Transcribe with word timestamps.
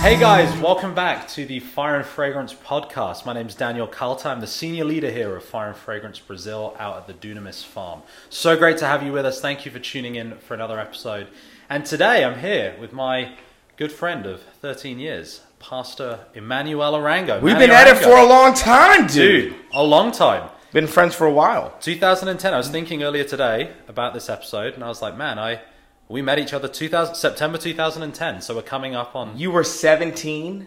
Hey 0.00 0.18
guys, 0.18 0.58
welcome 0.62 0.94
back 0.94 1.28
to 1.28 1.44
the 1.44 1.60
Fire 1.60 1.96
and 1.96 2.06
Fragrance 2.06 2.54
podcast. 2.54 3.26
My 3.26 3.34
name 3.34 3.48
is 3.48 3.54
Daniel 3.54 3.86
Kalta. 3.86 4.30
I'm 4.30 4.40
the 4.40 4.46
senior 4.46 4.86
leader 4.86 5.10
here 5.10 5.36
of 5.36 5.44
Fire 5.44 5.68
and 5.68 5.76
Fragrance 5.76 6.18
Brazil 6.18 6.74
out 6.78 6.96
at 6.96 7.06
the 7.06 7.12
Dunamis 7.12 7.62
farm. 7.62 8.00
So 8.30 8.56
great 8.56 8.78
to 8.78 8.86
have 8.86 9.02
you 9.02 9.12
with 9.12 9.26
us. 9.26 9.42
Thank 9.42 9.66
you 9.66 9.70
for 9.70 9.78
tuning 9.78 10.14
in 10.14 10.38
for 10.38 10.54
another 10.54 10.80
episode. 10.80 11.28
And 11.68 11.84
today 11.84 12.24
I'm 12.24 12.38
here 12.38 12.74
with 12.80 12.94
my 12.94 13.34
good 13.76 13.92
friend 13.92 14.24
of 14.24 14.40
13 14.62 14.98
years, 14.98 15.42
Pastor 15.58 16.20
Emmanuel 16.32 16.94
Arango. 16.94 17.42
We've 17.42 17.58
been 17.58 17.70
at 17.70 17.86
it 17.86 17.98
for 17.98 18.16
a 18.16 18.24
long 18.24 18.54
time, 18.54 19.06
dude. 19.06 19.50
dude, 19.50 19.56
a 19.74 19.84
long 19.84 20.12
time. 20.12 20.48
Been 20.72 20.86
friends 20.86 21.14
for 21.14 21.26
a 21.26 21.32
while. 21.32 21.76
2010. 21.80 22.54
I 22.54 22.56
was 22.56 22.70
thinking 22.70 23.02
earlier 23.02 23.24
today 23.24 23.74
about 23.86 24.14
this 24.14 24.30
episode, 24.30 24.72
and 24.72 24.82
I 24.82 24.88
was 24.88 25.02
like, 25.02 25.16
man, 25.16 25.38
I 25.38 25.60
we 26.10 26.22
met 26.22 26.40
each 26.40 26.52
other 26.52 26.66
2000, 26.66 27.14
September 27.14 27.56
2010. 27.56 28.40
So 28.42 28.56
we're 28.56 28.62
coming 28.62 28.96
up 28.96 29.14
on. 29.14 29.38
You 29.38 29.52
were 29.52 29.62
17, 29.62 30.66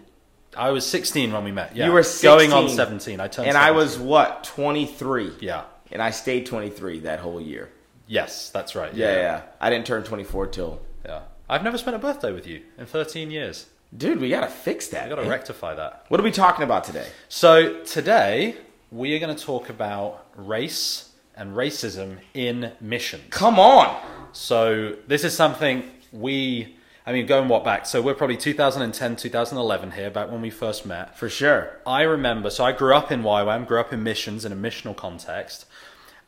I 0.55 0.69
was 0.71 0.85
16 0.87 1.33
when 1.33 1.43
we 1.43 1.51
met. 1.51 1.75
Yeah, 1.75 1.87
You 1.87 1.91
were 1.91 2.05
going 2.21 2.53
on 2.53 2.69
17. 2.69 3.19
I 3.19 3.27
turned. 3.27 3.49
and 3.49 3.57
I 3.57 3.71
was 3.71 3.99
what 3.99 4.45
23. 4.45 5.33
Yeah. 5.41 5.65
and 5.91 6.01
I 6.01 6.11
stayed 6.11 6.45
23 6.45 7.01
that 7.01 7.19
whole 7.19 7.41
year. 7.41 7.69
Yes, 8.07 8.49
that's 8.51 8.73
right. 8.73 8.93
Yeah, 8.93 9.15
yeah. 9.15 9.41
I 9.59 9.69
didn't 9.69 9.85
turn 9.85 10.03
24 10.03 10.47
till. 10.47 10.81
yeah. 11.05 11.23
I've 11.49 11.63
never 11.63 11.77
spent 11.77 11.95
a 11.97 11.99
birthday 11.99 12.31
with 12.31 12.47
you 12.47 12.61
in 12.77 12.85
13 12.85 13.29
years. 13.29 13.67
Dude, 13.95 14.19
we 14.21 14.29
gotta 14.29 14.47
fix 14.47 14.87
that. 14.87 15.05
I 15.05 15.09
got 15.09 15.15
to 15.15 15.21
man. 15.23 15.29
rectify 15.29 15.75
that. 15.75 16.05
What 16.07 16.19
are 16.19 16.23
we 16.23 16.31
talking 16.31 16.63
about 16.63 16.85
today? 16.85 17.07
So 17.27 17.83
today 17.83 18.55
we 18.91 19.13
are 19.15 19.19
going 19.19 19.35
to 19.35 19.43
talk 19.43 19.69
about 19.69 20.25
race 20.35 21.09
and 21.35 21.55
racism 21.55 22.17
in 22.33 22.71
missions. 22.79 23.23
Come 23.29 23.59
on. 23.59 23.99
So 24.33 24.95
this 25.07 25.23
is 25.23 25.35
something 25.35 25.83
we, 26.11 26.75
I 27.05 27.13
mean, 27.13 27.27
going 27.27 27.47
what 27.47 27.63
back? 27.63 27.85
So 27.85 28.01
we're 28.01 28.15
probably 28.15 28.37
2010, 28.37 29.15
2011 29.15 29.91
here, 29.91 30.09
back 30.09 30.31
when 30.31 30.41
we 30.41 30.49
first 30.49 30.85
met. 30.85 31.17
For 31.17 31.29
sure. 31.29 31.79
I 31.85 32.01
remember, 32.01 32.49
so 32.49 32.65
I 32.65 32.71
grew 32.71 32.95
up 32.95 33.11
in 33.11 33.21
YWAM, 33.21 33.67
grew 33.67 33.79
up 33.79 33.93
in 33.93 34.03
missions 34.03 34.43
in 34.43 34.51
a 34.51 34.55
missional 34.55 34.95
context, 34.95 35.65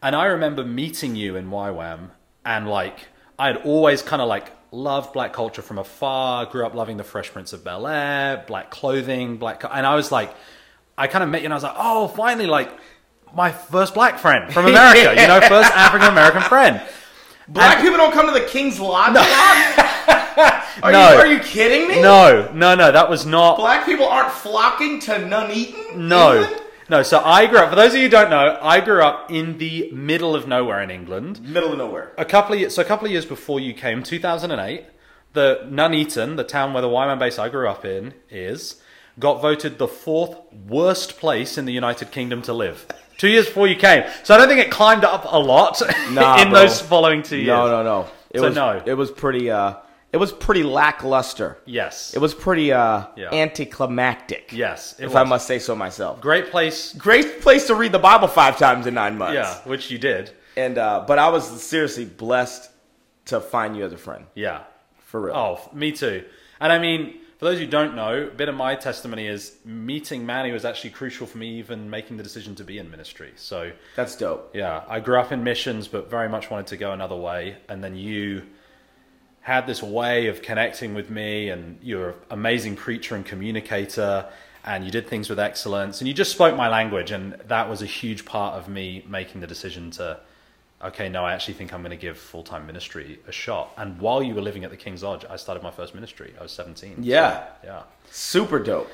and 0.02 0.16
I 0.16 0.26
remember 0.26 0.64
meeting 0.64 1.16
you 1.16 1.36
in 1.36 1.50
YWAM, 1.50 2.12
and 2.46 2.70
like 2.70 3.08
I 3.40 3.48
had 3.48 3.58
always 3.58 4.04
kind 4.04 4.22
of 4.22 4.28
like 4.28 4.52
loved 4.72 5.14
black 5.14 5.34
culture 5.34 5.64
from 5.64 5.80
afar. 5.80 6.46
Grew 6.46 6.66
up 6.66 6.76
loving 6.76 6.98
the 6.98 7.04
Fresh 7.04 7.32
Prince 7.32 7.54
of 7.54 7.64
Bel 7.64 7.88
Air, 7.88 8.44
black 8.46 8.70
clothing, 8.70 9.38
black, 9.38 9.62
co- 9.62 9.70
and 9.70 9.86
I 9.86 9.96
was 9.96 10.12
like, 10.12 10.32
I 10.96 11.08
kind 11.08 11.24
of 11.24 11.30
met 11.32 11.42
you, 11.42 11.46
and 11.46 11.54
I 11.54 11.58
was 11.58 11.64
like, 11.64 11.76
oh, 11.76 12.08
finally, 12.10 12.46
like 12.46 12.70
my 13.34 13.52
first 13.52 13.96
black 13.96 14.20
friend 14.20 14.54
from 14.54 14.68
America, 14.68 15.20
you 15.20 15.28
know, 15.28 15.42
first 15.48 15.72
African 15.72 16.10
American 16.10 16.44
friend. 16.44 16.82
Black 17.48 17.82
people 17.82 17.98
don't 17.98 18.12
come 18.14 18.26
to 18.28 18.34
the 18.40 18.46
King's 18.48 18.80
Lodge. 18.80 19.14
No. 19.14 19.22
are, 20.84 20.92
No. 20.92 21.12
you, 21.14 21.20
are 21.20 21.28
you 21.28 21.40
kidding 21.40 21.88
me? 21.88 22.02
No, 22.02 22.52
no, 22.54 22.76
no, 22.76 22.92
that 22.92 23.10
was 23.10 23.26
not. 23.26 23.58
Black 23.58 23.86
people 23.86 24.06
aren't 24.08 24.32
flocking 24.32 25.00
to 25.02 25.12
Nuneaton. 25.20 25.96
No. 25.96 26.42
England? 26.42 26.62
No, 26.90 27.02
so 27.02 27.20
I 27.24 27.48
grew 27.48 27.58
up, 27.60 27.70
for 27.72 27.76
those 27.76 27.92
of 27.94 27.98
you 27.98 28.04
who 28.04 28.10
don't 28.10 28.30
know, 28.30 28.60
I 28.62 28.80
grew 28.80 29.02
up 29.02 29.32
in 29.32 29.58
the 29.58 29.90
middle 29.92 30.36
of 30.36 30.48
nowhere 30.48 30.82
in 30.82 30.92
England. 30.92 31.42
Middle 31.42 31.72
of 31.72 31.78
nowhere. 31.80 32.12
A 32.18 32.26
couple 32.26 32.54
of 32.54 32.60
years, 32.60 32.76
so 32.76 32.82
a 32.82 32.86
couple 32.86 33.06
of 33.08 33.12
years 33.12 33.26
before 33.26 33.60
you 33.60 33.74
came, 33.74 34.04
2008, 34.04 34.86
the 35.34 35.68
Nuneaton, 35.70 36.36
the 36.38 36.44
town 36.44 36.74
where 36.74 36.82
the 36.84 36.88
YWAM 36.88 37.18
base 37.18 37.40
I 37.40 37.50
grew 37.50 37.68
up 37.68 37.86
in 37.86 38.14
is, 38.30 38.82
got 39.20 39.42
voted 39.42 39.80
the 39.80 39.88
fourth 39.88 40.38
worst 40.54 41.18
place 41.18 41.58
in 41.58 41.66
the 41.66 41.74
United 41.74 42.12
Kingdom 42.12 42.44
to 42.44 42.54
live. 42.54 42.86
Two 43.18 43.30
years 43.30 43.46
before 43.46 43.68
you 43.68 43.76
came. 43.76 44.04
So 44.24 44.34
I 44.34 44.38
don't 44.38 44.48
think 44.48 44.60
it 44.60 44.72
climbed 44.72 45.04
up 45.06 45.26
a 45.28 45.40
lot 45.40 45.82
Nah, 46.12 46.42
in 46.42 46.50
bro. 46.50 46.60
those 46.62 46.82
following 46.82 47.24
two 47.24 47.38
years. 47.38 47.48
No, 47.48 47.68
no, 47.68 47.84
no. 47.84 48.08
It 48.32 48.40
So 48.40 48.48
was 48.48 48.56
no. 48.56 48.82
It 48.86 48.94
was 48.94 49.12
pretty. 49.12 49.50
Uh, 49.50 49.76
it 50.12 50.18
was 50.18 50.32
pretty 50.32 50.64
lackluster. 50.64 51.58
Yes. 51.66 52.14
It 52.14 52.20
was 52.20 52.34
pretty 52.34 52.72
uh, 52.72 53.06
Yeah. 53.18 53.32
anticlimactic. 53.34 54.52
Yes, 54.54 54.96
if 55.00 55.16
I 55.16 55.24
must 55.24 55.46
say 55.48 55.60
so 55.60 55.76
myself. 55.76 56.22
Great 56.22 56.52
place. 56.52 56.94
Great 56.94 57.42
place 57.42 57.68
to 57.68 57.76
read 57.76 57.92
the 57.92 58.00
Bible 58.00 58.28
five 58.28 58.58
times 58.58 58.88
in 58.88 58.94
nine 58.94 59.18
months. 59.18 59.34
Yeah, 59.36 59.58
which 59.70 59.92
you 59.92 59.98
did. 59.98 60.32
And 60.58 60.78
uh, 60.78 61.04
but 61.06 61.20
I 61.20 61.28
was 61.30 61.62
seriously 61.62 62.06
blessed 62.06 62.70
to 63.26 63.42
find 63.42 63.76
you 63.76 63.84
as 63.86 63.92
a 63.94 63.98
friend. 63.98 64.26
Yeah. 64.36 64.64
For 65.08 65.20
real. 65.22 65.36
Oh, 65.36 65.70
me 65.74 65.92
too. 65.92 66.24
And 66.62 66.72
I 66.72 66.80
mean, 66.80 67.16
for 67.46 67.52
those 67.52 67.60
who 67.60 67.68
don't 67.68 67.96
know, 67.96 68.24
a 68.24 68.32
bit 68.32 68.50
of 68.50 68.56
my 68.56 68.74
testimony 68.74 69.28
is 69.28 69.58
meeting 69.64 70.26
Manny 70.26 70.52
was 70.52 70.66
actually 70.66 70.90
crucial 70.90 71.28
for 71.28 71.38
me 71.38 71.60
even 71.60 71.92
making 71.92 72.18
the 72.18 72.24
decision 72.24 72.56
to 72.56 72.64
be 72.64 72.80
in 72.80 72.90
ministry. 72.90 73.34
So, 73.36 73.72
That's 73.96 74.16
dope. 74.16 74.50
yeah, 74.56 74.82
I 74.88 75.00
grew 75.00 75.20
up 75.20 75.32
in 75.32 75.44
missions, 75.44 75.88
but 75.88 76.10
very 76.10 76.28
much 76.28 76.50
wanted 76.50 76.66
to 76.68 76.78
go 76.78 76.92
another 76.92 77.16
way. 77.16 77.58
And 77.70 77.84
then 77.84 77.96
you 77.96 78.48
had 79.42 79.68
this 79.68 79.84
way 79.84 80.26
of 80.26 80.42
connecting 80.42 80.96
with 80.96 81.12
me, 81.12 81.50
and 81.50 81.78
you're 81.84 82.10
an 82.10 82.16
amazing 82.32 82.78
preacher 82.78 83.16
and 83.16 83.24
communicator, 83.24 84.26
and 84.64 84.84
you 84.84 84.90
did 84.90 85.08
things 85.08 85.30
with 85.30 85.40
excellence, 85.40 86.02
and 86.02 86.08
you 86.08 86.16
just 86.16 86.32
spoke 86.32 86.58
my 86.58 86.68
language. 86.68 87.12
And 87.12 87.34
that 87.48 87.70
was 87.70 87.84
a 87.84 87.86
huge 87.86 88.26
part 88.26 88.56
of 88.56 88.68
me 88.68 89.06
making 89.08 89.42
the 89.42 89.48
decision 89.48 89.92
to, 89.92 90.20
okay, 90.84 91.10
no, 91.10 91.24
I 91.24 91.34
actually 91.34 91.56
think 91.56 91.74
I'm 91.74 91.82
going 91.82 91.92
to 91.92 91.98
give 91.98 92.18
full 92.18 92.44
time 92.44 92.66
ministry 92.68 93.20
a 93.28 93.32
shot. 93.32 93.72
And 93.78 94.00
while 94.00 94.22
you 94.22 94.36
were 94.36 94.42
living 94.42 94.64
at 94.64 94.72
the 94.72 94.78
King's 94.78 95.04
Lodge, 95.04 95.26
I 95.30 95.36
started 95.38 95.64
my 95.64 95.72
first 95.72 95.94
ministry. 95.96 96.34
I 96.40 96.44
was 96.44 96.52
17. 96.52 96.98
Yeah. 97.00 97.40
So, 97.40 97.48
yeah. 97.64 97.84
Super 98.12 98.60
dope. 98.60 98.90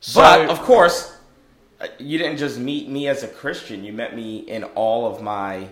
So, 0.00 0.20
but 0.20 0.48
of 0.48 0.60
course, 0.62 1.16
uh, 1.80 1.88
you 1.98 2.18
didn't 2.18 2.38
just 2.38 2.58
meet 2.58 2.88
me 2.88 3.08
as 3.08 3.22
a 3.22 3.28
Christian. 3.28 3.84
You 3.84 3.92
met 3.92 4.14
me 4.16 4.38
in 4.38 4.64
all 4.64 5.06
of 5.06 5.22
my 5.22 5.68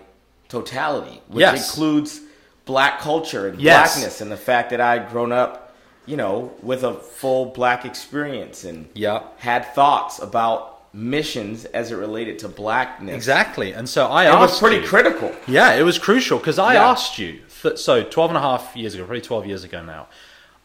totality, 0.49 1.21
which 1.27 1.41
Yes. 1.41 1.69
includes 1.69 2.21
black 2.65 2.99
culture 2.99 3.47
and 3.47 3.59
Yes. 3.59 3.95
blackness, 3.95 4.21
and 4.21 4.31
the 4.31 4.37
fact 4.37 4.69
that 4.71 4.81
I'd 4.81 5.09
grown 5.09 5.31
up, 5.31 5.75
you 6.05 6.17
know, 6.17 6.51
with 6.61 6.83
a 6.83 6.93
full 6.93 7.47
black 7.47 7.85
experience 7.85 8.63
and 8.63 8.89
yeah. 8.93 9.23
had 9.37 9.73
thoughts 9.73 10.19
about 10.19 10.78
missions 10.93 11.65
as 11.65 11.91
it 11.91 11.95
related 11.95 12.39
to 12.39 12.47
blackness. 12.49 13.15
Exactly. 13.15 13.73
And 13.73 13.87
so 13.87 14.07
I 14.07 14.25
It 14.25 14.39
was 14.39 14.57
pretty 14.59 14.77
you- 14.77 14.87
critical. 14.87 15.31
Yeah, 15.47 15.73
it 15.73 15.83
was 15.83 15.99
crucial 15.99 16.39
because 16.39 16.57
I 16.59 16.73
Yeah. 16.73 16.89
asked 16.89 17.19
you, 17.19 17.41
th- 17.61 17.77
so 17.77 18.03
12 18.03 18.31
and 18.31 18.37
a 18.37 18.41
half 18.41 18.75
years 18.75 18.95
ago, 18.95 19.03
probably 19.03 19.21
12 19.21 19.45
years 19.45 19.63
ago 19.63 19.83
now, 19.83 20.07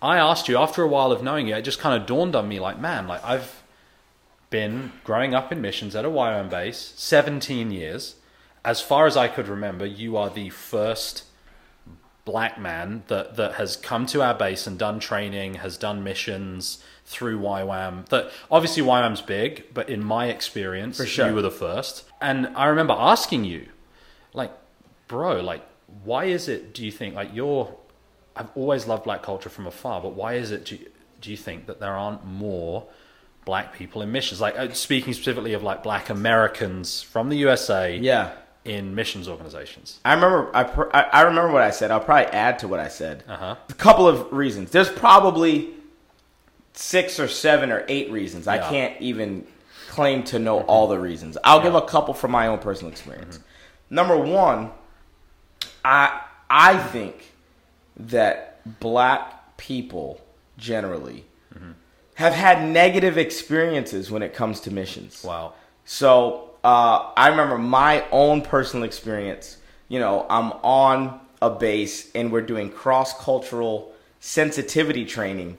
I 0.01 0.17
asked 0.19 0.49
you 0.49 0.57
after 0.59 0.83
a 0.83 0.89
while 0.89 1.13
of 1.13 1.23
knowing 1.23 1.49
you, 1.49 1.55
it 1.55 1.63
just 1.63 1.79
kind 1.79 2.01
of 2.01 2.07
dawned 2.07 2.35
on 2.37 2.49
me 2.49 2.59
like, 2.61 2.79
man, 2.79 3.07
like 3.07 3.25
I've 3.25 3.63
been 4.51 4.93
growing 5.03 5.35
up 5.35 5.51
in 5.53 5.61
missions 5.61 5.95
at 5.97 6.05
a 6.05 6.11
YWAM 6.11 6.49
base 6.49 6.93
17 6.97 7.71
years. 7.71 8.17
As 8.65 8.81
far 8.81 9.07
as 9.07 9.17
I 9.17 9.29
could 9.29 9.49
remember, 9.49 9.85
you 9.85 10.17
are 10.17 10.31
the 10.31 10.49
first 10.51 11.25
black 12.25 12.59
man 12.59 13.03
that, 13.09 13.37
that 13.37 13.55
has 13.55 13.77
come 13.77 14.07
to 14.07 14.23
our 14.23 14.33
base 14.35 14.67
and 14.67 14.79
done 14.79 14.99
training, 15.01 15.57
has 15.57 15.77
done 15.77 16.03
missions 16.03 16.83
through 17.07 17.39
YWAM. 17.41 18.07
That 18.09 18.31
obviously 18.51 18.83
YWAM's 18.83 19.21
big, 19.21 19.65
but 19.75 19.89
in 19.89 20.03
my 20.05 20.27
experience, 20.27 21.05
sure. 21.07 21.29
you 21.29 21.35
were 21.35 21.43
the 21.43 21.51
first. 21.51 22.05
And 22.21 22.49
I 22.57 22.67
remember 22.67 22.95
asking 22.97 23.45
you, 23.45 23.69
like, 24.33 24.53
bro, 25.09 25.41
like, 25.41 25.63
why 26.03 26.25
is 26.25 26.49
it? 26.49 26.75
Do 26.75 26.85
you 26.85 26.91
think 26.91 27.15
like 27.15 27.31
you're? 27.35 27.75
I've 28.37 28.49
always 28.57 28.87
loved 28.87 29.05
black 29.05 29.23
culture 29.23 29.49
from 29.49 29.67
afar, 29.67 30.01
but 30.01 30.15
why 30.15 30.35
is 30.35 30.51
it? 30.51 30.65
Do 30.65 30.77
you, 30.77 30.87
do 31.21 31.31
you 31.31 31.37
think 31.37 31.67
that 31.67 31.79
there 31.79 31.93
aren't 31.95 32.25
more 32.27 32.87
black 33.45 33.75
people 33.75 34.03
in 34.03 34.11
missions? 34.11 34.41
Like 34.41 34.59
uh, 34.59 34.73
speaking 34.73 35.13
specifically 35.13 35.53
of 35.53 35.63
like 35.63 35.83
black 35.83 36.11
Americans 36.11 37.01
from 37.03 37.29
the 37.29 37.37
USA, 37.37 37.97
Yeah. 37.97 38.33
in 38.65 38.95
missions 38.95 39.29
organizations. 39.29 40.01
I 40.05 40.15
remember. 40.15 40.51
I, 40.57 40.63
I 40.63 41.01
I 41.03 41.21
remember 41.23 41.53
what 41.53 41.63
I 41.63 41.71
said. 41.71 41.91
I'll 41.93 42.01
probably 42.01 42.27
add 42.33 42.59
to 42.61 42.67
what 42.69 42.81
I 42.81 42.89
said. 42.89 43.23
Uh 43.29 43.37
huh. 43.37 43.57
A 43.69 43.75
couple 43.75 44.09
of 44.09 44.33
reasons. 44.33 44.71
There's 44.73 44.91
probably 44.91 45.74
six 46.75 47.19
or 47.19 47.29
seven 47.29 47.73
or 47.73 47.85
eight 47.89 48.11
reasons. 48.11 48.47
I 48.47 48.59
can't 48.59 49.01
even 49.01 49.47
claim 49.89 50.23
to 50.25 50.39
know 50.39 50.61
all 50.63 50.89
the 50.89 50.99
reasons. 50.99 51.39
I'll 51.45 51.63
give 51.63 51.75
a 51.75 51.83
couple 51.83 52.15
from 52.15 52.33
my 52.33 52.49
own 52.49 52.59
personal 52.59 52.93
experience. 52.93 53.39
Number 53.91 54.19
one, 54.19 54.71
I 55.85 56.21
I 56.51 56.77
think 56.79 57.33
that 57.97 58.81
black 58.81 59.57
people 59.57 60.21
generally 60.59 61.25
have 62.15 62.33
had 62.33 62.69
negative 62.69 63.19
experiences 63.19 64.11
when 64.11 64.23
it 64.23 64.35
comes 64.35 64.61
to 64.61 64.71
missions. 64.71 65.25
Wow. 65.25 65.55
So 65.85 66.51
uh, 66.63 67.13
I 67.17 67.29
remember 67.29 67.59
my 67.59 68.05
own 68.11 68.43
personal 68.43 68.85
experience. 68.85 69.59
You 69.89 69.99
know, 69.99 70.27
I'm 70.31 70.53
on 70.63 71.21
a 71.43 71.51
base 71.51 72.11
and 72.15 72.33
we're 72.33 72.43
doing 72.43 72.71
cross 72.71 73.21
cultural 73.23 73.93
sensitivity 74.29 75.05
training 75.05 75.55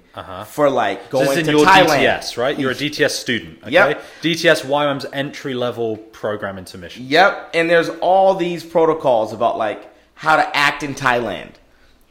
for 0.48 0.72
like 0.72 1.00
So 1.12 1.24
going 1.24 1.38
is 1.38 1.46
to 1.46 1.52
your 1.52 1.66
Thailand. 1.68 2.00
DTS, 2.20 2.36
right? 2.38 2.58
You're 2.60 2.72
a 2.72 2.76
DTS 2.76 3.12
student. 3.12 3.60
Okay? 3.62 3.72
Yep. 3.72 4.04
DTS 4.24 4.66
YWAM's 4.66 5.06
entry 5.14 5.54
level 5.54 5.98
program 5.98 6.58
into 6.58 6.80
mission. 6.80 7.06
Yep, 7.08 7.52
and 7.54 7.70
there's 7.70 7.90
all 8.02 8.34
these 8.34 8.64
protocols 8.64 9.34
about 9.34 9.60
like 9.60 9.88
how 10.16 10.36
to 10.36 10.58
act 10.58 10.82
in 10.82 10.96
Thailand. 10.96 11.52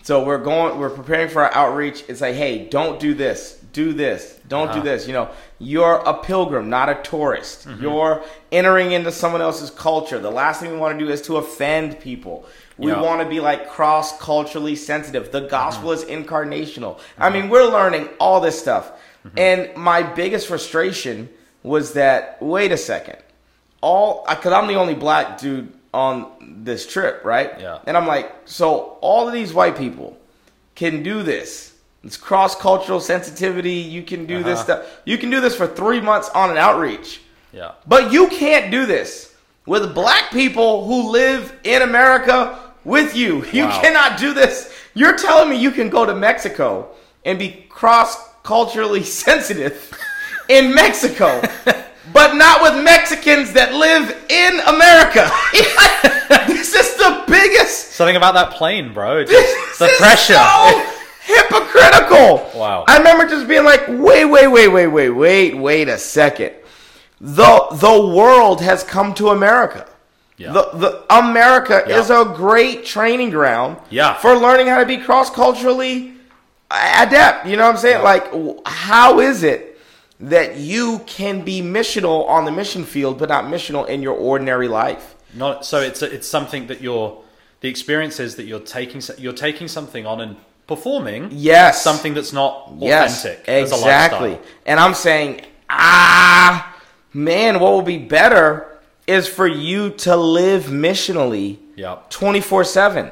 So 0.04 0.22
we're 0.24 0.38
going, 0.38 0.78
we're 0.78 0.90
preparing 0.90 1.28
for 1.28 1.42
our 1.42 1.52
outreach. 1.54 2.04
It's 2.08 2.20
like, 2.20 2.34
hey, 2.36 2.68
don't 2.68 3.00
do 3.00 3.14
this, 3.14 3.58
do 3.72 3.92
this, 3.92 4.38
don't 4.46 4.66
do 4.68 4.74
Uh-huh. 4.74 4.82
this. 4.82 5.06
You 5.08 5.14
know, 5.14 5.30
you're 5.58 5.94
a 6.06 6.14
pilgrim, 6.14 6.68
not 6.70 6.88
a 6.88 6.96
tourist. 7.02 7.66
Mm-hmm. 7.66 7.82
You're 7.82 8.22
entering 8.52 8.92
into 8.92 9.10
someone 9.10 9.40
else's 9.40 9.70
culture. 9.70 10.20
The 10.20 10.30
last 10.30 10.60
thing 10.60 10.70
we 10.70 10.76
want 10.78 10.96
to 10.98 11.04
do 11.04 11.10
is 11.10 11.20
to 11.22 11.38
offend 11.38 11.98
people. 12.00 12.46
We 12.78 12.90
Yeah. 12.90 13.00
want 13.00 13.20
to 13.22 13.26
be 13.28 13.40
like 13.40 13.68
cross 13.70 14.18
culturally 14.18 14.74
sensitive. 14.76 15.30
The 15.32 15.42
gospel 15.42 15.90
Mm-hmm. 15.90 16.10
is 16.10 16.26
incarnational. 16.26 16.98
I 17.18 17.30
mean, 17.30 17.48
we're 17.48 17.66
learning 17.66 18.08
all 18.18 18.40
this 18.40 18.58
stuff. 18.58 18.90
And 19.36 19.74
my 19.76 20.02
biggest 20.02 20.48
frustration 20.48 21.28
was 21.62 21.94
that 21.94 22.36
wait 22.42 22.72
a 22.72 22.76
second, 22.76 23.16
all 23.80 24.24
I 24.28 24.34
because 24.34 24.52
I'm 24.52 24.66
the 24.66 24.74
only 24.74 24.94
black 24.94 25.38
dude 25.38 25.72
on 25.94 26.26
this 26.64 26.86
trip, 26.86 27.22
right? 27.24 27.52
Yeah. 27.58 27.78
And 27.86 27.96
I'm 27.96 28.06
like, 28.06 28.32
so 28.44 28.98
all 29.00 29.26
of 29.28 29.32
these 29.32 29.54
white 29.54 29.76
people 29.76 30.16
can 30.74 31.02
do 31.02 31.22
this. 31.22 31.72
It's 32.02 32.16
cross 32.18 32.54
cultural 32.54 33.00
sensitivity. 33.00 33.70
You 33.96 34.02
can 34.02 34.26
do 34.26 34.42
this 34.42 34.58
Uh-huh. 34.60 34.80
stuff. 34.82 34.86
You 35.06 35.16
can 35.16 35.30
do 35.30 35.40
this 35.40 35.54
for 35.56 35.66
three 35.68 36.00
months 36.00 36.28
on 36.34 36.50
an 36.50 36.58
outreach. 36.58 37.20
Yeah. 37.52 37.70
But 37.86 38.12
you 38.12 38.26
can't 38.28 38.70
do 38.70 38.84
this 38.84 39.32
with 39.64 39.94
black 39.94 40.30
people 40.32 40.84
who 40.84 41.10
live 41.10 41.52
in 41.64 41.80
America 41.80 42.58
with 42.84 43.16
you. 43.16 43.44
You 43.52 43.64
Wow. 43.64 43.80
cannot 43.80 44.18
do 44.18 44.32
this. 44.34 44.70
You're 44.94 45.16
telling 45.16 45.50
me 45.50 45.56
you 45.56 45.70
can 45.70 45.88
go 45.90 46.04
to 46.06 46.14
Mexico 46.14 46.88
and 47.24 47.38
be 47.38 47.66
cross 47.68 48.16
culturally 48.42 49.02
sensitive 49.24 49.90
in 50.48 50.74
Mexico, 50.74 51.40
but 52.12 52.34
not 52.34 52.62
with 52.62 52.82
Mexicans 52.84 53.52
that 53.54 53.72
live 53.74 54.10
in 54.28 54.60
America. 54.66 55.30
this 56.52 56.74
is 56.74 56.94
the 56.96 57.24
biggest. 57.26 57.92
Something 57.92 58.16
about 58.16 58.34
that 58.34 58.50
plane, 58.52 58.92
bro. 58.92 59.24
Just 59.24 59.78
the 59.78 59.88
pressure. 59.98 60.34
so 60.34 60.86
hypocritical. 61.22 62.50
Wow. 62.58 62.84
I 62.86 62.98
remember 62.98 63.26
just 63.26 63.48
being 63.48 63.64
like, 63.64 63.86
wait, 63.88 64.24
wait, 64.26 64.46
wait, 64.48 64.68
wait, 64.68 64.86
wait, 64.88 65.08
wait, 65.10 65.56
wait 65.56 65.88
a 65.88 65.98
second. 65.98 66.52
The 67.20 67.66
the 67.72 68.14
world 68.14 68.60
has 68.60 68.84
come 68.84 69.14
to 69.14 69.28
America. 69.30 69.86
Yeah. 70.36 70.52
The 70.52 70.62
the 70.74 71.04
America 71.14 71.84
Yeah. 71.86 72.00
is 72.00 72.10
a 72.10 72.24
great 72.36 72.84
training 72.84 73.30
ground 73.30 73.76
Yeah. 73.90 74.14
for 74.14 74.34
learning 74.34 74.66
how 74.66 74.78
to 74.80 74.86
be 74.86 74.98
cross 74.98 75.30
culturally 75.30 76.12
adept. 76.70 77.46
You 77.46 77.56
know 77.56 77.64
what 77.64 77.70
I'm 77.72 77.76
saying? 77.76 77.98
Yeah. 77.98 78.02
Like, 78.02 78.66
how 78.66 79.20
is 79.20 79.42
it 79.42 79.78
that 80.20 80.56
you 80.56 81.00
can 81.06 81.42
be 81.42 81.62
missional 81.62 82.28
on 82.28 82.44
the 82.44 82.52
mission 82.52 82.84
field, 82.84 83.18
but 83.18 83.28
not 83.28 83.44
missional 83.44 83.86
in 83.88 84.02
your 84.02 84.14
ordinary 84.14 84.68
life? 84.68 85.14
Not 85.34 85.64
so 85.64 85.80
it's 85.80 86.02
it's 86.02 86.28
something 86.28 86.66
that 86.68 86.80
you're 86.80 87.18
the 87.60 87.68
experience 87.68 88.18
is 88.20 88.36
that 88.36 88.44
you're 88.46 88.60
taking 88.60 89.02
you're 89.18 89.32
taking 89.32 89.68
something 89.68 90.04
on 90.06 90.20
and 90.20 90.36
performing 90.66 91.28
Yes. 91.30 91.82
something 91.82 92.14
that's 92.14 92.32
not 92.32 92.70
Yes, 92.78 93.20
authentic 93.24 93.48
a 93.48 93.60
exactly. 93.60 94.38
And 94.66 94.80
I'm 94.80 94.94
saying, 94.94 95.42
ah, 95.70 96.74
man, 97.12 97.60
what 97.60 97.72
will 97.72 97.82
be 97.82 97.98
better 97.98 98.73
is 99.06 99.26
for 99.28 99.46
you 99.46 99.90
to 99.90 100.16
live 100.16 100.64
missionally 100.64 101.58
Yeah. 101.76 101.96
24 102.10 102.64
7. 102.64 103.10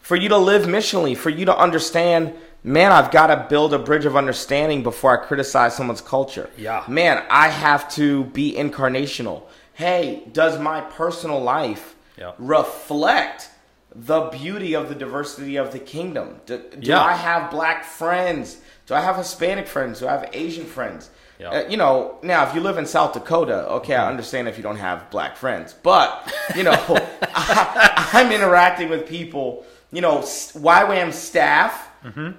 For 0.00 0.16
you 0.16 0.28
to 0.28 0.36
live 0.36 0.64
missionally, 0.66 1.16
for 1.16 1.30
you 1.30 1.44
to 1.46 1.56
understand, 1.56 2.32
man, 2.64 2.92
I've 2.92 3.10
got 3.10 3.28
to 3.28 3.46
build 3.48 3.72
a 3.72 3.78
bridge 3.78 4.04
of 4.04 4.16
understanding 4.16 4.82
before 4.82 5.12
I 5.20 5.24
criticize 5.24 5.74
someone's 5.76 6.00
culture. 6.00 6.50
Yeah. 6.58 6.84
Man, 6.88 7.22
I 7.30 7.48
have 7.48 7.88
to 7.94 8.24
be 8.24 8.52
incarnational. 8.54 9.42
Hey, 9.74 10.22
does 10.32 10.58
my 10.58 10.80
personal 10.80 11.40
life 11.40 11.94
Yeah. 12.18 12.32
reflect 12.38 13.48
the 13.94 14.22
beauty 14.22 14.74
of 14.74 14.88
the 14.88 14.94
diversity 14.94 15.56
of 15.56 15.72
the 15.72 15.78
kingdom? 15.78 16.40
Do, 16.46 16.58
do 16.58 16.90
Yeah. 16.90 17.02
I 17.02 17.12
have 17.14 17.50
black 17.50 17.84
friends? 17.84 18.58
Do 18.86 18.94
I 18.94 19.00
have 19.00 19.16
Hispanic 19.16 19.66
friends? 19.68 20.00
Do 20.00 20.08
I 20.08 20.12
have 20.12 20.28
Asian 20.32 20.64
friends? 20.66 21.10
Yeah. 21.42 21.50
Uh, 21.50 21.68
you 21.68 21.76
know, 21.76 22.18
now 22.22 22.48
if 22.48 22.54
you 22.54 22.60
live 22.60 22.78
in 22.78 22.86
South 22.86 23.14
Dakota, 23.14 23.66
okay, 23.68 23.96
I 23.96 24.08
understand 24.08 24.46
if 24.46 24.56
you 24.56 24.62
don't 24.62 24.76
have 24.76 25.10
black 25.10 25.36
friends, 25.36 25.74
but 25.82 26.32
you 26.54 26.62
know, 26.62 26.72
I, 26.72 28.10
I'm 28.12 28.30
interacting 28.30 28.88
with 28.88 29.08
people, 29.08 29.66
you 29.90 30.00
know, 30.00 30.18
YWAM 30.18 31.12
staff 31.12 31.88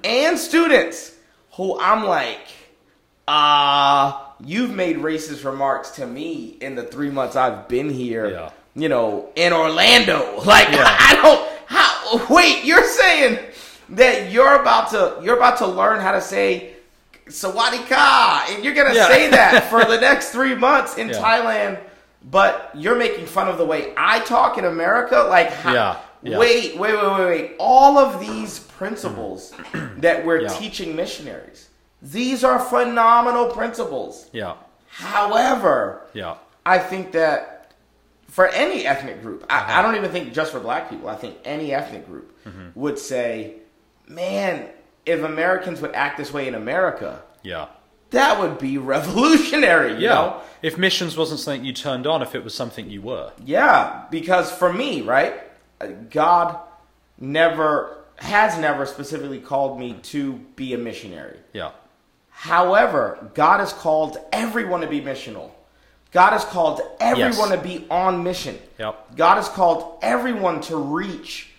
and 0.04 0.38
students 0.38 1.16
who 1.54 1.80
I'm 1.80 2.06
like, 2.06 2.48
ah, 3.28 4.36
you've 4.44 4.72
made 4.72 4.98
racist 4.98 5.44
remarks 5.46 5.92
to 5.92 6.08
me 6.08 6.58
in 6.62 6.76
the 6.76 6.84
three 6.84 7.10
months 7.10 7.36
I've 7.36 7.68
been 7.68 7.90
here. 7.90 8.30
Yeah. 8.30 8.50
You 8.76 8.90
know, 8.90 9.30
in 9.36 9.54
Orlando, 9.54 10.42
like 10.46 10.70
Yeah. 10.70 10.84
I 10.86 11.20
don't. 11.22 11.50
How? 11.68 12.34
Wait, 12.34 12.64
you're 12.64 12.88
saying 12.88 13.40
that 13.90 14.32
you're 14.32 14.62
about 14.62 14.90
to 14.92 15.20
you're 15.24 15.38
about 15.38 15.58
to 15.58 15.68
learn 15.68 16.00
how 16.00 16.12
to 16.14 16.22
say 16.22 16.73
Sawadika, 17.28 18.50
and 18.54 18.64
you're 18.64 18.74
gonna 18.74 18.94
Yeah. 18.94 19.08
say 19.08 19.30
that 19.30 19.70
for 19.70 19.84
the 19.86 20.00
next 20.08 20.30
three 20.30 20.56
months 20.56 20.98
in 20.98 21.10
Yeah. 21.10 21.16
Thailand, 21.22 21.80
but 22.30 22.72
you're 22.74 22.96
making 22.96 23.26
fun 23.26 23.48
of 23.48 23.58
the 23.58 23.66
way 23.66 23.94
I 23.98 24.20
talk 24.20 24.58
in 24.58 24.66
America. 24.66 25.26
Like, 25.30 25.52
how, 25.52 25.74
Yeah, 25.74 26.38
wait, 26.38 26.78
wait, 26.78 26.96
wait, 26.96 27.04
wait, 27.04 27.26
wait. 27.28 27.52
All 27.60 27.98
of 27.98 28.20
these 28.20 28.60
principles 28.60 29.54
that 29.98 30.26
we're 30.26 30.48
teaching 30.48 30.96
missionaries, 30.96 31.68
these 32.02 32.44
are 32.44 32.60
phenomenal 32.60 33.48
principles. 33.48 34.28
Yeah. 34.32 34.54
However, 34.88 36.02
Yeah. 36.14 36.36
I 36.66 36.78
think 36.80 37.12
that 37.14 37.72
for 38.30 38.48
any 38.48 38.86
ethnic 38.86 39.22
group, 39.22 39.46
I, 39.50 39.58
Uh-huh. 39.60 39.80
I 39.80 39.82
don't 39.82 39.96
even 39.96 40.12
think 40.12 40.34
just 40.34 40.52
for 40.52 40.60
black 40.60 40.90
people, 40.90 41.10
I 41.10 41.16
think 41.16 41.36
any 41.46 41.74
ethnic 41.74 42.08
group 42.08 42.30
Mm-hmm. 42.48 42.68
would 42.80 43.00
say, 43.00 43.56
man, 44.08 44.68
if 45.06 45.24
Americans 45.24 45.82
would 45.82 45.94
act 45.94 46.18
this 46.18 46.32
way 46.34 46.48
in 46.48 46.56
America, 46.56 47.22
Yeah. 47.44 47.68
that 48.12 48.40
would 48.40 48.58
be 48.60 48.78
revolutionary, 48.96 49.94
you 49.94 50.00
Yeah. 50.08 50.14
know? 50.14 50.42
If 50.62 50.78
missions 50.78 51.18
wasn't 51.18 51.40
something 51.42 51.66
you 51.66 51.74
turned 51.74 52.08
on, 52.08 52.22
if 52.22 52.36
it 52.36 52.44
was 52.44 52.54
something 52.54 52.90
you 52.90 53.02
were. 53.02 53.32
Yeah, 53.44 54.04
because 54.12 54.52
for 54.52 54.72
me, 54.72 55.02
right, 55.02 55.42
uh, 55.82 55.88
God 56.10 56.58
never 57.20 57.98
has 58.18 58.58
never 58.58 58.86
specifically 58.86 59.40
called 59.40 59.80
me 59.80 59.94
to 60.04 60.34
be 60.56 60.74
a 60.74 60.78
missionary. 60.78 61.40
Yeah. 61.52 61.72
However, 62.30 63.30
God 63.34 63.60
has 63.60 63.74
called 63.74 64.18
everyone 64.32 64.82
to 64.82 64.88
be 64.88 65.02
missional. 65.02 65.52
God 66.12 66.32
has 66.32 66.46
called 66.46 66.82
everyone 67.00 67.50
Yes. 67.50 67.50
to 67.50 67.58
be 67.58 67.86
on 67.90 68.24
mission. 68.24 68.60
Yep. 68.80 69.16
God 69.18 69.36
has 69.36 69.50
called 69.50 69.98
everyone 70.02 70.62
to 70.62 70.78
reach 70.78 71.50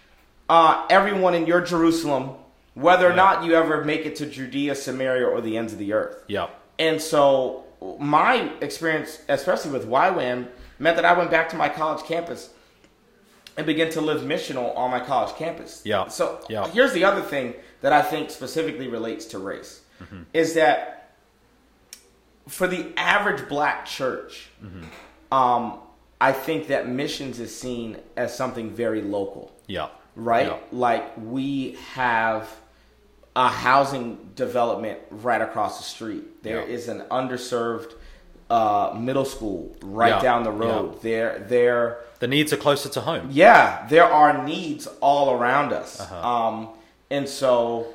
uh, 0.48 0.84
everyone 0.90 1.34
in 1.34 1.46
your 1.46 1.60
Jerusalem, 1.62 2.30
whether 2.74 3.06
or 3.06 3.10
Yeah. 3.10 3.16
not 3.16 3.44
you 3.44 3.54
ever 3.54 3.84
make 3.84 4.04
it 4.06 4.16
to 4.16 4.26
Judea, 4.26 4.74
Samaria, 4.74 5.26
or 5.26 5.40
the 5.40 5.56
ends 5.56 5.72
of 5.72 5.78
the 5.78 5.92
earth. 5.92 6.22
Yeah. 6.28 6.48
And 6.78 7.00
so 7.00 7.64
my 7.98 8.50
experience, 8.60 9.18
especially 9.28 9.70
with 9.70 9.86
YWAM, 9.86 10.48
meant 10.78 10.96
that 10.96 11.04
I 11.04 11.12
went 11.16 11.30
back 11.30 11.48
to 11.50 11.56
my 11.56 11.68
college 11.68 12.04
campus 12.04 12.50
and 13.56 13.64
began 13.66 13.90
to 13.90 14.00
live 14.00 14.22
missional 14.22 14.76
on 14.76 14.90
my 14.90 14.98
college 15.00 15.34
campus. 15.36 15.82
Yeah. 15.84 16.08
So 16.08 16.40
Yeah. 16.48 16.66
here's 16.68 16.92
the 16.92 17.04
other 17.04 17.20
thing 17.22 17.54
that 17.82 17.92
I 17.92 18.02
think 18.02 18.30
specifically 18.30 18.88
relates 18.88 19.26
to 19.26 19.38
race 19.38 19.80
Mm-hmm. 20.02 20.22
is 20.32 20.54
that 20.54 21.12
for 22.48 22.66
the 22.66 22.92
average 22.96 23.48
black 23.48 23.86
church, 23.86 24.48
Mm-hmm. 24.62 25.32
um, 25.32 25.78
I 26.20 26.32
think 26.32 26.68
that 26.68 26.88
missions 26.88 27.38
is 27.38 27.56
seen 27.56 27.98
as 28.16 28.34
something 28.36 28.70
very 28.70 29.02
local 29.02 29.52
Yeah. 29.68 29.88
right? 30.16 30.46
Yeah. 30.48 30.56
Like 30.72 31.12
we 31.18 31.76
have 31.94 32.48
a 33.36 33.48
housing 33.48 34.30
development 34.36 34.98
right 35.10 35.40
across 35.42 35.78
the 35.78 35.84
street. 35.84 36.42
There 36.42 36.60
Yeah. 36.60 36.74
is 36.74 36.88
an 36.88 37.00
underserved 37.10 37.92
uh, 38.50 38.94
middle 38.96 39.24
school 39.24 39.74
right 39.82 40.10
Yeah. 40.10 40.20
down 40.20 40.42
the 40.44 40.52
road. 40.52 41.00
There, 41.02 41.44
there, 41.48 41.98
The 42.20 42.26
needs 42.28 42.52
are 42.52 42.58
closer 42.58 42.88
to 42.90 43.00
home. 43.00 43.28
yeah, 43.30 43.86
there 43.88 44.04
are 44.04 44.44
needs 44.44 44.86
all 45.00 45.32
around 45.32 45.72
us. 45.72 46.00
Uh-huh. 46.00 46.28
Um, 46.28 46.68
and 47.10 47.26
so, 47.28 47.86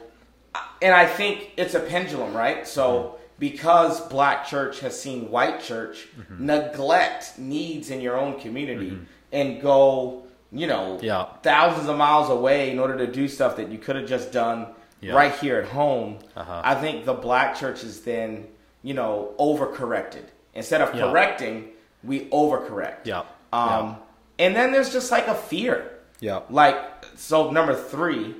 and 0.81 0.93
I 0.93 1.05
think 1.05 1.51
it's 1.55 1.75
a 1.75 1.79
pendulum, 1.79 2.33
right? 2.35 2.67
So, 2.67 3.15
because 3.37 4.01
black 4.09 4.47
church 4.47 4.79
has 4.81 4.99
seen 4.99 5.29
white 5.29 5.61
church 5.61 6.07
neglect 6.37 7.37
needs 7.37 7.89
in 7.91 8.01
your 8.01 8.17
own 8.17 8.39
community 8.39 8.97
and 9.31 9.61
go, 9.61 10.23
you 10.51 10.65
know, 10.67 10.97
Yeah. 11.01 11.25
thousands 11.43 11.87
of 11.87 11.95
miles 11.95 12.29
away 12.29 12.71
in 12.71 12.79
order 12.79 12.97
to 12.97 13.07
do 13.07 13.27
stuff 13.27 13.55
that 13.57 13.69
you 13.69 13.77
could 13.77 13.95
have 13.95 14.07
just 14.09 14.31
done 14.31 14.67
Yeah. 15.01 15.13
right 15.15 15.33
here 15.35 15.57
at 15.57 15.69
home, 15.69 16.19
Uh-huh. 16.35 16.61
I 16.63 16.75
think 16.75 17.05
the 17.05 17.13
black 17.13 17.55
church 17.55 17.83
is 17.83 18.01
then, 18.01 18.47
you 18.83 18.93
know, 18.93 19.33
overcorrected. 19.39 20.23
Instead 20.53 20.81
of 20.81 20.93
Yeah. 20.93 21.03
correcting, 21.09 21.69
we 22.03 22.25
overcorrect. 22.29 23.05
Yeah. 23.05 23.23
Um, 23.53 23.97
and 24.37 24.55
then 24.55 24.71
there's 24.71 24.91
just 24.91 25.11
like 25.11 25.27
a 25.27 25.35
fear. 25.35 25.89
Yeah. 26.19 26.41
Like, 26.49 26.77
so 27.15 27.49
number 27.51 27.73
three 27.75 28.35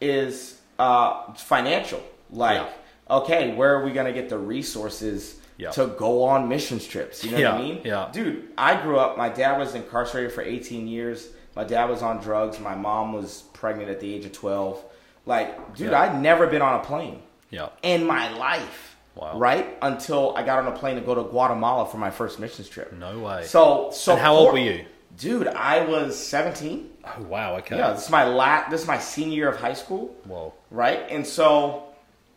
is 0.00 0.58
uh, 0.78 1.32
financial. 1.34 2.00
Like, 2.30 2.56
Yeah. 2.58 3.16
okay, 3.18 3.54
where 3.54 3.74
are 3.76 3.84
we 3.84 3.92
going 3.92 4.06
to 4.06 4.12
get 4.12 4.28
the 4.28 4.38
resources 4.38 5.36
Yeah. 5.58 5.70
to 5.72 5.86
go 5.86 6.24
on 6.24 6.48
missions 6.48 6.86
trips? 6.86 7.22
You 7.24 7.30
know 7.38 7.52
what 7.52 7.60
I 7.60 7.62
mean? 7.62 7.80
yeah. 7.84 8.08
Dude, 8.12 8.48
I 8.58 8.80
grew 8.82 8.98
up, 8.98 9.16
my 9.16 9.28
dad 9.28 9.58
was 9.58 9.74
incarcerated 9.74 10.32
for 10.32 10.42
18 10.42 10.88
years. 10.88 11.28
My 11.54 11.64
dad 11.64 11.88
was 11.90 12.02
on 12.02 12.18
drugs. 12.18 12.58
My 12.58 12.74
mom 12.74 13.12
was 13.12 13.42
pregnant 13.52 13.90
at 13.90 14.00
the 14.00 14.12
age 14.14 14.24
of 14.24 14.32
12. 14.32 14.82
Like, 15.26 15.74
dude, 15.76 15.90
Yeah. 15.92 16.00
I'd 16.00 16.20
never 16.20 16.46
been 16.46 16.62
on 16.62 16.80
a 16.80 16.82
plane 16.84 17.22
Yeah. 17.50 17.68
in 17.82 18.04
my 18.06 18.32
life. 18.36 18.96
Wow. 19.14 19.32
Right? 19.36 19.76
Until 19.82 20.34
I 20.36 20.42
got 20.42 20.58
on 20.58 20.66
a 20.68 20.72
plane 20.76 20.94
to 20.96 21.02
go 21.02 21.14
to 21.14 21.22
Guatemala 21.22 21.86
for 21.86 21.98
my 21.98 22.10
first 22.10 22.38
missions 22.40 22.68
trip. 22.68 22.92
No 22.94 23.18
way. 23.18 23.44
So, 23.44 23.90
so 23.92 24.12
and 24.12 24.20
how 24.20 24.34
old 24.34 24.52
were 24.54 24.58
you? 24.58 24.86
Dude, 25.18 25.46
I 25.48 25.84
was 25.84 26.18
17. 26.18 26.88
Oh 27.04 27.22
wow. 27.24 27.56
Okay. 27.56 27.76
Yeah, 27.76 27.92
this 27.92 28.04
is 28.04 28.10
my 28.10 28.24
la- 28.24 28.68
this 28.70 28.80
is 28.82 28.86
my 28.86 28.98
senior 28.98 29.36
year 29.36 29.48
of 29.50 29.60
high 29.60 29.74
school, 29.74 30.14
Whoa. 30.24 30.54
right? 30.70 31.00
And 31.10 31.26
so 31.26 31.82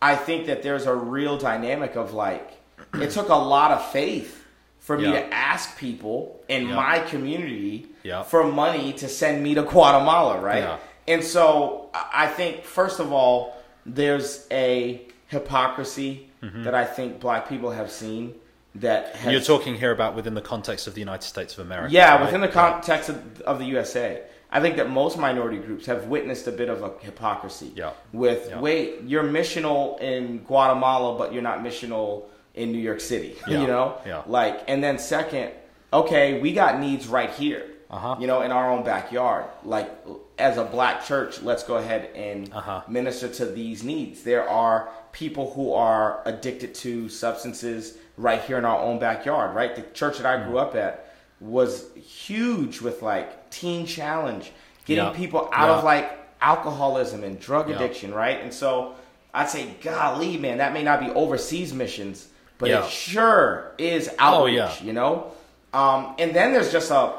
I 0.02 0.16
think 0.16 0.46
that 0.46 0.62
there's 0.62 0.84
a 0.84 0.94
real 0.94 1.38
dynamic 1.38 1.96
of 1.96 2.12
like, 2.12 2.50
it 2.94 3.10
took 3.16 3.30
a 3.30 3.34
lot 3.34 3.70
of 3.70 3.82
faith 3.90 4.44
for 4.78 4.98
me 4.98 5.04
Yeah. 5.04 5.12
to 5.20 5.32
ask 5.34 5.78
people 5.78 6.42
in 6.48 6.68
Yeah. 6.68 6.76
my 6.76 6.98
community 6.98 7.86
Yeah. 8.02 8.22
for 8.22 8.44
money 8.44 8.92
to 8.94 9.08
send 9.08 9.42
me 9.42 9.54
to 9.54 9.62
Guatemala, 9.62 10.38
right? 10.40 10.78
And 11.08 11.22
so 11.22 11.90
I 11.94 12.26
think, 12.26 12.64
first 12.64 13.00
of 13.00 13.12
all, 13.12 13.56
there's 13.84 14.46
a 14.50 15.02
hypocrisy 15.28 16.28
that 16.42 16.74
I 16.74 16.84
think 16.84 17.18
black 17.18 17.48
people 17.48 17.70
have 17.72 17.90
seen 17.90 18.34
that 18.76 19.16
has 19.16 19.32
You're 19.32 19.40
talking 19.40 19.74
here 19.74 19.90
about 19.90 20.14
within 20.14 20.34
the 20.34 20.40
context 20.40 20.86
of 20.86 20.94
the 20.94 21.00
United 21.00 21.24
States 21.24 21.54
of 21.58 21.66
America. 21.66 21.92
yeah, 21.92 22.14
right? 22.16 22.24
within 22.24 22.40
the 22.40 22.48
context 22.48 23.08
of, 23.08 23.40
of 23.42 23.58
the 23.58 23.64
USA, 23.66 24.22
I 24.52 24.60
think 24.60 24.76
that 24.76 24.88
most 24.90 25.18
minority 25.18 25.58
groups 25.58 25.86
have 25.86 26.06
witnessed 26.06 26.46
a 26.46 26.52
bit 26.52 26.68
of 26.68 26.82
a 26.82 26.92
hypocrisy. 27.00 27.72
Yeah. 27.74 27.92
With 28.12 28.48
Yeah. 28.50 28.60
wait, 28.60 29.02
you're 29.04 29.24
missional 29.24 30.00
in 30.00 30.38
Guatemala, 30.44 31.18
but 31.18 31.32
you're 31.32 31.42
not 31.42 31.60
missional 31.60 32.24
in 32.54 32.70
New 32.70 32.78
York 32.78 33.00
City. 33.00 33.34
Yeah. 33.48 33.60
You 33.62 33.66
know, 33.66 33.98
Yeah. 34.06 34.22
like, 34.26 34.62
and 34.68 34.84
then 34.84 34.98
second, 34.98 35.50
okay, 35.92 36.40
we 36.40 36.52
got 36.52 36.78
needs 36.78 37.08
right 37.08 37.30
here. 37.30 37.64
Uh-huh. 37.90 38.16
You 38.20 38.26
know, 38.28 38.42
in 38.42 38.52
our 38.52 38.70
own 38.70 38.84
backyard. 38.84 39.46
Like, 39.64 39.90
as 40.38 40.58
a 40.58 40.64
black 40.64 41.04
church, 41.06 41.40
let's 41.42 41.62
go 41.62 41.76
ahead 41.76 42.10
and 42.14 42.52
Uh-huh. 42.52 42.82
minister 42.88 43.28
to 43.28 43.46
these 43.46 43.82
needs. 43.82 44.22
There 44.22 44.48
are 44.48 44.88
people 45.12 45.52
who 45.54 45.72
are 45.72 46.20
addicted 46.26 46.74
to 46.76 47.08
substances 47.08 47.96
right 48.18 48.40
here 48.42 48.58
in 48.58 48.64
our 48.64 48.78
own 48.78 48.98
backyard, 48.98 49.54
right? 49.54 49.74
The 49.74 49.82
church 49.94 50.18
that 50.18 50.26
I 50.26 50.44
grew 50.44 50.58
up 50.58 50.74
at 50.74 51.06
was 51.40 51.86
huge 51.94 52.80
with 52.80 53.02
like 53.02 53.50
teen 53.50 53.86
challenge, 53.86 54.52
getting 54.86 55.04
Yeah. 55.04 55.10
people 55.12 55.48
out 55.52 55.68
Yeah. 55.68 55.74
of 55.78 55.84
like 55.84 56.10
alcoholism 56.40 57.24
and 57.24 57.38
drug 57.40 57.68
Yeah. 57.68 57.76
addiction, 57.76 58.14
right? 58.14 58.40
And 58.42 58.52
so 58.52 58.94
I'd 59.34 59.48
say, 59.50 59.66
golly, 59.82 60.38
man, 60.38 60.58
that 60.58 60.72
may 60.72 60.82
not 60.82 61.00
be 61.00 61.10
overseas 61.10 61.72
missions, 61.74 62.28
but 62.58 62.70
it 62.70 62.84
sure 62.86 63.72
is 63.78 64.10
outreach, 64.18 64.56
yeah. 64.56 64.72
you 64.82 64.92
know? 64.94 65.32
Um, 65.74 66.14
and 66.18 66.34
then 66.34 66.52
there's 66.52 66.72
just 66.72 66.90
a 66.90 67.12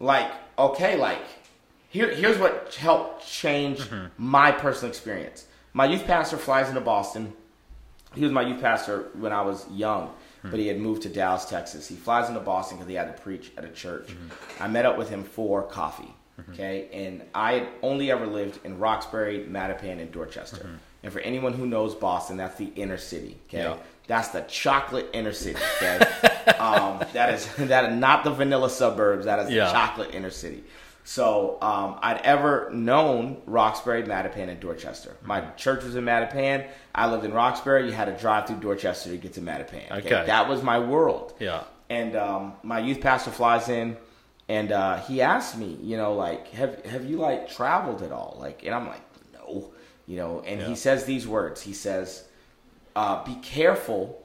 like, 0.00 0.30
okay, 0.58 0.96
like 0.96 1.22
here, 1.90 2.14
here's 2.14 2.38
what 2.38 2.74
helped 2.74 3.26
change 3.26 3.78
Mm-hmm. 3.80 4.06
my 4.16 4.50
personal 4.52 4.88
experience. 4.90 5.46
My 5.72 5.84
youth 5.84 6.04
pastor 6.06 6.36
flies 6.38 6.68
into 6.68 6.80
Boston. 6.80 7.32
He 8.14 8.22
was 8.22 8.32
my 8.32 8.42
youth 8.42 8.60
pastor 8.60 9.04
when 9.14 9.32
I 9.32 9.42
was 9.42 9.66
young, 9.70 10.12
but 10.42 10.58
he 10.58 10.66
had 10.66 10.80
moved 10.80 11.02
to 11.02 11.08
Dallas, 11.08 11.44
Texas. 11.44 11.86
He 11.86 11.94
flies 11.94 12.28
into 12.28 12.40
Boston 12.40 12.76
because 12.78 12.88
he 12.88 12.94
had 12.96 13.14
to 13.16 13.22
preach 13.22 13.52
at 13.56 13.64
a 13.64 13.68
church. 13.68 14.08
Mm-hmm. 14.08 14.62
I 14.64 14.66
met 14.68 14.84
up 14.86 14.96
with 14.98 15.08
him 15.10 15.22
for 15.22 15.62
coffee, 15.62 16.12
okay? 16.50 16.88
And 16.92 17.22
I 17.34 17.52
had 17.54 17.68
only 17.82 18.10
ever 18.10 18.26
lived 18.26 18.58
in 18.64 18.78
Roxbury, 18.80 19.46
Mattapan, 19.48 20.00
and 20.00 20.10
Dorchester. 20.10 20.68
And 21.02 21.12
for 21.12 21.20
anyone 21.20 21.52
who 21.52 21.66
knows 21.66 21.94
Boston, 21.94 22.36
that's 22.36 22.56
the 22.56 22.72
inner 22.76 22.98
city, 22.98 23.38
okay? 23.48 23.58
Mm-hmm. 23.64 23.78
Yeah. 23.78 23.84
That's 24.08 24.28
the 24.28 24.40
chocolate 24.42 25.06
inner 25.12 25.32
city, 25.32 25.58
okay? 25.76 25.98
um, 26.58 26.98
that 27.12 27.32
is 27.34 27.46
that 27.58 27.92
is 27.92 27.96
not 27.96 28.24
the 28.24 28.30
vanilla 28.32 28.70
suburbs. 28.70 29.24
That 29.26 29.38
is 29.40 29.48
the 29.48 29.54
chocolate 29.72 30.14
inner 30.14 30.30
city. 30.30 30.64
So 31.04 31.58
um, 31.62 31.98
I'd 32.02 32.20
ever 32.22 32.70
known 32.72 33.40
Roxbury, 33.46 34.02
Mattapan, 34.04 34.48
and 34.48 34.60
Dorchester. 34.60 35.16
My 35.24 35.40
church 35.52 35.82
was 35.82 35.96
in 35.96 36.04
Mattapan. 36.04 36.68
I 36.94 37.10
lived 37.10 37.24
in 37.24 37.32
Roxbury. 37.32 37.86
You 37.86 37.92
had 37.92 38.04
to 38.04 38.16
drive 38.16 38.46
through 38.46 38.58
Dorchester 38.60 39.10
to 39.10 39.16
get 39.16 39.32
to 39.34 39.40
Mattapan. 39.40 39.90
Okay. 39.90 40.10
that 40.26 40.48
was 40.48 40.62
my 40.62 40.78
world. 40.78 41.34
Yeah. 41.40 41.64
And 41.88 42.14
um, 42.16 42.52
my 42.62 42.78
youth 42.78 43.00
pastor 43.00 43.30
flies 43.32 43.68
in, 43.68 43.96
and 44.48 44.70
uh, 44.70 44.98
he 44.98 45.20
asked 45.22 45.56
me, 45.58 45.76
you 45.82 45.96
know, 45.96 46.14
like, 46.14 46.48
have 46.52 46.84
have 46.86 47.04
you 47.04 47.16
like 47.16 47.48
traveled 47.50 48.02
at 48.02 48.12
all? 48.12 48.36
Like, 48.38 48.64
and 48.64 48.74
I'm 48.74 48.86
like, 48.86 49.02
no, 49.32 49.72
you 50.06 50.16
know. 50.16 50.42
And 50.46 50.60
Yeah. 50.60 50.68
he 50.68 50.76
says 50.76 51.04
these 51.06 51.26
words. 51.26 51.62
He 51.62 51.72
says, 51.72 52.24
uh, 52.94 53.24
"Be 53.24 53.34
careful 53.36 54.24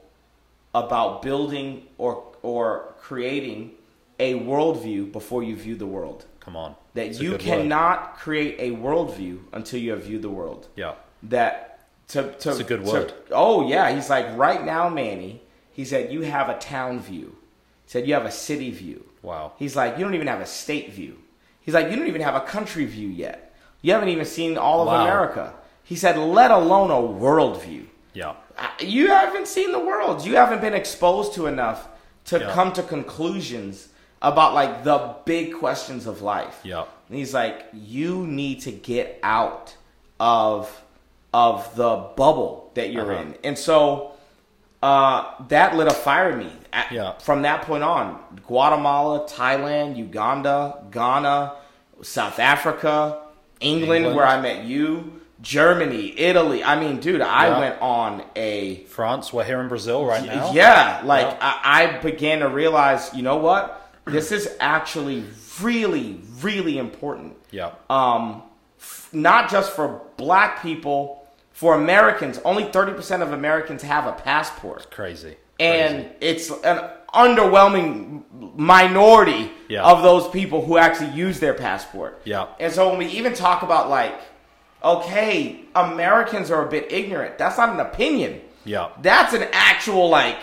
about 0.74 1.22
building 1.22 1.86
or 1.98 2.22
or 2.42 2.94
creating 3.00 3.72
a 4.20 4.34
worldview 4.34 5.10
before 5.10 5.42
you 5.42 5.56
view 5.56 5.74
the 5.74 5.86
world. 5.86 6.24
Come 6.46 6.56
on. 6.56 6.76
That 6.94 7.20
you 7.20 7.32
good 7.32 7.32
word. 7.32 7.40
cannot 7.40 8.16
create 8.18 8.56
a 8.60 8.70
worldview 8.76 9.40
until 9.52 9.80
you 9.80 9.90
have 9.90 10.04
viewed 10.04 10.22
the 10.22 10.30
world. 10.30 10.68
Yeah. 10.76 10.94
That 11.24 11.80
to 12.08 12.32
to 12.42 12.50
It's 12.50 12.60
a 12.60 12.64
good 12.64 12.84
to- 12.84 12.90
word. 12.90 13.12
oh 13.32 13.66
yeah, 13.68 13.90
he's 13.94 14.08
like 14.08 14.26
right 14.38 14.64
now, 14.64 14.88
Manny. 14.88 15.42
He 15.72 15.84
said 15.84 16.12
you 16.12 16.22
have 16.22 16.48
a 16.48 16.56
town 16.58 17.00
view. 17.00 17.36
He 17.84 17.90
said 17.90 18.06
you 18.06 18.14
have 18.14 18.24
a 18.24 18.30
city 18.30 18.70
view. 18.70 19.04
Wow. 19.22 19.52
He's 19.58 19.74
like 19.76 19.98
you 19.98 20.04
don't 20.04 20.14
even 20.14 20.28
have 20.28 20.40
a 20.40 20.46
state 20.46 20.92
view. 20.92 21.18
He's 21.60 21.74
like 21.74 21.90
you 21.90 21.96
don't 21.96 22.06
even 22.06 22.22
have 22.22 22.36
a 22.36 22.42
country 22.46 22.84
view 22.86 23.08
yet. 23.08 23.52
You 23.82 23.92
haven't 23.92 24.08
even 24.10 24.24
seen 24.24 24.56
all 24.56 24.80
of 24.82 24.86
Wow. 24.86 25.02
America. 25.02 25.52
He 25.82 25.96
said 25.96 26.16
let 26.16 26.50
alone 26.52 26.90
a 26.92 27.00
world 27.00 27.60
view. 27.62 27.88
Yeah. 28.14 28.34
You 28.78 29.08
haven't 29.08 29.48
seen 29.48 29.72
the 29.72 29.80
world. 29.90 30.24
You 30.24 30.36
haven't 30.36 30.60
been 30.60 30.74
exposed 30.74 31.34
to 31.34 31.46
enough 31.46 31.88
to 32.26 32.38
Yeah. 32.38 32.52
come 32.52 32.72
to 32.74 32.82
conclusions 32.84 33.88
about 34.30 34.54
like 34.54 34.82
the 34.84 34.98
big 35.24 35.54
questions 35.54 36.06
of 36.06 36.16
life. 36.22 36.58
Yeah. 36.64 36.84
And 37.08 37.16
he's 37.18 37.32
like, 37.32 37.66
you 37.72 38.26
need 38.26 38.60
to 38.62 38.72
get 38.72 39.18
out 39.22 39.74
of 40.18 40.82
of 41.34 41.56
the 41.76 41.92
bubble 42.16 42.70
that 42.74 42.90
you're 42.92 43.12
Uh-huh. 43.12 43.22
in. 43.22 43.34
And 43.44 43.56
so 43.58 44.12
uh, 44.82 45.24
that 45.48 45.76
lit 45.76 45.86
a 45.88 45.94
fire 45.94 46.30
in 46.30 46.38
me. 46.38 46.50
At- 46.72 46.90
Yeah. 46.92 47.12
From 47.18 47.42
that 47.42 47.62
point 47.62 47.82
on, 47.82 48.18
Guatemala, 48.46 49.26
Thailand, 49.26 49.96
Uganda, 49.96 50.84
Ghana, 50.90 51.52
South 52.02 52.38
Africa, 52.38 53.20
England, 53.60 54.06
England. 54.06 54.16
where 54.16 54.26
I 54.26 54.40
met 54.40 54.64
you, 54.64 55.20
Germany, 55.42 56.18
Italy. 56.18 56.62
I 56.64 56.78
mean, 56.78 56.98
dude, 57.00 57.20
I 57.20 57.48
Yeah. 57.48 57.58
went 57.58 57.76
on 57.82 58.22
a 58.36 58.84
France, 58.84 59.32
we're 59.32 59.44
here 59.44 59.60
in 59.60 59.68
Brazil 59.68 60.04
right 60.04 60.24
now. 60.24 60.52
yeah, 60.52 61.00
like 61.04 61.26
Yeah. 61.26 61.36
I, 61.40 61.82
I 61.82 61.86
began 61.98 62.40
to 62.40 62.48
realize, 62.48 63.10
you 63.14 63.22
know 63.22 63.36
what? 63.36 63.75
This 64.06 64.32
is 64.32 64.56
actually 64.60 65.24
really, 65.60 66.20
really 66.40 66.78
important. 66.78 67.34
Yeah. 67.50 67.72
Um, 67.90 68.42
f- 68.78 69.08
not 69.12 69.50
just 69.50 69.72
for 69.72 70.02
black 70.16 70.62
people, 70.62 71.26
for 71.52 71.74
Americans. 71.74 72.38
Only 72.44 72.64
30% 72.64 73.22
of 73.22 73.32
Americans 73.32 73.82
have 73.82 74.06
a 74.06 74.12
passport. 74.12 74.90
Crazy. 74.90 75.36
And 75.58 76.04
Crazy. 76.04 76.14
it's 76.20 76.50
an 76.50 76.90
underwhelming 77.14 78.22
minority 78.56 79.50
Yeah. 79.68 79.82
of 79.84 80.02
those 80.02 80.28
people 80.28 80.64
who 80.64 80.76
actually 80.76 81.10
use 81.10 81.40
their 81.40 81.54
passport. 81.54 82.20
Yeah. 82.24 82.46
And 82.60 82.72
so 82.72 82.90
when 82.90 82.98
we 82.98 83.06
even 83.06 83.32
talk 83.32 83.62
about 83.62 83.88
like, 83.88 84.14
okay, 84.84 85.60
Americans 85.74 86.50
are 86.50 86.66
a 86.66 86.68
bit 86.70 86.92
ignorant, 86.92 87.38
that's 87.38 87.56
not 87.58 87.70
an 87.70 87.80
opinion. 87.80 88.40
Yeah. 88.64 88.88
That's 89.00 89.32
an 89.32 89.46
actual 89.52 90.08
like 90.08 90.38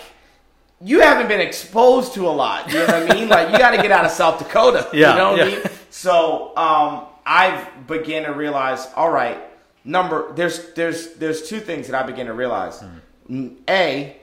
you 0.83 0.99
haven't 1.01 1.27
been 1.27 1.39
exposed 1.41 2.13
to 2.15 2.27
a 2.27 2.29
lot. 2.31 2.67
You 2.67 2.79
know 2.79 2.85
what 2.85 3.11
I 3.11 3.13
mean? 3.15 3.29
Like 3.29 3.51
you 3.51 3.57
got 3.57 3.71
to 3.71 3.81
get 3.81 3.91
out 3.91 4.05
of 4.05 4.11
South 4.11 4.39
Dakota. 4.39 4.89
Yeah, 4.93 5.11
you 5.11 5.17
know 5.17 5.31
what 5.31 5.41
I 5.41 5.45
mean? 5.45 5.59
So 5.89 6.55
um, 6.57 7.05
I've 7.25 7.87
began 7.87 8.23
to 8.23 8.33
realize. 8.33 8.87
All 8.95 9.09
right, 9.11 9.37
number 9.85 10.33
there's 10.33 10.73
there's 10.73 11.13
there's 11.15 11.47
two 11.47 11.59
things 11.59 11.87
that 11.87 12.01
I 12.01 12.05
begin 12.05 12.27
to 12.27 12.33
realize. 12.33 12.81
Hmm. 13.27 13.47
A, 13.69 14.17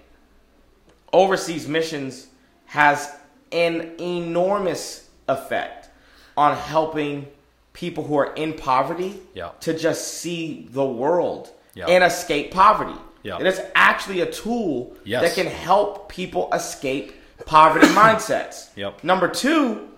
overseas 1.12 1.66
missions 1.66 2.26
has 2.66 3.14
an 3.52 3.92
enormous 4.00 5.08
effect 5.28 5.88
on 6.36 6.56
helping 6.56 7.26
people 7.72 8.04
who 8.04 8.16
are 8.16 8.32
in 8.34 8.52
poverty 8.52 9.20
Yeah. 9.34 9.50
to 9.60 9.76
just 9.76 10.14
see 10.18 10.68
the 10.70 10.84
world 10.84 11.50
Yeah. 11.74 11.86
and 11.86 12.04
escape 12.04 12.50
poverty. 12.52 12.98
Yeah. 13.22 13.38
It 13.38 13.46
is 13.46 13.60
actually 13.74 14.20
a 14.20 14.30
tool 14.30 14.94
Yes. 15.04 15.22
that 15.22 15.34
can 15.34 15.50
help 15.50 16.08
people 16.08 16.48
escape 16.52 17.12
poverty 17.46 17.86
mindsets. 18.00 18.70
Yep. 18.76 19.04
Number 19.04 19.28
two, 19.28 19.88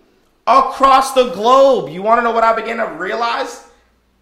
across 0.46 1.12
the 1.14 1.30
globe, 1.30 1.88
you 1.90 2.02
want 2.02 2.18
to 2.18 2.22
know 2.22 2.32
what 2.32 2.44
I 2.44 2.54
began 2.54 2.78
to 2.78 2.86
realize? 2.98 3.66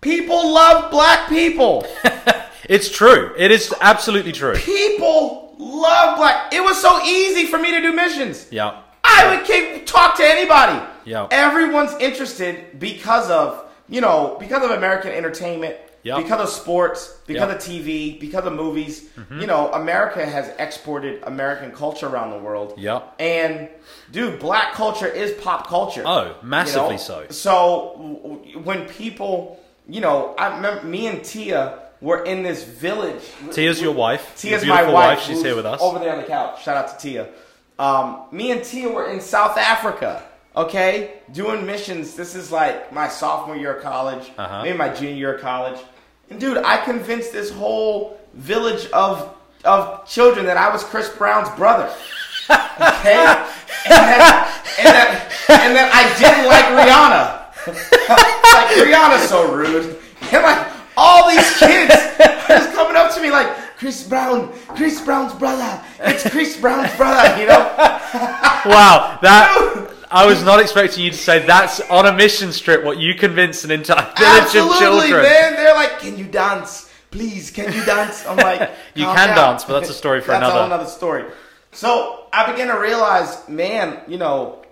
People 0.00 0.52
love 0.52 0.90
black 0.90 1.28
people. 1.28 1.86
It's 2.68 2.88
true. 2.88 3.34
It 3.36 3.50
is 3.50 3.74
absolutely 3.80 4.30
true. 4.30 4.54
people 4.54 5.56
love 5.58 6.16
black. 6.18 6.52
It 6.54 6.62
was 6.62 6.80
so 6.80 7.02
easy 7.02 7.46
for 7.46 7.58
me 7.58 7.72
to 7.72 7.80
do 7.80 7.92
missions. 7.92 8.46
Yeah. 8.52 8.82
I 9.02 9.34
would 9.34 9.44
keep, 9.44 9.86
talk 9.86 10.16
to 10.18 10.22
anybody. 10.24 10.80
Yeah. 11.04 11.26
Everyone's 11.32 11.92
interested 11.94 12.78
because 12.78 13.28
of, 13.28 13.64
you 13.88 14.00
know, 14.00 14.36
because 14.38 14.62
of 14.62 14.70
American 14.70 15.10
entertainment, 15.10 15.74
Yeah. 16.02 16.16
because 16.16 16.40
of 16.40 16.48
sports, 16.48 17.18
because 17.26 17.48
Yeah. 17.48 17.54
of 17.56 17.62
TV, 17.62 18.18
because 18.20 18.46
of 18.46 18.52
movies. 18.54 19.08
You 19.30 19.46
know, 19.46 19.70
America 19.72 20.24
has 20.24 20.50
exported 20.58 21.22
American 21.24 21.72
culture 21.72 22.06
around 22.08 22.30
the 22.30 22.38
world. 22.38 22.74
Yeah. 22.78 23.00
And, 23.18 23.68
dude, 24.10 24.38
black 24.40 24.72
culture 24.72 25.06
is 25.06 25.32
pop 25.42 25.66
culture. 25.66 26.02
Oh, 26.06 26.34
massively 26.42 26.92
You 26.94 26.98
so. 26.98 27.20
know? 27.20 27.26
So 27.30 27.92
w- 27.96 28.60
when 28.64 28.86
people, 28.88 29.60
you 29.88 30.00
know, 30.00 30.34
I 30.38 30.54
remember 30.56 30.84
me 30.84 31.06
and 31.06 31.22
Tia 31.22 31.78
were 32.00 32.24
in 32.24 32.42
this 32.42 32.62
village. 32.64 33.22
Tia's 33.52 33.80
your 33.82 33.92
wife. 33.92 34.32
Tia's 34.38 34.64
your 34.64 34.74
my 34.74 34.80
beautiful 34.82 34.94
wife. 34.94 35.20
She's 35.22 35.42
here 35.42 35.54
with 35.54 35.66
us. 35.66 35.80
Over 35.82 35.98
there 35.98 36.12
on 36.14 36.18
the 36.22 36.26
couch. 36.26 36.62
Shout 36.62 36.76
out 36.78 36.88
to 36.98 37.08
Tia. 37.08 37.28
Um, 37.78 38.22
me 38.30 38.50
and 38.52 38.64
Tia 38.64 38.88
were 38.88 39.06
in 39.06 39.20
South 39.20 39.58
Africa. 39.58 40.22
Okay, 40.64 41.14
doing 41.32 41.64
missions. 41.64 42.14
This 42.14 42.34
is 42.34 42.52
like 42.52 42.92
my 42.92 43.08
sophomore 43.08 43.56
year 43.56 43.74
of 43.76 43.82
college, 43.82 44.30
Uh-huh. 44.36 44.62
maybe 44.62 44.76
my 44.76 44.90
junior 44.90 45.14
year 45.14 45.34
of 45.36 45.40
college. 45.40 45.78
And 46.28 46.38
dude, 46.38 46.58
I 46.58 46.76
convinced 46.84 47.32
this 47.32 47.50
whole 47.50 48.20
village 48.34 48.86
of 48.92 49.34
of 49.64 50.06
children 50.08 50.44
that 50.46 50.56
I 50.58 50.68
was 50.70 50.82
Chris 50.84 51.08
Brown's 51.16 51.48
brother. 51.56 51.88
Okay? 52.50 52.56
and, 53.88 54.00
that, 54.00 54.48
and, 54.78 54.86
that, 54.88 55.32
and 55.48 55.76
that 55.76 55.88
I 55.92 56.02
didn't 56.20 56.46
like 56.48 56.66
Rihanna. 56.80 57.20
like 58.56 58.70
Rihanna's 58.86 59.28
so 59.28 59.52
rude. 59.52 59.98
And 60.32 60.42
like 60.42 60.66
all 60.96 61.28
these 61.30 61.48
kids 61.58 61.92
are 62.20 62.48
just 62.48 62.72
coming 62.74 62.96
up 62.96 63.14
to 63.14 63.20
me 63.22 63.30
like 63.30 63.48
Chris 63.78 64.02
Brown, 64.06 64.52
Chris 64.76 65.00
Brown's 65.00 65.34
brother. 65.34 65.80
It's 66.00 66.28
Chris 66.28 66.56
Brown's 66.60 66.94
brother, 66.96 67.40
you 67.40 67.46
know? 67.46 67.62
Wow, 68.66 69.18
that 69.22 69.88
I 70.10 70.26
was 70.26 70.42
not 70.42 70.60
expecting 70.60 71.04
you 71.04 71.10
to 71.10 71.16
say 71.16 71.38
that's 71.46 71.80
on 71.88 72.06
a 72.06 72.12
mission 72.12 72.50
trip. 72.52 72.84
What 72.84 72.98
you 72.98 73.14
convinced 73.14 73.64
an 73.64 73.70
entire 73.70 74.02
village 74.16 74.42
Absolutely, 74.42 74.74
of 74.74 74.78
children. 74.80 75.22
man. 75.22 75.54
They're 75.54 75.74
like, 75.74 76.00
"Can 76.00 76.18
you 76.18 76.24
dance? 76.24 76.90
Please, 77.10 77.50
can 77.50 77.72
you 77.72 77.84
dance?" 77.84 78.26
I'm 78.26 78.36
like, 78.50 78.70
You 78.94 79.04
can 79.04 79.28
down." 79.28 79.36
dance, 79.36 79.64
but 79.64 79.78
that's 79.78 79.90
a 79.90 79.94
story 79.94 80.20
for 80.20 80.28
that's 80.32 80.40
another. 80.44 80.54
whole 80.56 80.66
another 80.66 80.86
story. 80.90 81.24
So 81.72 82.26
I 82.32 82.50
began 82.50 82.68
to 82.68 82.78
realize, 82.80 83.48
man, 83.48 84.00
you 84.08 84.18
know, 84.18 84.64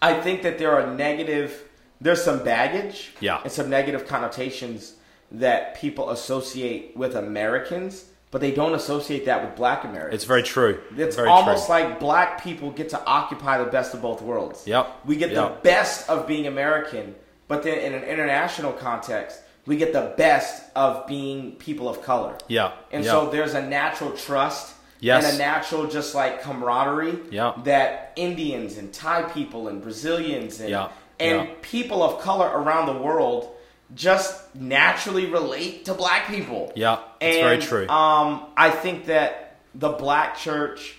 I 0.00 0.20
think 0.20 0.42
that 0.42 0.58
there 0.58 0.72
are 0.72 0.94
negative. 0.94 1.60
There's 2.00 2.22
some 2.22 2.44
baggage, 2.44 3.12
Yeah. 3.20 3.40
and 3.42 3.50
some 3.50 3.70
negative 3.70 4.06
connotations 4.06 4.94
that 5.32 5.74
people 5.76 6.10
associate 6.10 6.96
with 6.96 7.16
Americans, 7.16 8.04
but 8.34 8.40
they 8.40 8.50
don't 8.50 8.74
associate 8.74 9.26
that 9.26 9.44
with 9.44 9.54
Black 9.54 9.84
Americans. 9.84 10.12
It's 10.12 10.24
very 10.24 10.42
true. 10.42 10.80
It's 10.96 11.14
very 11.14 11.28
almost 11.28 11.66
true. 11.66 11.74
like 11.76 12.00
black 12.00 12.42
people 12.42 12.72
get 12.72 12.88
to 12.88 13.00
occupy 13.04 13.58
the 13.58 13.70
best 13.70 13.94
of 13.94 14.02
both 14.02 14.22
worlds. 14.22 14.66
Yep. 14.66 15.02
We 15.04 15.14
get 15.14 15.32
the 15.32 15.52
best 15.62 16.10
of 16.10 16.26
being 16.26 16.48
American, 16.48 17.14
but 17.46 17.62
then 17.62 17.78
in 17.78 17.94
an 17.94 18.02
international 18.02 18.72
context, 18.72 19.40
we 19.66 19.76
get 19.76 19.92
the 19.92 20.14
best 20.16 20.64
of 20.74 21.06
being 21.06 21.52
people 21.52 21.88
of 21.88 22.02
color. 22.02 22.36
Yeah. 22.48 22.72
And 22.90 23.04
yeah. 23.04 23.12
so 23.12 23.30
there's 23.30 23.54
a 23.54 23.62
natural 23.62 24.10
trust 24.10 24.74
Yes. 24.98 25.24
and 25.24 25.36
a 25.36 25.38
natural 25.38 25.86
just 25.86 26.12
like 26.16 26.42
camaraderie 26.42 27.16
Yeah. 27.30 27.52
that 27.62 28.14
Indians 28.16 28.78
and 28.78 28.92
Thai 28.92 29.22
people 29.22 29.68
and 29.68 29.80
Brazilians 29.80 30.60
and 30.60 30.88
and 31.20 31.62
people 31.62 32.02
of 32.02 32.20
color 32.20 32.48
around 32.48 32.86
the 32.86 33.00
world 33.00 33.53
just 33.94 34.54
naturally 34.54 35.26
relate 35.26 35.84
to 35.86 35.94
black 35.94 36.26
people. 36.28 36.72
Yeah, 36.74 36.98
it's 37.20 37.36
and, 37.36 37.44
very 37.44 37.58
true. 37.58 37.88
Um, 37.88 38.46
I 38.56 38.70
think 38.70 39.06
that 39.06 39.56
the 39.74 39.90
black 39.90 40.36
church, 40.36 40.96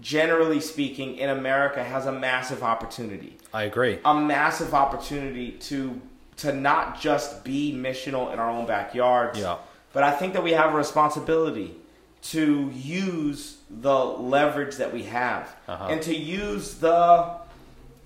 generally 0.00 0.60
speaking, 0.60 1.16
in 1.16 1.30
America, 1.30 1.82
has 1.82 2.06
a 2.06 2.12
massive 2.12 2.62
opportunity. 2.62 3.36
I 3.52 3.64
agree. 3.64 3.98
A 4.04 4.14
massive 4.14 4.74
opportunity 4.74 5.52
to 5.52 6.00
to 6.38 6.52
not 6.52 7.00
just 7.00 7.42
be 7.42 7.72
missional 7.72 8.32
in 8.32 8.38
our 8.38 8.48
own 8.48 8.64
backyards, 8.64 9.40
Yeah. 9.40 9.56
but 9.92 10.04
I 10.04 10.12
think 10.12 10.34
that 10.34 10.44
we 10.44 10.52
have 10.52 10.72
a 10.72 10.76
responsibility 10.76 11.74
to 12.22 12.70
use 12.74 13.56
the 13.68 13.92
leverage 14.04 14.76
that 14.76 14.92
we 14.92 15.02
have 15.04 15.52
Uh-huh. 15.66 15.86
and 15.90 16.00
to 16.02 16.14
use 16.14 16.74
the 16.74 17.24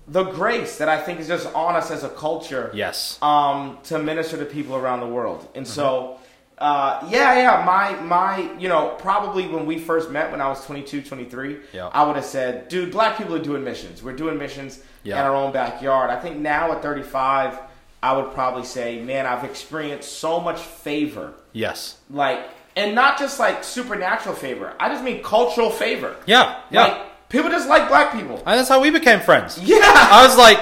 the 0.07 0.23
grace 0.23 0.77
that 0.79 0.89
I 0.89 0.99
think 0.99 1.19
is 1.19 1.27
just 1.27 1.47
on 1.53 1.75
us 1.75 1.89
as 1.91 2.03
a 2.03 2.09
culture 2.09 2.69
Yes. 2.73 3.17
um, 3.21 3.77
to 3.85 3.99
minister 3.99 4.37
to 4.37 4.45
people 4.45 4.75
around 4.75 4.99
the 4.99 5.07
world. 5.07 5.47
And 5.55 5.65
Mm-hmm. 5.65 5.73
so, 5.73 6.17
uh, 6.57 7.05
yeah, 7.09 7.35
yeah, 7.35 7.63
my, 7.65 7.93
my, 8.01 8.51
you 8.59 8.67
know, 8.69 8.95
probably 8.99 9.47
when 9.47 9.65
we 9.65 9.79
first 9.79 10.11
met 10.11 10.29
when 10.31 10.41
I 10.41 10.47
was 10.49 10.65
22, 10.65 11.01
23, 11.01 11.57
Yeah. 11.73 11.87
I 11.87 12.03
would 12.03 12.15
have 12.15 12.25
said, 12.25 12.67
dude, 12.67 12.91
black 12.91 13.17
people 13.17 13.33
are 13.35 13.41
doing 13.41 13.63
missions. 13.63 14.03
We're 14.03 14.15
doing 14.15 14.37
missions 14.37 14.79
Yeah. 15.03 15.19
in 15.19 15.25
our 15.25 15.35
own 15.35 15.51
backyard. 15.53 16.09
I 16.09 16.19
think 16.19 16.37
now 16.37 16.71
at 16.73 16.81
35, 16.81 17.59
I 18.01 18.15
would 18.17 18.33
probably 18.33 18.65
say, 18.65 19.01
man, 19.01 19.25
I've 19.25 19.45
experienced 19.45 20.19
so 20.19 20.39
much 20.39 20.59
favor. 20.59 21.33
Yes. 21.53 21.97
Like, 22.09 22.41
and 22.75 22.93
not 22.95 23.17
just 23.17 23.39
like 23.39 23.63
supernatural 23.63 24.35
favor. 24.35 24.73
I 24.79 24.89
just 24.89 25.03
mean 25.03 25.23
cultural 25.23 25.69
favor. 25.69 26.15
Yeah. 26.25 26.59
Yeah. 26.69 26.81
Like, 26.87 26.97
people 27.33 27.49
just 27.49 27.67
like 27.67 27.89
black 27.89 28.13
people. 28.13 28.37
and 28.37 28.59
that's 28.59 28.69
how 28.69 28.79
we 28.79 28.91
became 28.91 29.19
friends. 29.19 29.59
Yeah. 29.61 29.79
I 29.81 30.25
was 30.25 30.37
like, 30.37 30.59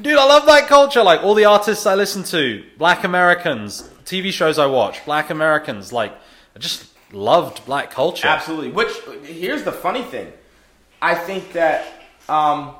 dude, 0.00 0.18
I 0.18 0.24
love 0.26 0.44
black 0.44 0.68
culture. 0.68 1.02
Like 1.02 1.24
all 1.24 1.34
the 1.34 1.46
artists 1.46 1.86
I 1.86 1.94
listen 1.96 2.22
to, 2.24 2.62
black 2.78 3.02
Americans, 3.02 3.90
TV 4.04 4.30
shows 4.30 4.58
I 4.58 4.66
watch, 4.66 5.04
black 5.04 5.30
Americans. 5.30 5.92
Like, 5.92 6.12
I 6.54 6.58
just 6.58 6.86
loved 7.12 7.64
black 7.64 7.90
culture. 7.90 8.28
Absolutely. 8.28 8.70
Which 8.70 8.92
here's 9.24 9.64
the 9.64 9.72
funny 9.72 10.02
thing. 10.02 10.32
I 11.02 11.14
think 11.14 11.54
that 11.54 11.86
um, 12.28 12.74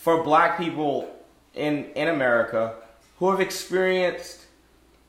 for 0.00 0.24
black 0.24 0.58
people 0.58 1.14
in 1.54 1.84
in 1.94 2.08
America 2.08 2.74
who 3.18 3.30
have 3.30 3.40
experienced 3.40 4.46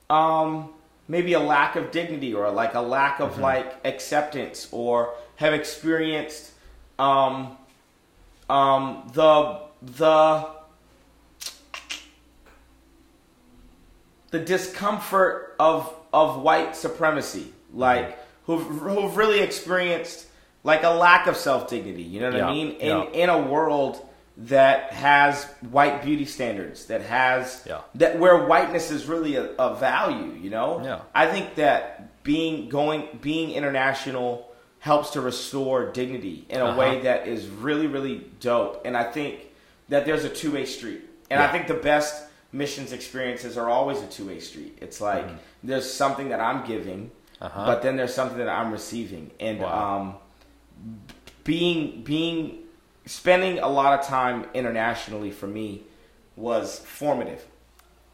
um, 0.10 0.70
maybe 1.08 1.32
a 1.32 1.40
lack 1.40 1.78
of 1.78 1.92
dignity 1.92 2.34
or 2.34 2.52
like 2.52 2.74
a 2.74 2.82
lack 2.82 3.22
of 3.22 3.40
like 3.40 3.74
acceptance 3.86 4.68
or 4.72 5.14
have 5.38 5.54
experienced 5.54 6.52
um, 7.00 7.58
um, 8.50 9.10
the 9.14 9.60
the 9.82 10.48
the 14.32 14.40
discomfort 14.40 15.56
of 15.60 15.94
of 16.12 16.42
white 16.42 16.76
supremacy, 16.76 17.52
like 17.74 18.18
who've 18.46 18.62
who've 18.64 19.16
really 19.18 19.40
experienced 19.40 20.28
like 20.64 20.84
a 20.84 20.90
lack 20.90 21.28
of 21.28 21.36
self 21.36 21.70
dignity. 21.70 22.04
You 22.04 22.22
know 22.22 22.30
what 22.30 22.38
Yeah, 22.38 22.48
I 22.48 22.52
mean? 22.52 22.72
In 22.78 22.88
yeah. 22.88 23.04
in 23.12 23.30
a 23.30 23.40
world 23.42 24.06
that 24.36 24.92
has 24.94 25.44
white 25.70 26.02
beauty 26.04 26.26
standards, 26.26 26.86
that 26.88 27.02
has 27.04 27.64
Yeah. 27.68 27.82
that 27.96 28.18
where 28.18 28.46
whiteness 28.46 28.90
is 28.90 29.06
really 29.06 29.36
a, 29.36 29.52
a 29.60 29.76
value. 29.76 30.34
You 30.34 30.50
know? 30.50 30.80
I 31.14 31.28
think 31.28 31.56
that 31.56 32.24
being 32.24 32.70
going 32.70 33.20
being 33.22 33.52
international 33.52 34.50
helps 34.84 35.12
to 35.12 35.22
restore 35.22 35.86
dignity 35.94 36.46
in 36.50 36.60
a 36.60 36.66
Uh-huh. 36.66 36.78
way 36.78 37.00
that 37.02 37.26
is 37.26 37.48
really 37.48 37.88
really 37.88 38.18
dope. 38.42 38.82
And 38.86 38.98
I 38.98 39.06
think 39.16 39.34
that 39.90 40.06
there's 40.06 40.26
a 40.26 40.30
two 40.30 40.52
way 40.52 40.66
street. 40.66 41.02
And 41.32 41.42
I 41.42 41.48
think 41.54 41.68
the 41.68 41.74
best 41.92 42.14
missions 42.52 42.92
experiences 42.92 43.58
are 43.58 43.70
always 43.70 44.02
a 44.02 44.08
two 44.08 44.26
way 44.28 44.40
street. 44.42 44.78
It's 44.82 45.00
like 45.00 45.26
there's 45.64 45.90
something 45.92 46.30
that 46.30 46.42
I'm 46.42 46.66
giving, 46.66 47.02
Mm-hmm. 47.10 47.46
Uh-huh. 47.46 47.66
but 47.66 47.82
then 47.82 47.96
there's 47.98 48.14
something 48.14 48.38
that 48.38 48.50
I'm 48.50 48.72
receiving. 48.72 49.32
And 49.40 49.60
Wow. 49.60 49.74
um, 50.02 50.16
being 51.44 52.04
being 52.04 52.60
spending 53.06 53.60
a 53.60 53.68
lot 53.68 53.98
of 54.00 54.06
time 54.06 54.46
internationally 54.54 55.32
for 55.32 55.48
me 55.48 55.84
was 56.36 56.80
formative 56.80 57.46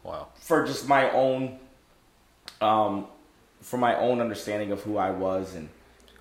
Wow. 0.04 0.28
for 0.36 0.64
just 0.66 0.86
my 0.88 1.10
own 1.10 1.58
um, 2.60 3.06
for 3.60 3.76
my 3.76 3.96
own 3.96 4.20
understanding 4.20 4.70
of 4.72 4.82
who 4.82 4.96
I 4.98 5.10
was 5.10 5.54
and. 5.56 5.68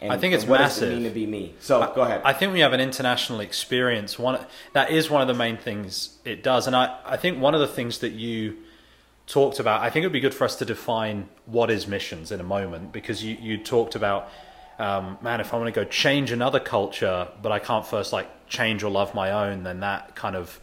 And 0.02 0.14
I 0.14 0.18
think 0.18 0.34
it's 0.34 0.46
what 0.46 0.60
does 0.60 0.78
it 0.78 0.86
massive. 0.86 0.94
mean 0.94 1.04
to 1.04 1.14
be 1.14 1.26
me. 1.26 1.56
So 1.60 1.92
go 1.94 2.02
ahead. 2.02 2.22
I 2.24 2.34
think 2.34 2.54
we 2.54 2.62
have 2.62 2.74
an 2.74 2.80
international 2.80 3.42
experience. 3.42 4.18
One 4.18 4.40
that 4.74 4.92
is 4.92 5.10
one 5.10 5.22
of 5.22 5.28
the 5.28 5.34
main 5.34 5.58
things 5.58 6.18
it 6.24 6.42
does, 6.42 6.68
and 6.68 6.76
I, 6.76 6.98
I 7.06 7.18
think 7.18 7.40
one 7.40 7.54
of 7.54 7.60
the 7.60 7.68
things 7.68 8.00
that 8.00 8.12
you 8.12 8.58
talked 9.30 9.60
about. 9.60 9.82
I 9.82 9.90
think 9.90 10.04
it 10.04 10.08
would 10.08 10.14
be 10.14 10.20
good 10.20 10.34
for 10.34 10.44
us 10.44 10.56
to 10.58 10.66
define 10.66 11.30
what 11.46 11.70
is 11.70 11.88
missions 11.88 12.32
in 12.32 12.40
a 12.40 12.44
moment 12.44 12.92
because 12.92 13.24
you 13.24 13.38
you 13.40 13.58
talked 13.58 13.96
about, 13.96 14.30
um, 14.80 15.18
man, 15.22 15.40
if 15.40 15.54
I 15.54 15.58
want 15.58 15.74
to 15.74 15.84
go 15.84 15.88
change 15.88 16.32
another 16.32 16.60
culture, 16.60 17.30
but 17.42 17.52
I 17.52 17.60
can't 17.60 17.86
first 17.86 18.12
like 18.12 18.48
change 18.48 18.84
or 18.84 18.90
love 18.90 19.14
my 19.14 19.32
own, 19.32 19.64
then 19.64 19.80
that 19.82 20.16
kind 20.16 20.36
of, 20.36 20.60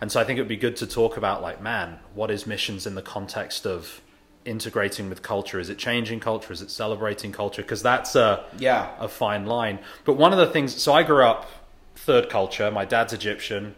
and 0.00 0.10
so 0.10 0.20
I 0.20 0.24
think 0.24 0.38
it 0.38 0.42
would 0.42 0.48
be 0.48 0.56
good 0.56 0.76
to 0.76 0.86
talk 0.86 1.16
about 1.16 1.40
like, 1.40 1.62
man, 1.62 2.00
what 2.12 2.30
is 2.30 2.46
missions 2.46 2.86
in 2.86 2.96
the 2.96 3.02
context 3.02 3.64
of 3.66 4.02
integrating 4.44 5.08
with 5.08 5.22
culture? 5.22 5.58
Is 5.58 5.68
it 5.70 5.78
changing 5.78 6.20
culture? 6.20 6.52
Is 6.52 6.62
it 6.62 6.70
celebrating 6.70 7.32
culture? 7.32 7.62
Because 7.62 7.82
that's 7.82 8.14
a 8.16 8.44
yeah. 8.58 8.90
a 8.98 9.08
fine 9.08 9.46
line. 9.46 9.78
But 10.04 10.14
one 10.14 10.32
of 10.32 10.38
the 10.38 10.46
things, 10.46 10.80
so 10.80 10.92
I 10.92 11.02
grew 11.02 11.24
up 11.24 11.48
third 11.94 12.28
culture. 12.30 12.70
My 12.70 12.84
dad's 12.84 13.12
Egyptian, 13.12 13.74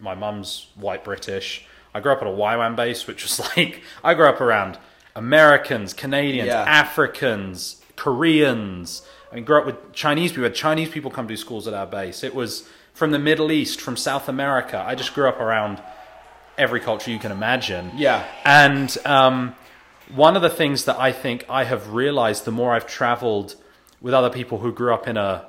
my 0.00 0.14
mum's 0.14 0.68
white 0.74 1.04
British. 1.04 1.66
I 1.94 2.00
grew 2.00 2.12
up 2.12 2.20
at 2.22 2.28
a 2.28 2.30
YWAM 2.30 2.76
base, 2.76 3.06
which 3.06 3.22
was 3.22 3.40
like 3.56 3.82
I 4.02 4.14
grew 4.14 4.26
up 4.26 4.40
around 4.40 4.78
Americans, 5.14 5.92
Canadians, 5.92 6.48
Yeah. 6.48 6.62
Africans, 6.62 7.82
Koreans. 7.96 9.02
I 9.30 9.34
mean, 9.34 9.44
grew 9.44 9.58
up 9.58 9.66
with 9.66 9.92
Chinese 9.92 10.30
people. 10.30 10.42
We 10.42 10.48
had 10.48 10.54
Chinese 10.54 10.88
people 10.88 11.10
come 11.10 11.28
to 11.28 11.36
schools 11.36 11.68
at 11.68 11.74
our 11.74 11.86
base. 11.86 12.24
It 12.24 12.34
was 12.34 12.68
from 12.94 13.10
the 13.10 13.18
Middle 13.18 13.52
East, 13.52 13.80
from 13.80 13.96
South 13.96 14.28
America. 14.28 14.82
I 14.86 14.94
just 14.94 15.14
grew 15.14 15.28
up 15.28 15.38
around 15.40 15.82
every 16.56 16.80
culture 16.80 17.10
you 17.10 17.18
can 17.18 17.30
imagine. 17.30 17.92
Yeah. 17.96 18.24
And 18.44 18.96
um, 19.04 19.54
one 20.14 20.36
of 20.36 20.42
the 20.42 20.50
things 20.50 20.84
that 20.84 20.98
I 20.98 21.12
think 21.12 21.44
I 21.48 21.64
have 21.64 21.92
realized 21.92 22.44
the 22.44 22.50
more 22.52 22.72
I've 22.74 22.86
traveled 22.86 23.56
with 24.00 24.14
other 24.14 24.30
people 24.30 24.58
who 24.58 24.72
grew 24.72 24.94
up 24.94 25.06
in 25.08 25.16
a, 25.16 25.46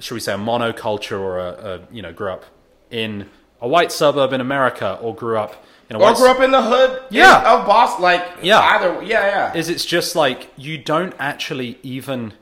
should 0.00 0.14
we 0.14 0.20
say, 0.20 0.34
a 0.34 0.38
monoculture 0.38 1.18
or 1.18 1.38
a, 1.38 1.48
a 1.50 1.80
you 1.92 2.02
know, 2.02 2.12
grew 2.12 2.30
up 2.32 2.44
in 2.90 3.28
a 3.60 3.68
white 3.68 3.92
suburb 3.92 4.32
in 4.32 4.40
America 4.40 4.98
or 5.00 5.14
grew 5.14 5.38
up 5.38 5.64
in 5.88 5.96
a 5.96 5.98
Or 5.98 6.02
white 6.02 6.16
grew 6.16 6.28
up 6.30 6.40
in 6.40 6.50
the 6.50 6.62
hood 6.62 7.00
Yeah. 7.10 7.38
of 7.60 7.66
Boston. 7.66 8.02
Like, 8.02 8.22
Yeah. 8.42 8.58
either, 8.60 9.02
yeah, 9.02 9.52
yeah. 9.52 9.54
is 9.54 9.68
it's 9.68 9.84
just 9.84 10.16
like 10.16 10.48
you 10.56 10.78
don't 10.78 11.14
actually 11.18 11.78
even 11.82 12.32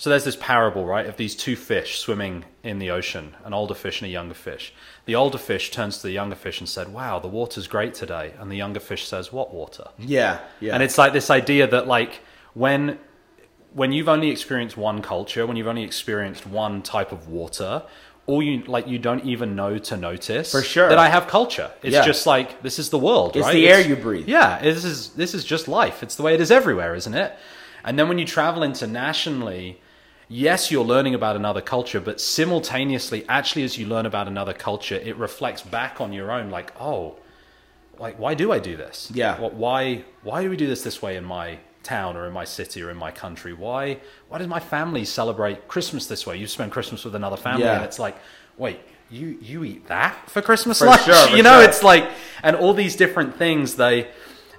so 0.00 0.08
there's 0.08 0.24
this 0.24 0.36
parable 0.36 0.86
right 0.86 1.04
of 1.06 1.16
these 1.18 1.34
two 1.36 1.54
fish 1.54 1.98
swimming 1.98 2.44
in 2.62 2.78
the 2.78 2.90
ocean 2.90 3.36
an 3.44 3.52
older 3.52 3.74
fish 3.74 4.00
and 4.00 4.08
a 4.08 4.10
younger 4.10 4.34
fish 4.34 4.72
the 5.04 5.14
older 5.14 5.36
fish 5.36 5.70
turns 5.70 5.98
to 5.98 6.06
the 6.06 6.12
younger 6.12 6.36
fish 6.36 6.58
and 6.58 6.68
said 6.68 6.88
wow 6.92 7.18
the 7.18 7.28
water's 7.28 7.66
great 7.66 7.92
today 7.92 8.32
and 8.38 8.50
the 8.50 8.56
younger 8.56 8.80
fish 8.80 9.06
says 9.06 9.30
what 9.32 9.52
water 9.52 9.88
yeah, 9.98 10.40
yeah. 10.60 10.72
and 10.72 10.82
it's 10.82 10.96
like 10.96 11.12
this 11.12 11.28
idea 11.28 11.66
that 11.66 11.86
like 11.86 12.20
when 12.54 12.98
when 13.72 13.92
you've 13.92 14.08
only 14.08 14.30
experienced 14.30 14.76
one 14.76 15.00
culture, 15.02 15.46
when 15.46 15.56
you've 15.56 15.66
only 15.66 15.84
experienced 15.84 16.46
one 16.46 16.82
type 16.82 17.12
of 17.12 17.28
water, 17.28 17.82
all 18.26 18.42
you 18.42 18.62
like 18.64 18.86
you 18.86 18.98
don't 18.98 19.24
even 19.24 19.56
know 19.56 19.78
to 19.78 19.96
notice 19.96 20.50
For 20.50 20.62
sure. 20.62 20.88
that 20.88 20.98
I 20.98 21.08
have 21.08 21.26
culture. 21.26 21.70
It's 21.82 21.94
Yeah. 21.94 22.04
just 22.04 22.26
like 22.26 22.62
this 22.62 22.78
is 22.78 22.90
the 22.90 22.98
world. 22.98 23.36
It's 23.36 23.46
right? 23.46 23.52
the 23.52 23.68
air 23.68 23.80
you 23.80 23.96
breathe. 23.96 24.28
Yeah, 24.28 24.60
this 24.60 24.84
is 24.84 25.10
this 25.10 25.34
is 25.34 25.44
just 25.44 25.68
life. 25.68 26.02
It's 26.02 26.16
the 26.16 26.22
way 26.22 26.34
it 26.34 26.40
is 26.40 26.50
everywhere, 26.50 26.94
isn't 26.94 27.14
it? 27.14 27.32
And 27.84 27.98
then 27.98 28.08
when 28.08 28.18
you 28.18 28.26
travel 28.26 28.62
internationally, 28.62 29.80
yes, 30.30 30.70
you're 30.70 30.84
learning 30.84 31.14
about 31.14 31.36
another 31.36 31.60
culture, 31.60 32.00
but 32.00 32.20
simultaneously, 32.20 33.24
actually, 33.28 33.64
as 33.64 33.76
you 33.76 33.86
learn 33.86 34.06
about 34.06 34.28
another 34.28 34.54
culture, 34.54 34.94
it 34.94 35.16
reflects 35.16 35.60
back 35.60 36.00
on 36.00 36.12
your 36.14 36.30
own. 36.30 36.50
Like, 36.50 36.72
oh, 36.80 37.16
like 37.98 38.18
why 38.18 38.32
do 38.34 38.50
I 38.52 38.58
do 38.60 38.76
this? 38.76 39.10
Yeah. 39.12 39.38
What, 39.38 39.52
why 39.54 40.04
why 40.22 40.42
do 40.42 40.48
we 40.48 40.56
do 40.56 40.66
this 40.66 40.82
this 40.82 41.02
way 41.02 41.16
in 41.16 41.24
my 41.24 41.58
town 41.82 42.16
or 42.16 42.26
in 42.26 42.32
my 42.32 42.44
city 42.44 42.82
or 42.82 42.90
in 42.90 42.96
my 42.96 43.10
country? 43.10 43.52
Why 43.52 43.98
why 44.28 44.38
does 44.38 44.48
my 44.48 44.60
family 44.60 45.04
celebrate 45.04 45.68
Christmas 45.68 46.06
this 46.06 46.26
way? 46.26 46.36
You 46.38 46.46
spend 46.46 46.72
Christmas 46.72 47.04
with 47.04 47.14
another 47.14 47.36
family, 47.36 47.64
Yeah. 47.64 47.76
and 47.76 47.84
it's 47.84 47.98
like, 47.98 48.16
wait. 48.56 48.80
You, 49.12 49.36
you 49.42 49.64
eat 49.64 49.88
that 49.88 50.30
for 50.30 50.40
Christmas 50.40 50.78
For 50.78 50.84
lunch, 50.86 51.02
sure, 51.02 51.26
for 51.30 51.36
you 51.36 51.42
know. 51.42 51.58
sure. 51.60 51.68
It's 51.68 51.82
like, 51.82 52.08
and 52.44 52.54
all 52.54 52.72
these 52.72 52.94
different 52.94 53.34
things 53.36 53.74
they 53.74 54.08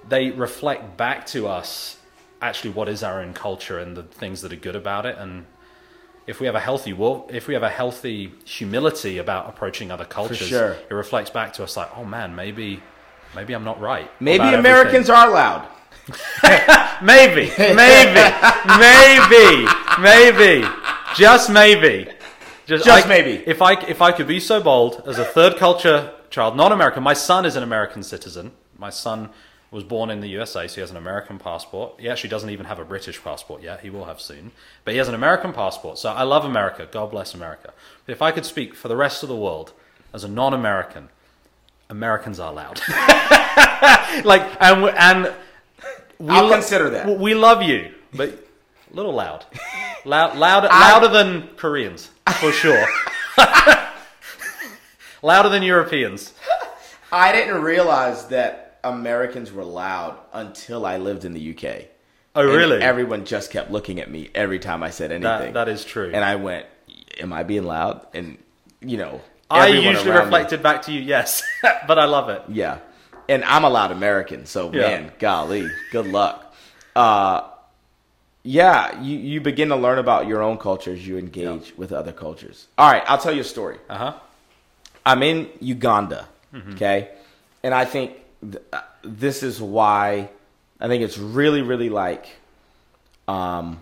they 0.06 0.30
reflect 0.30 0.98
back 0.98 1.24
to 1.28 1.48
us 1.48 1.96
actually 2.42 2.68
what 2.68 2.86
is 2.86 3.02
our 3.02 3.22
own 3.22 3.32
culture 3.32 3.78
and 3.78 3.96
the 3.96 4.02
things 4.02 4.42
that 4.42 4.52
are 4.52 4.56
good 4.56 4.76
about 4.76 5.06
it 5.06 5.16
and 5.16 5.46
if 6.26 6.40
we 6.40 6.46
have 6.46 6.54
a 6.54 6.60
healthy 6.60 6.92
will 6.92 7.28
if 7.30 7.46
we 7.48 7.54
have 7.54 7.62
a 7.62 7.68
healthy 7.68 8.32
humility 8.44 9.18
about 9.18 9.48
approaching 9.48 9.90
other 9.90 10.04
cultures 10.04 10.38
sure. 10.38 10.76
it 10.88 10.94
reflects 10.94 11.30
back 11.30 11.52
to 11.52 11.62
us 11.64 11.76
like 11.76 11.90
oh 11.96 12.04
man 12.04 12.34
maybe 12.34 12.80
maybe 13.34 13.54
i'm 13.54 13.64
not 13.64 13.80
right 13.80 14.10
Maybe 14.20 14.44
Americans 14.44 15.10
are 15.10 15.30
loud. 15.30 15.66
maybe 17.02 17.50
maybe 17.58 18.24
maybe 18.78 19.66
maybe 20.00 20.66
just 21.16 21.50
maybe 21.50 22.10
just, 22.66 22.84
Just 22.84 23.06
I- 23.06 23.08
maybe. 23.08 23.42
if 23.46 23.60
i 23.62 23.72
if 23.86 24.00
i 24.02 24.10
could 24.12 24.26
be 24.26 24.40
so 24.40 24.60
bold 24.62 25.02
as 25.06 25.18
a 25.18 25.24
third 25.24 25.56
culture 25.56 26.12
child 26.30 26.56
not 26.56 26.72
american 26.72 27.02
my 27.02 27.14
son 27.14 27.44
is 27.44 27.56
an 27.56 27.62
american 27.62 28.02
citizen 28.02 28.52
my 28.78 28.90
son 28.90 29.28
was 29.72 29.82
born 29.82 30.10
in 30.10 30.20
the 30.20 30.28
USA, 30.28 30.68
so 30.68 30.74
he 30.74 30.80
has 30.82 30.90
an 30.90 30.98
American 30.98 31.38
passport. 31.38 31.94
He 31.98 32.08
actually 32.08 32.28
doesn't 32.28 32.50
even 32.50 32.66
have 32.66 32.78
a 32.78 32.84
British 32.84 33.22
passport 33.24 33.62
yet. 33.62 33.80
He 33.80 33.88
will 33.88 34.04
have 34.04 34.20
soon. 34.20 34.52
But 34.84 34.92
he 34.92 34.98
has 34.98 35.08
an 35.08 35.14
American 35.14 35.54
passport. 35.54 35.98
So 35.98 36.10
I 36.10 36.24
love 36.24 36.44
America. 36.44 36.86
God 36.90 37.10
bless 37.10 37.32
America. 37.34 37.72
But 38.04 38.12
if 38.12 38.20
I 38.20 38.32
could 38.32 38.44
speak 38.44 38.74
for 38.74 38.88
the 38.88 38.96
rest 38.96 39.22
of 39.22 39.30
the 39.30 39.36
world 39.36 39.72
as 40.12 40.24
a 40.24 40.28
non 40.28 40.52
American, 40.52 41.08
Americans 41.88 42.38
are 42.38 42.52
loud. 42.52 42.80
like, 44.24 44.42
and, 44.60 44.84
and 44.84 45.34
we 46.18 46.28
I'll 46.28 46.44
lo- 46.44 46.52
consider 46.52 46.90
that. 46.90 47.18
We 47.18 47.34
love 47.34 47.62
you, 47.62 47.94
but 48.12 48.28
a 48.28 48.94
little 48.94 49.14
loud. 49.14 49.46
Loud, 50.04 50.36
louder, 50.36 50.68
louder 50.68 51.08
than 51.08 51.48
Koreans, 51.56 52.10
for 52.40 52.52
sure. 52.52 52.84
louder 55.22 55.48
than 55.48 55.62
Europeans. 55.62 56.34
I 57.10 57.32
didn't 57.32 57.62
realize 57.62 58.26
that 58.28 58.71
Americans 58.84 59.52
were 59.52 59.64
loud 59.64 60.18
until 60.32 60.84
I 60.86 60.96
lived 60.98 61.24
in 61.24 61.32
the 61.34 61.50
UK. 61.54 61.86
Oh, 62.34 62.40
And 62.42 62.50
really? 62.50 62.80
everyone 62.80 63.24
just 63.24 63.50
kept 63.50 63.70
looking 63.70 64.00
at 64.00 64.10
me 64.10 64.30
every 64.34 64.58
time 64.58 64.82
I 64.82 64.90
said 64.90 65.12
anything. 65.12 65.52
that, 65.52 65.54
that 65.54 65.68
is 65.68 65.84
true. 65.84 66.10
and 66.14 66.24
I 66.24 66.36
went, 66.36 66.66
"Am 67.20 67.32
I 67.32 67.42
being 67.42 67.64
loud?" 67.64 68.06
And 68.14 68.38
you 68.80 68.96
know, 68.96 69.20
I 69.50 69.66
usually 69.68 70.10
around 70.10 70.18
me- 70.18 70.24
reflected 70.24 70.62
back 70.62 70.82
to 70.82 70.92
you, 70.92 71.00
yes, 71.00 71.42
but 71.86 71.98
I 71.98 72.06
love 72.06 72.28
it. 72.30 72.42
Yeah. 72.48 72.78
And 73.28 73.44
I'm 73.44 73.64
a 73.64 73.68
loud 73.70 73.92
American, 73.92 74.46
so 74.46 74.72
Yeah. 74.72 74.80
man, 74.80 75.12
golly, 75.18 75.68
good 75.92 76.06
luck. 76.06 76.54
Uh 76.96 77.48
yeah, 78.44 79.00
you, 79.00 79.16
you 79.18 79.40
begin 79.40 79.68
to 79.68 79.76
learn 79.76 79.98
about 79.98 80.26
your 80.26 80.42
own 80.42 80.58
cultures, 80.58 81.06
you 81.06 81.16
engage 81.16 81.72
with 81.76 81.92
other 81.92 82.10
cultures. 82.10 82.66
All 82.76 82.90
right, 82.90 83.04
I'll 83.06 83.18
tell 83.18 83.32
you 83.32 83.42
a 83.42 83.44
story. 83.44 83.78
Uh 83.88 83.96
huh. 83.98 84.12
I'm 85.06 85.22
in 85.22 85.48
Uganda, 85.60 86.28
Mm-hmm. 86.52 86.72
okay? 86.72 87.10
And 87.62 87.72
I 87.72 87.84
think 87.84 88.12
th- 88.42 88.62
uh, 88.72 88.80
this 89.02 89.42
is 89.42 89.60
why 89.60 90.28
I 90.80 90.88
think 90.88 91.02
it's 91.02 91.18
really, 91.18 91.62
really 91.62 91.88
like 91.90 92.26
um, 93.28 93.78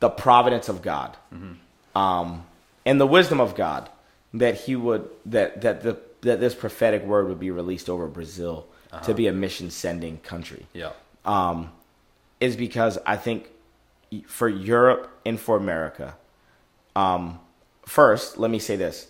the 0.00 0.08
providence 0.10 0.68
of 0.68 0.82
God 0.82 1.16
Mm-hmm. 1.34 1.98
um, 1.98 2.44
and 2.86 3.00
the 3.00 3.06
wisdom 3.06 3.40
of 3.40 3.54
God 3.54 3.88
that 4.34 4.54
He 4.62 4.76
would 4.76 5.08
that 5.26 5.60
that 5.62 5.82
the 5.82 5.98
that 6.22 6.40
this 6.40 6.54
prophetic 6.54 7.04
word 7.04 7.28
would 7.28 7.38
be 7.40 7.50
released 7.50 7.88
over 7.88 8.06
Brazil 8.08 8.66
Uh-huh. 8.90 9.04
to 9.04 9.14
be 9.14 9.26
a 9.28 9.32
mission 9.32 9.70
sending 9.70 10.16
country 10.18 10.64
Yeah. 10.72 10.92
um, 11.24 11.70
is 12.40 12.56
because 12.56 12.98
I 13.06 13.16
think 13.16 13.48
for 14.26 14.48
Europe 14.48 15.10
and 15.26 15.38
for 15.38 15.56
America, 15.56 16.16
um, 16.96 17.38
first, 17.84 18.38
let 18.38 18.50
me 18.50 18.58
say 18.58 18.76
this 18.76 19.08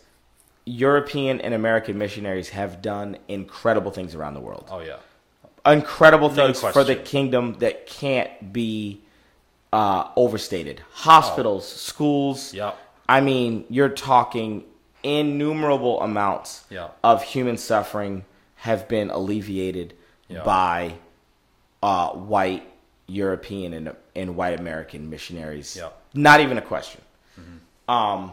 European 0.68 1.40
and 1.40 1.54
American 1.54 1.98
missionaries 1.98 2.50
have 2.50 2.82
done 2.82 3.16
incredible 3.28 3.90
things 3.90 4.14
around 4.14 4.34
the 4.34 4.40
world. 4.40 4.68
Oh 4.70 4.80
yeah. 4.80 4.96
Incredible 5.66 6.28
No 6.30 6.34
things 6.52 6.60
for 6.60 6.84
the 6.84 6.94
kingdom 6.96 7.54
that 7.58 7.86
can't 7.86 8.52
be 8.52 9.00
uh, 9.72 10.08
overstated. 10.16 10.82
Hospitals, 10.92 11.66
schools. 11.70 12.54
Yeah. 12.54 12.72
I 13.08 13.20
mean, 13.20 13.64
you're 13.68 13.88
talking 13.88 14.64
innumerable 15.02 16.00
amounts 16.02 16.64
Yeah. 16.70 16.88
of 17.02 17.22
human 17.22 17.56
suffering 17.56 18.24
have 18.56 18.88
been 18.88 19.10
alleviated 19.10 19.94
Yeah. 20.28 20.42
by 20.44 20.94
uh, 21.82 22.10
white 22.10 22.64
European 23.06 23.72
and, 23.72 23.94
and 24.14 24.36
white 24.36 24.58
American 24.58 25.08
missionaries. 25.08 25.76
Yeah. 25.76 25.90
Not 26.14 26.40
even 26.40 26.58
a 26.58 26.62
question. 26.62 27.00
Um, 27.88 28.32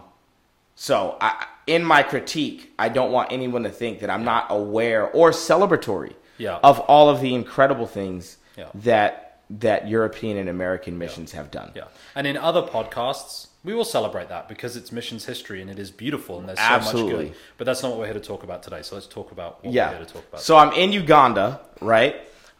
so, 0.75 1.17
I, 1.21 1.45
in 1.67 1.83
my 1.83 2.03
critique, 2.03 2.73
I 2.77 2.89
don't 2.89 3.11
want 3.11 3.31
anyone 3.31 3.63
to 3.63 3.69
think 3.69 3.99
that 4.01 4.09
I'm 4.09 4.23
not 4.23 4.47
aware 4.49 5.07
or 5.09 5.31
celebratory 5.31 6.13
Yeah. 6.37 6.59
of 6.63 6.79
all 6.81 7.09
of 7.09 7.21
the 7.21 7.33
incredible 7.33 7.87
things 7.87 8.37
Yeah. 8.57 8.65
that 8.75 9.21
that 9.47 9.87
European 9.87 10.37
and 10.37 10.49
American 10.49 10.97
missions 10.97 11.31
have 11.33 11.51
done. 11.51 11.71
Yeah. 11.75 11.83
And 12.15 12.25
in 12.25 12.35
other 12.35 12.63
podcasts, 12.63 13.47
we 13.63 13.75
will 13.75 13.85
celebrate 13.85 14.27
that 14.29 14.49
because 14.49 14.75
it's 14.75 14.91
missions 14.91 15.25
history 15.25 15.61
and 15.61 15.69
it 15.69 15.77
is 15.77 15.91
beautiful 15.91 16.39
and 16.39 16.49
there's 16.49 16.57
so 16.57 16.65
Absolutely. 16.65 17.13
much 17.13 17.33
good. 17.33 17.35
But 17.59 17.65
that's 17.65 17.83
not 17.83 17.89
what 17.91 17.99
we're 17.99 18.05
here 18.05 18.15
to 18.15 18.19
talk 18.19 18.41
about 18.41 18.63
today. 18.63 18.81
So 18.81 18.95
let's 18.95 19.05
talk 19.05 19.31
about 19.31 19.63
what 19.63 19.71
Yeah. 19.71 19.89
we're 19.91 19.97
here 19.97 20.05
to 20.07 20.13
talk 20.13 20.23
about. 20.29 20.41
So 20.41 20.57
I'm 20.57 20.73
in 20.73 20.91
Uganda, 20.93 21.59
right? 21.79 22.15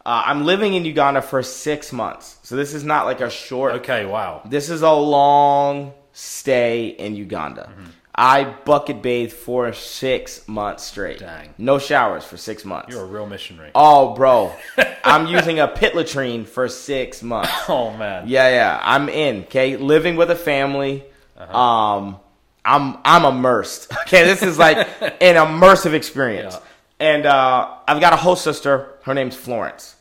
Uh, 0.06 0.22
I'm 0.26 0.44
living 0.46 0.74
in 0.74 0.84
Uganda 0.84 1.22
for 1.22 1.42
six 1.42 1.92
months. 1.92 2.36
So 2.44 2.54
this 2.54 2.72
is 2.72 2.84
not 2.84 3.04
like 3.04 3.20
a 3.20 3.28
short. 3.30 3.72
okay, 3.74 4.04
wow. 4.06 4.42
This 4.44 4.70
is 4.70 4.82
a 4.82 4.92
long 4.92 5.92
stay 6.12 6.86
in 6.86 7.16
Uganda. 7.16 7.68
Mm-hmm. 7.68 7.90
I 8.18 8.44
bucket 8.44 9.02
bathed 9.02 9.32
for 9.34 9.72
six 9.74 10.48
months 10.48 10.84
straight. 10.84 11.18
Dang. 11.18 11.52
No 11.58 11.78
showers 11.78 12.24
for 12.24 12.38
six 12.38 12.64
months. 12.64 12.88
You're 12.94 13.02
a 13.02 13.06
real 13.06 13.26
missionary. 13.26 13.70
oh, 13.74 14.14
bro. 14.14 14.54
I'm 15.04 15.26
using 15.26 15.60
a 15.60 15.68
pit 15.68 15.94
latrine 15.94 16.44
for 16.46 16.68
six 16.68 17.22
months. 17.22 17.50
Oh 17.68 17.94
man. 17.96 18.26
Yeah, 18.26 18.48
yeah. 18.48 18.80
I'm 18.82 19.08
in. 19.10 19.42
Okay, 19.42 19.76
living 19.76 20.16
with 20.16 20.30
a 20.30 20.36
family. 20.36 21.04
Uh-huh. 21.36 21.58
Um, 21.58 22.16
I'm 22.64 22.96
I'm 23.04 23.24
immersed. 23.24 23.92
Okay, 24.06 24.24
this 24.24 24.42
is 24.42 24.58
like 24.58 24.78
an 25.00 25.34
immersive 25.34 25.92
experience. 25.92 26.54
Yeah. 26.54 26.60
And 26.98 27.26
uh, 27.26 27.74
I've 27.86 28.00
got 28.00 28.12
a 28.14 28.16
host 28.16 28.42
sister. 28.44 28.94
Her 29.02 29.12
name's 29.14 29.36
Florence. 29.36 29.96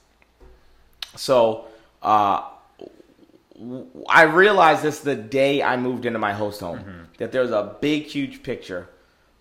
So 1.18 1.66
uh, 2.02 2.44
I 4.10 4.24
realized 4.24 4.84
this 4.84 5.00
the 5.00 5.16
day 5.16 5.62
I 5.64 5.76
moved 5.78 6.06
into 6.06 6.20
my 6.20 6.34
host 6.34 6.62
home 6.62 6.80
Mm-hmm. 6.80 7.02
That 7.18 7.32
there's 7.32 7.52
a 7.52 7.76
big, 7.82 8.04
huge 8.04 8.44
picture 8.44 8.90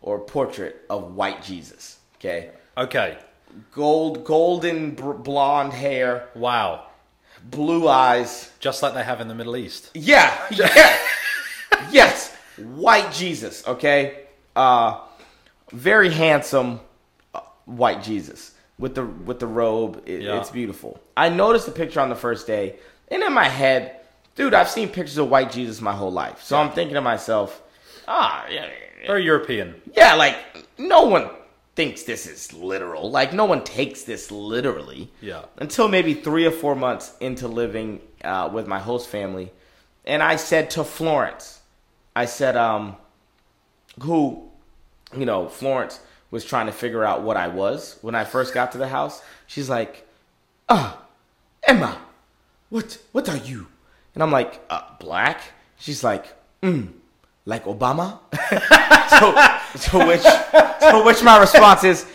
or 0.00 0.18
portrait 0.20 0.84
of 0.90 1.14
white 1.14 1.42
Jesus. 1.42 1.98
Okay, 2.18 2.50
Okay. 2.76 3.18
gold, 3.72 4.24
golden 4.24 4.92
br- 4.94 5.12
blonde 5.12 5.72
hair, 5.72 6.28
Wow. 6.34 6.86
blue 7.44 7.88
eyes. 7.88 8.50
Just 8.60 8.82
like 8.82 8.94
they 8.94 9.02
have 9.02 9.20
in 9.20 9.28
the 9.28 9.34
Middle 9.34 9.56
East. 9.56 9.90
Yeah, 9.94 10.32
yeah, 10.50 10.96
yes, 11.90 12.34
white 12.56 13.12
Jesus. 13.12 13.66
Okay, 13.66 14.24
uh, 14.56 15.00
very 15.72 16.10
handsome 16.10 16.80
uh, 17.34 17.40
white 17.64 18.02
Jesus 18.02 18.52
with 18.78 18.94
the 18.94 19.04
with 19.04 19.40
the 19.40 19.46
robe. 19.46 20.02
It, 20.06 20.22
Yeah. 20.22 20.38
It's 20.40 20.50
beautiful. 20.50 21.00
I 21.16 21.28
noticed 21.28 21.66
the 21.66 21.72
picture 21.72 22.00
on 22.00 22.08
the 22.08 22.16
first 22.16 22.46
day, 22.46 22.76
and 23.08 23.22
in 23.22 23.32
my 23.32 23.48
head, 23.48 24.00
dude, 24.34 24.54
I've 24.54 24.70
seen 24.70 24.88
pictures 24.88 25.18
of 25.18 25.28
white 25.28 25.50
Jesus 25.52 25.80
my 25.80 25.92
whole 25.94 26.12
life. 26.12 26.42
So 26.42 26.56
I'm 26.56 26.70
thinking 26.72 26.94
to 26.94 27.00
myself, 27.00 27.62
ah, 28.08 28.46
yeah, 28.50 28.68
Very 29.06 29.24
European. 29.24 29.74
yeah, 29.96 30.14
like 30.14 30.36
no 30.78 31.02
one 31.02 31.30
thinks 31.76 32.02
this 32.04 32.26
is 32.26 32.52
literal. 32.52 33.10
Like 33.10 33.32
no 33.32 33.44
one 33.44 33.64
takes 33.64 34.02
this 34.02 34.30
literally. 34.30 35.10
Yeah. 35.20 35.42
Until 35.58 35.88
maybe 35.88 36.14
three 36.14 36.46
or 36.46 36.50
four 36.52 36.74
months 36.76 37.14
into 37.20 37.48
living 37.48 38.00
uh, 38.22 38.48
with 38.52 38.66
my 38.66 38.78
host 38.78 39.08
family, 39.08 39.52
and 40.04 40.22
I 40.22 40.36
said 40.36 40.70
to 40.70 40.84
Florence, 40.84 41.60
I 42.14 42.26
said, 42.26 42.56
um, 42.56 42.96
who, 44.02 44.48
you 45.16 45.24
know, 45.24 45.48
Florence 45.48 46.00
was 46.30 46.44
trying 46.44 46.66
to 46.66 46.72
figure 46.72 47.04
out 47.04 47.22
what 47.22 47.36
I 47.36 47.48
was 47.48 47.98
when 48.02 48.14
I 48.14 48.24
first 48.24 48.54
got 48.54 48.72
to 48.72 48.78
the 48.78 48.88
house. 48.88 49.22
She's 49.46 49.68
like, 49.68 50.06
ah, 50.68 51.00
Emma, 51.62 51.98
what, 52.70 52.98
what 53.12 53.28
are 53.28 53.36
you? 53.36 53.66
And 54.14 54.22
I'm 54.22 54.30
like, 54.30 54.60
uh, 54.70 54.82
black? 55.00 55.40
She's 55.78 56.04
like, 56.04 56.26
mm, 56.62 56.92
like 57.46 57.64
Obama? 57.64 58.18
to, 58.32 59.88
to 59.90 60.06
which 60.06 60.22
to 60.22 61.02
which 61.04 61.22
my 61.22 61.38
response 61.38 61.84
is, 61.84 62.06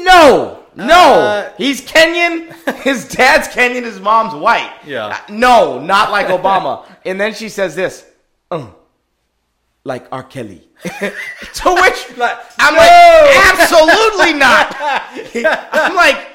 no, 0.00 0.64
no. 0.74 1.14
Uh, 1.20 1.52
He's 1.56 1.80
Kenyan. 1.80 2.52
His 2.82 3.08
dad's 3.08 3.48
Kenyan. 3.48 3.84
His 3.84 4.00
mom's 4.00 4.34
white. 4.34 4.72
Yeah. 4.86 5.06
Uh, 5.06 5.18
no, 5.30 5.80
not 5.80 6.10
like 6.10 6.26
Obama. 6.26 6.86
and 7.04 7.20
then 7.20 7.32
she 7.34 7.48
says 7.48 7.74
this, 7.74 8.04
uh, 8.50 8.66
like 9.84 10.06
R. 10.12 10.22
Kelly. 10.24 10.68
to 10.84 11.74
which 11.74 12.16
Like, 12.18 12.36
I'm 12.58 12.74
no. 12.74 12.80
like, 12.80 13.60
absolutely 13.60 14.32
not. 14.34 14.76
I'm 15.72 15.94
like, 15.94 16.26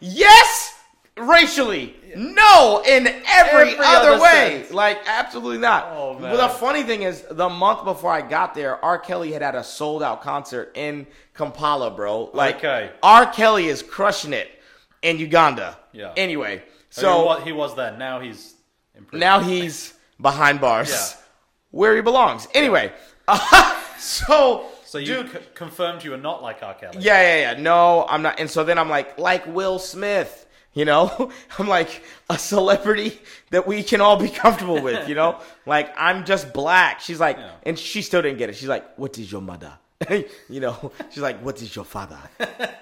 yes, 0.00 0.74
racially. 1.16 1.96
No, 2.16 2.82
in 2.86 3.06
every, 3.06 3.70
Every 3.72 3.72
other, 3.78 4.10
other 4.10 4.22
way. 4.22 4.60
sense. 4.62 4.72
Like, 4.72 5.00
absolutely 5.06 5.58
not. 5.58 5.88
Oh. 5.92 6.16
But 6.20 6.36
the 6.36 6.48
funny 6.48 6.82
thing 6.82 7.02
is, 7.02 7.22
the 7.30 7.48
month 7.48 7.84
before 7.84 8.10
I 8.10 8.20
got 8.22 8.54
there, 8.54 8.82
R. 8.84 8.98
Kelly 8.98 9.32
had 9.32 9.42
had 9.42 9.54
a 9.54 9.64
sold 9.64 10.02
out 10.02 10.22
concert 10.22 10.72
in 10.74 11.06
Kampala, 11.34 11.90
bro. 11.90 12.30
Like, 12.32 12.56
Okay. 12.56 12.90
R. 13.02 13.26
Kelly 13.26 13.66
is 13.66 13.82
crushing 13.82 14.32
it 14.32 14.48
in 15.02 15.18
Uganda. 15.18 15.76
Yeah. 15.92 16.12
Anyway, 16.16 16.62
So 16.90 17.24
was, 17.26 17.42
he 17.44 17.52
was 17.52 17.74
then. 17.76 17.98
Now 17.98 18.20
he's 18.20 18.54
now 19.12 19.40
he's 19.40 19.94
behind 20.20 20.60
bars 20.60 20.90
Yeah. 20.90 21.20
where 21.70 21.94
he 21.96 22.02
belongs. 22.02 22.46
Anyway, 22.54 22.92
so. 23.98 24.66
So 24.84 24.98
you 24.98 25.06
dude, 25.24 25.32
c- 25.32 25.38
confirmed 25.54 26.04
you 26.04 26.12
were 26.12 26.16
not 26.16 26.40
like 26.40 26.62
R. 26.62 26.74
Kelly. 26.74 26.98
Yeah, 27.00 27.20
yeah, 27.20 27.52
yeah. 27.52 27.60
No, 27.60 28.06
I'm 28.08 28.22
not. 28.22 28.38
And 28.38 28.48
so 28.48 28.62
then 28.62 28.78
I'm 28.78 28.88
like, 28.88 29.18
like 29.18 29.44
Will 29.46 29.80
Smith, 29.80 30.43
you 30.74 30.84
know? 30.84 31.30
I'm 31.58 31.68
like 31.68 32.02
a 32.28 32.38
celebrity 32.38 33.18
that 33.50 33.66
we 33.66 33.82
can 33.82 34.00
all 34.00 34.16
be 34.16 34.28
comfortable 34.28 34.80
with, 34.82 35.08
you 35.08 35.14
know? 35.14 35.40
like, 35.66 35.92
I'm 35.96 36.24
just 36.24 36.52
black. 36.52 37.00
She's 37.00 37.20
like, 37.20 37.36
Yeah. 37.38 37.50
and 37.64 37.78
she 37.78 38.02
still 38.02 38.22
didn't 38.22 38.38
get 38.38 38.50
it. 38.50 38.56
She's 38.56 38.68
like, 38.68 38.96
what 38.98 39.18
is 39.18 39.30
your 39.30 39.40
mother? 39.42 39.72
you 40.10 40.60
know? 40.60 40.92
She's 41.10 41.22
like, 41.22 41.38
what 41.40 41.62
is 41.62 41.74
your 41.74 41.84
father? 41.84 42.18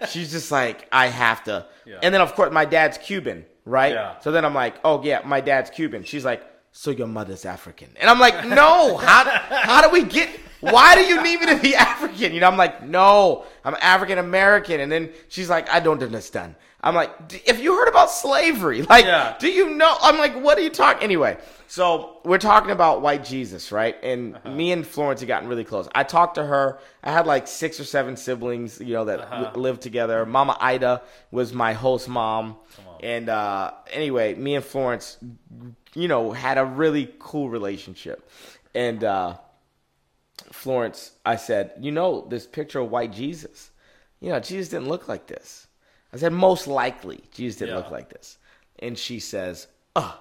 She's 0.08 0.32
just 0.32 0.50
like, 0.50 0.88
I 0.90 1.06
have 1.06 1.44
to. 1.44 1.66
Yeah. 1.84 2.00
And 2.02 2.12
then, 2.12 2.20
of 2.20 2.34
course, 2.34 2.52
my 2.52 2.64
dad's 2.64 2.98
Cuban, 2.98 3.44
right? 3.64 3.92
Yeah. 3.92 4.18
So 4.20 4.32
then 4.32 4.44
I'm 4.44 4.54
like, 4.54 4.76
oh, 4.84 5.02
yeah, 5.04 5.20
my 5.24 5.40
dad's 5.40 5.70
Cuban. 5.70 6.04
She's 6.04 6.24
like, 6.24 6.42
so 6.72 6.90
your 6.90 7.06
mother's 7.06 7.44
African. 7.44 7.88
And 8.00 8.08
I'm 8.08 8.18
like, 8.18 8.46
no, 8.46 8.96
how, 8.96 9.24
how 9.24 9.82
do 9.82 9.90
we 9.90 10.04
get, 10.04 10.30
why 10.60 10.94
do 10.94 11.02
you 11.02 11.22
need 11.22 11.40
me 11.40 11.46
to 11.54 11.58
be 11.60 11.74
African? 11.74 12.32
You 12.32 12.40
know, 12.40 12.48
I'm 12.48 12.56
like, 12.56 12.82
no, 12.82 13.44
I'm 13.62 13.76
African 13.82 14.16
American. 14.18 14.80
And 14.80 14.90
then 14.90 15.10
she's 15.28 15.50
like, 15.50 15.68
I 15.68 15.80
don't 15.80 16.02
understand. 16.02 16.54
I'm 16.84 16.94
like, 16.96 17.28
"D- 17.28 17.40
if 17.46 17.60
you 17.60 17.76
heard 17.76 17.88
about 17.88 18.10
slavery, 18.10 18.82
like, 18.94 19.04
Yeah. 19.04 19.36
do 19.38 19.48
you 19.48 19.70
know? 19.70 19.96
I'm 20.02 20.18
like, 20.18 20.34
what 20.34 20.58
are 20.58 20.62
you 20.62 20.70
talking? 20.70 21.02
Anyway, 21.02 21.38
so 21.68 22.18
we're 22.24 22.38
talking 22.38 22.70
about 22.72 23.02
white 23.02 23.22
Jesus, 23.24 23.70
right? 23.70 23.96
And 24.02 24.36
me 24.44 24.72
and 24.72 24.84
Florence 24.86 25.20
had 25.20 25.28
gotten 25.28 25.48
really 25.48 25.64
close. 25.64 25.88
I 25.94 26.02
talked 26.02 26.34
to 26.34 26.44
her. 26.44 26.78
I 27.04 27.12
had 27.12 27.26
like 27.26 27.46
six 27.46 27.78
or 27.78 27.84
seven 27.84 28.16
siblings, 28.16 28.80
you 28.80 28.94
know, 28.94 29.04
that 29.04 29.20
Uh-huh. 29.20 29.52
li- 29.54 29.60
lived 29.62 29.80
together. 29.82 30.26
Mama 30.26 30.56
Ida 30.60 31.02
was 31.30 31.52
my 31.52 31.72
host 31.72 32.08
mom. 32.08 32.56
And 33.00 33.28
uh, 33.28 33.72
anyway, 33.92 34.34
me 34.34 34.54
and 34.56 34.64
Florence, 34.64 35.18
you 35.94 36.08
know, 36.08 36.32
had 36.32 36.58
a 36.58 36.64
really 36.64 37.12
cool 37.18 37.48
relationship. 37.48 38.28
And 38.74 39.02
uh, 39.04 39.36
Florence, 40.50 41.12
I 41.24 41.36
said, 41.36 41.72
you 41.80 41.92
know, 41.92 42.26
this 42.28 42.46
picture 42.46 42.80
of 42.80 42.90
white 42.90 43.12
Jesus, 43.12 43.70
you 44.20 44.30
know, 44.30 44.40
Jesus 44.40 44.68
didn't 44.68 44.88
look 44.88 45.08
like 45.08 45.26
this. 45.26 45.66
I 46.12 46.18
said, 46.18 46.32
most 46.32 46.66
likely, 46.66 47.20
Jesus 47.32 47.58
didn't 47.58 47.70
Yeah. 47.74 47.78
look 47.78 47.90
like 47.90 48.10
this. 48.10 48.38
And 48.78 48.98
she 48.98 49.18
says, 49.20 49.66
uh, 49.96 50.12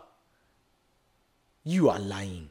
you 1.63 1.89
are 1.89 1.99
lying. 1.99 2.49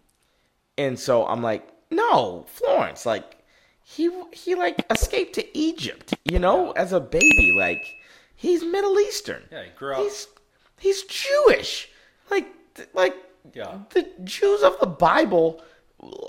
And 0.79 0.99
so 0.99 1.27
I'm 1.27 1.43
like, 1.43 1.69
no, 1.91 2.47
Florence, 2.49 3.05
like, 3.07 3.37
he 3.83 4.09
he 4.33 4.55
like 4.55 4.85
escaped 4.91 5.35
to 5.35 5.59
Egypt, 5.59 6.15
you 6.25 6.39
know, 6.39 6.71
as 6.73 6.93
a 6.93 7.01
baby. 7.01 7.53
Like, 7.57 7.97
he's 8.37 8.63
Middle 8.63 8.99
Eastern. 9.01 9.43
Yeah, 9.51 9.65
he 9.65 9.71
grew 9.71 9.95
up- 9.95 9.99
He's 10.03 10.29
he's 10.79 11.03
Jewish. 11.05 11.89
Like 12.31 12.47
like 12.95 13.17
Yeah. 13.53 13.79
the 13.91 14.07
Jews 14.23 14.63
of 14.63 14.79
the 14.79 14.87
Bible 14.87 15.61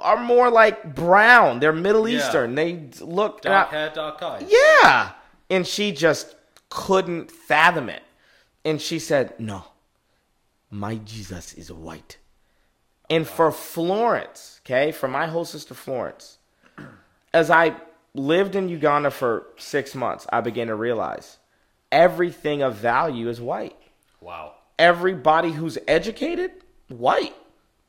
are 0.01 0.17
more 0.23 0.49
like 0.49 0.95
brown. 0.95 1.59
They're 1.59 1.71
Middle 1.71 2.07
Yeah. 2.09 2.17
Eastern. 2.17 2.55
They 2.55 2.89
look 2.99 3.41
Dark 3.41 3.69
hair, 3.69 3.91
dark 3.93 4.23
eyes. 4.23 4.43
yeah. 4.49 5.11
And 5.51 5.67
she 5.67 5.91
just 5.91 6.35
couldn't 6.71 7.29
fathom 7.29 7.89
it. 7.89 8.01
And 8.65 8.81
she 8.81 8.97
said, 8.97 9.35
No, 9.37 9.65
my 10.71 10.95
Jesus 10.95 11.53
is 11.53 11.71
white. 11.71 12.17
And 13.09 13.27
for 13.27 13.51
Florence, 13.51 14.61
okay, 14.65 14.91
for 14.91 15.07
my 15.07 15.27
whole 15.27 15.45
sister 15.45 15.73
Florence, 15.73 16.37
as 17.33 17.51
I 17.51 17.75
lived 18.13 18.55
in 18.55 18.69
Uganda 18.69 19.11
for 19.11 19.47
six 19.57 19.93
months, 19.93 20.25
I 20.31 20.41
began 20.41 20.67
to 20.67 20.75
realize 20.75 21.37
everything 21.91 22.61
of 22.61 22.75
value 22.75 23.27
is 23.27 23.41
white. 23.41 23.75
Wow. 24.21 24.53
Everybody 24.79 25.51
who's 25.51 25.77
educated, 25.87 26.51
white. 26.87 27.35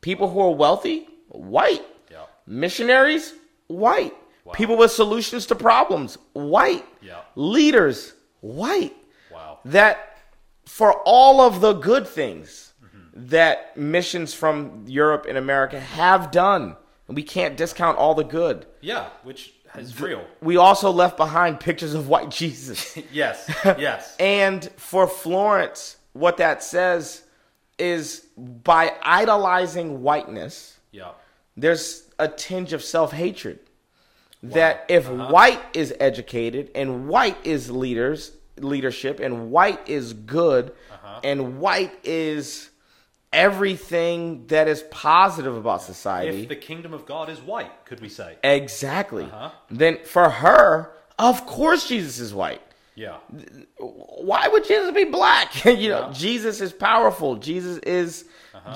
People 0.01 0.29
who 0.29 0.41
are 0.41 0.53
wealthy, 0.53 1.07
white. 1.29 1.85
Yeah. 2.11 2.25
Missionaries, 2.45 3.33
white. 3.67 4.13
Wow. 4.43 4.53
People 4.53 4.75
with 4.75 4.91
solutions 4.91 5.45
to 5.45 5.55
problems, 5.55 6.17
white. 6.33 6.85
Yeah. 7.01 7.21
Leaders, 7.35 8.13
white. 8.43 8.95
Wow. 9.31 9.59
That 9.65 10.17
for 10.65 10.93
all 11.05 11.41
of 11.41 11.61
the 11.61 11.73
good 11.73 12.07
things 12.07 12.69
Mm-hmm. 12.83 13.27
that 13.27 13.77
missions 13.77 14.33
from 14.33 14.85
Europe 14.87 15.25
and 15.29 15.37
America 15.37 15.79
have 15.79 16.31
done, 16.31 16.75
we 17.07 17.23
can't 17.23 17.55
discount 17.55 17.97
all 17.97 18.13
the 18.15 18.23
good. 18.23 18.65
Yeah, 18.81 19.09
which 19.23 19.53
is 19.77 19.99
real. 20.01 20.25
We 20.41 20.57
also 20.57 20.89
left 20.91 21.15
behind 21.17 21.59
pictures 21.59 21.93
of 21.93 22.07
white 22.09 22.29
Jesus. 22.29 22.97
Yes. 23.11 23.49
Yes. 23.77 24.15
And 24.19 24.69
for 24.77 25.07
Florence, 25.07 25.97
what 26.13 26.37
that 26.37 26.63
says 26.63 27.23
is 27.77 28.25
by 28.37 28.93
idolizing 29.03 30.01
whiteness, 30.01 30.77
yeah. 30.91 31.11
there's 31.55 32.09
a 32.19 32.27
tinge 32.27 32.73
of 32.73 32.83
self 32.83 33.11
hatred. 33.11 33.59
That 34.43 34.85
if 34.89 35.07
white 35.09 35.61
is 35.73 35.93
educated 35.99 36.71
and 36.75 37.07
white 37.07 37.37
is 37.45 37.71
leaders 37.71 38.31
leadership 38.57 39.19
and 39.19 39.49
white 39.51 39.87
is 39.89 40.13
good 40.13 40.73
and 41.23 41.59
white 41.59 41.93
is 42.03 42.69
everything 43.31 44.45
that 44.47 44.67
is 44.67 44.83
positive 44.91 45.55
about 45.55 45.81
society. 45.81 46.43
If 46.43 46.49
the 46.49 46.55
kingdom 46.55 46.93
of 46.93 47.05
God 47.05 47.29
is 47.29 47.39
white, 47.41 47.85
could 47.85 47.99
we 47.99 48.09
say? 48.09 48.37
exactly. 48.43 49.23
Uh-huh. 49.23 49.49
Then 49.71 49.99
for 50.05 50.29
her, 50.29 50.91
of 51.17 51.45
course 51.45 51.87
Jesus 51.87 52.19
is 52.19 52.33
white. 52.33 52.61
Yeah. 52.95 53.17
why 53.79 54.47
would 54.47 54.65
Jesus 54.67 54.91
be 54.93 55.05
black? 55.05 55.65
you 55.65 55.89
know, 55.89 56.07
Yeah. 56.07 56.11
Jesus 56.13 56.61
is 56.61 56.71
powerful. 56.71 57.37
Jesus 57.37 57.77
is 57.79 58.25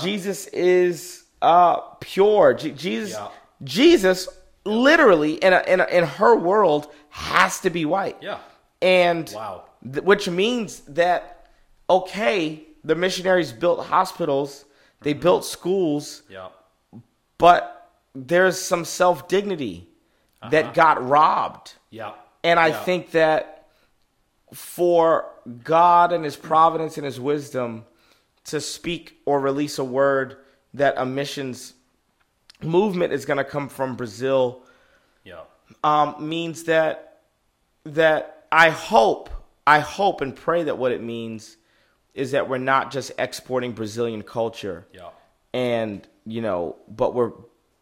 Jesus 0.01 0.47
is 0.47 1.23
uh 1.41 1.77
pure. 1.99 2.53
Je- 2.55 2.71
Jesus 2.71 3.13
Yeah. 3.13 3.27
Jesus 3.63 4.27
literally 4.67 5.33
in 5.35 5.53
a, 5.53 5.61
in 5.67 5.79
a, 5.79 5.85
in 5.85 6.03
her 6.03 6.35
world 6.35 6.91
has 7.09 7.59
to 7.61 7.69
be 7.69 7.85
white. 7.85 8.17
Yeah. 8.21 8.39
And 8.81 9.31
Wow. 9.33 9.63
th- 9.83 10.03
which 10.03 10.29
means 10.29 10.81
that 10.81 11.47
okay, 11.89 12.63
the 12.83 12.95
missionaries 12.95 13.51
built 13.53 13.85
hospitals, 13.87 14.65
they 15.01 15.11
Mm-hmm. 15.13 15.21
built 15.21 15.45
schools, 15.45 16.23
Yeah. 16.29 16.49
but 17.37 17.89
there's 18.13 18.59
some 18.59 18.83
self-dignity 18.85 19.87
that 20.51 20.73
got 20.73 21.05
robbed. 21.07 21.73
Yeah. 21.89 22.13
And 22.43 22.59
I 22.59 22.67
Yeah. 22.67 22.83
think 22.83 23.11
that 23.11 23.67
for 24.53 25.25
God 25.63 26.11
and 26.13 26.23
His 26.23 26.35
providence 26.35 26.97
and 26.97 27.05
His 27.05 27.19
wisdom 27.19 27.85
to 28.45 28.61
speak 28.61 29.17
or 29.25 29.39
release 29.39 29.77
a 29.79 29.83
word 29.83 30.37
that 30.73 30.93
a 30.97 31.05
missions 31.05 31.73
movement 32.61 33.13
is 33.13 33.25
going 33.25 33.37
to 33.37 33.43
come 33.43 33.69
from 33.69 33.95
Brazil 33.95 34.63
Yeah. 35.23 35.41
um, 35.83 36.15
means 36.27 36.63
that 36.63 37.19
that 37.83 38.45
I 38.51 38.69
hope 38.69 39.29
I 39.65 39.79
hope 39.79 40.21
and 40.21 40.35
pray 40.35 40.63
that 40.63 40.77
what 40.77 40.91
it 40.91 41.01
means 41.01 41.57
is 42.13 42.31
that 42.31 42.49
we're 42.49 42.57
not 42.57 42.91
just 42.91 43.11
exporting 43.19 43.73
Brazilian 43.73 44.23
culture 44.23 44.87
Yeah. 44.93 45.09
and 45.53 46.07
you 46.25 46.41
know 46.41 46.75
but 46.87 47.13
we're 47.13 47.31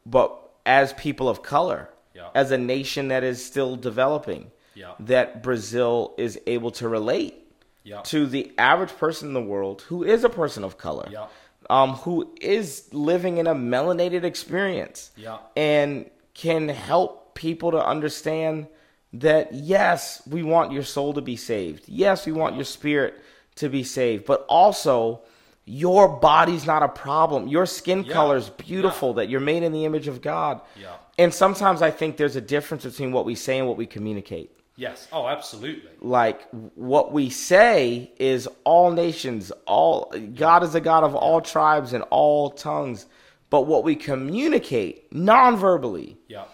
but 0.05 0.37
as 0.65 0.93
people 0.93 1.29
of 1.29 1.41
color 1.41 1.89
Yeah. 2.13 2.29
as 2.35 2.51
a 2.51 2.57
nation 2.57 3.07
that 3.09 3.23
is 3.23 3.43
still 3.43 3.75
developing 3.75 4.51
Yeah. 4.75 4.93
that 4.99 5.41
brazil 5.41 6.13
is 6.17 6.39
able 6.47 6.71
to 6.71 6.87
relate 6.89 7.35
Yeah. 7.83 8.01
to 8.01 8.25
the 8.27 8.51
average 8.57 8.95
person 8.97 9.29
in 9.29 9.33
the 9.33 9.41
world 9.41 9.83
who 9.83 10.03
is 10.03 10.23
a 10.23 10.29
person 10.29 10.63
of 10.63 10.77
color 10.77 11.07
Yeah. 11.11 11.27
Um, 11.69 11.93
who 11.95 12.33
is 12.41 12.87
living 12.91 13.37
in 13.37 13.47
a 13.47 13.55
melanated 13.55 14.23
experience 14.23 15.11
Yeah. 15.17 15.37
and 15.55 16.09
can 16.33 16.69
help 16.69 17.35
people 17.35 17.71
to 17.71 17.83
understand 17.85 18.67
that 19.13 19.53
yes, 19.53 20.21
we 20.27 20.43
want 20.43 20.71
your 20.71 20.83
soul 20.83 21.13
to 21.13 21.21
be 21.21 21.35
saved. 21.35 21.83
Yes, 21.87 22.25
we 22.25 22.31
want 22.31 22.55
your 22.55 22.65
spirit 22.65 23.15
to 23.55 23.69
be 23.69 23.83
saved, 23.83 24.25
but 24.25 24.45
also 24.49 25.21
your 25.63 26.07
body's 26.07 26.65
not 26.67 26.83
a 26.83 26.87
problem. 26.89 27.47
Your 27.47 27.65
skin 27.65 28.03
Yeah. 28.03 28.13
color 28.13 28.37
is 28.37 28.49
beautiful. 28.49 29.13
That 29.13 29.29
you're 29.29 29.39
made 29.39 29.63
in 29.63 29.71
the 29.71 29.85
image 29.85 30.07
of 30.07 30.21
God. 30.21 30.61
Yeah. 30.79 30.89
And 31.17 31.33
sometimes 31.33 31.81
I 31.81 31.91
think 31.91 32.17
there's 32.17 32.35
a 32.35 32.41
difference 32.41 32.83
between 32.83 33.11
what 33.13 33.25
we 33.25 33.35
say 33.35 33.57
and 33.57 33.67
what 33.67 33.77
we 33.77 33.85
communicate. 33.85 34.51
Yes. 34.77 35.07
Oh, 35.13 35.27
absolutely. 35.27 35.89
Like 36.01 36.47
what 36.75 37.13
we 37.13 37.29
say 37.29 38.11
is 38.17 38.47
all 38.65 38.91
nations, 38.91 39.51
all 39.65 40.11
God 40.35 40.63
is 40.63 40.75
a 40.75 40.81
God 40.81 41.03
of 41.03 41.15
all 41.15 41.39
tribes 41.41 41.93
and 41.93 42.03
all 42.09 42.49
tongues. 42.49 43.05
But 43.49 43.61
what 43.67 43.83
we 43.83 43.95
communicate 43.95 45.13
non-verbally 45.13 46.17
Yeah. 46.27 46.45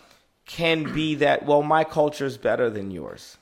can 0.45 0.93
be 0.93 1.15
that 1.15 1.45
well, 1.45 1.63
my 1.63 1.83
culture 1.83 2.25
is 2.25 2.37
better 2.37 2.69
than 2.69 2.91
yours. 2.91 3.37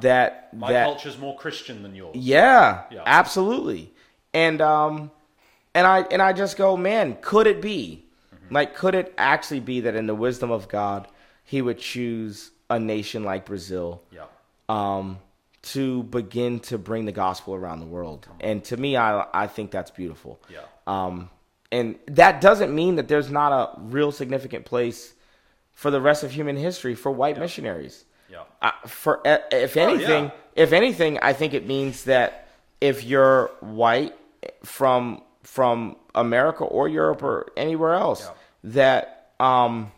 That 0.00 0.52
My 0.54 0.72
that 0.72 0.84
culture's 0.84 1.18
more 1.18 1.36
Christian 1.36 1.82
than 1.82 1.94
yours. 1.94 2.16
yeah, 2.16 2.84
Yeah. 2.90 3.02
absolutely. 3.06 3.92
And 4.34 4.60
um 4.60 5.10
and 5.74 5.86
I 5.86 6.00
and 6.10 6.20
I 6.22 6.32
just 6.32 6.56
go, 6.56 6.76
man, 6.76 7.18
could 7.20 7.46
it 7.46 7.60
be? 7.62 8.04
Like 8.50 8.74
could 8.74 8.94
it 8.94 9.12
actually 9.18 9.60
be 9.60 9.80
that 9.82 9.94
in 9.94 10.06
the 10.06 10.14
wisdom 10.14 10.50
of 10.50 10.68
God, 10.68 11.06
he 11.44 11.60
would 11.62 11.78
choose 11.78 12.50
a 12.70 12.78
nation 12.78 13.24
like 13.24 13.44
Brazil 13.46 14.02
Yeah. 14.10 14.24
um 14.68 15.18
to 15.62 16.02
begin 16.04 16.60
to 16.60 16.78
bring 16.78 17.04
the 17.04 17.12
gospel 17.12 17.54
around 17.54 17.80
the 17.80 17.86
world. 17.86 18.28
And 18.40 18.62
to 18.64 18.76
me 18.76 18.96
I 18.96 19.26
I 19.32 19.46
think 19.46 19.70
that's 19.70 19.90
beautiful. 19.90 20.40
Yeah. 20.48 20.60
Um 20.86 21.30
and 21.70 21.98
that 22.06 22.40
doesn't 22.40 22.74
mean 22.74 22.96
that 22.96 23.08
there's 23.08 23.30
not 23.30 23.52
a 23.52 23.80
real 23.80 24.10
significant 24.12 24.64
place 24.64 25.14
for 25.74 25.90
the 25.90 26.00
rest 26.00 26.22
of 26.24 26.30
human 26.32 26.56
history 26.56 26.94
for 26.94 27.10
white 27.12 27.38
missionaries. 27.38 28.04
Yeah. 28.30 28.42
Uh, 28.62 28.72
for 28.86 29.20
if 29.24 29.76
anything, 29.76 30.24
yeah. 30.24 30.30
if 30.54 30.72
anything, 30.72 31.18
I 31.22 31.32
think 31.32 31.54
it 31.54 31.66
means 31.66 32.04
that 32.04 32.48
if 32.80 33.04
you're 33.04 33.50
white 33.60 34.14
from 34.64 35.22
from 35.42 35.96
America 36.14 36.64
or 36.64 36.88
Europe 36.88 37.22
or 37.22 37.50
anywhere 37.56 37.94
else, 37.94 38.22
Yeah. 38.26 38.32
that 38.74 39.30
um 39.40 39.92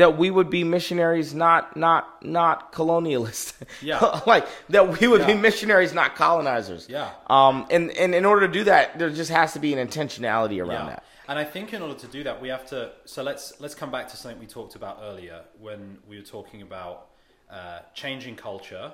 that 0.00 0.16
we 0.16 0.30
would 0.30 0.48
be 0.48 0.64
missionaries, 0.64 1.34
not 1.34 1.76
not 1.76 2.24
not 2.24 2.72
colonialists. 2.72 3.52
Yeah. 3.82 4.20
like 4.26 4.46
that 4.70 4.98
we 4.98 5.06
would 5.06 5.26
be 5.26 5.34
missionaries, 5.34 5.92
not 5.92 6.16
colonizers. 6.16 6.88
Yeah. 6.88 7.10
Um, 7.28 7.66
and 7.70 7.90
and 8.02 8.14
in 8.14 8.24
order 8.24 8.46
to 8.46 8.52
do 8.52 8.64
that, 8.64 8.98
there 8.98 9.10
just 9.10 9.30
has 9.30 9.52
to 9.52 9.58
be 9.58 9.70
an 9.74 9.88
intentionality 9.88 10.58
around 10.64 10.86
Yeah. 10.86 10.94
that. 10.94 11.04
And 11.28 11.38
I 11.38 11.44
think 11.44 11.72
in 11.74 11.82
order 11.82 11.98
to 12.04 12.06
do 12.06 12.24
that, 12.24 12.40
we 12.40 12.48
have 12.48 12.64
to. 12.66 12.92
So 13.04 13.22
let's 13.22 13.60
let's 13.60 13.74
come 13.74 13.90
back 13.90 14.08
to 14.08 14.16
something 14.16 14.40
we 14.40 14.46
talked 14.46 14.74
about 14.74 15.00
earlier 15.02 15.42
when 15.60 15.98
we 16.08 16.16
were 16.16 16.28
talking 16.36 16.62
about 16.62 17.08
uh, 17.50 17.80
changing 17.94 18.36
culture 18.36 18.92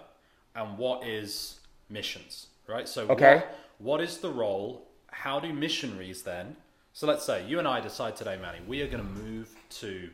and 0.57 0.77
what 0.77 1.07
is 1.07 1.61
missions, 1.89 2.49
right? 2.67 2.89
So 2.89 3.01
Okay. 3.09 3.37
what, 3.37 3.59
what 3.79 4.01
is 4.01 4.19
the 4.19 4.31
role? 4.31 4.89
How 5.25 5.39
do 5.41 5.53
missionaries 5.53 6.23
then? 6.23 6.57
So 6.93 7.07
let's 7.07 7.25
say 7.25 7.47
you 7.47 7.59
and 7.59 7.69
I 7.69 7.81
decide 7.81 8.17
today, 8.17 8.37
Manny, 8.41 8.59
we 8.67 8.83
are 8.83 8.89
going 8.89 9.05
to 9.07 9.13
move 9.23 9.49
to 9.83 10.09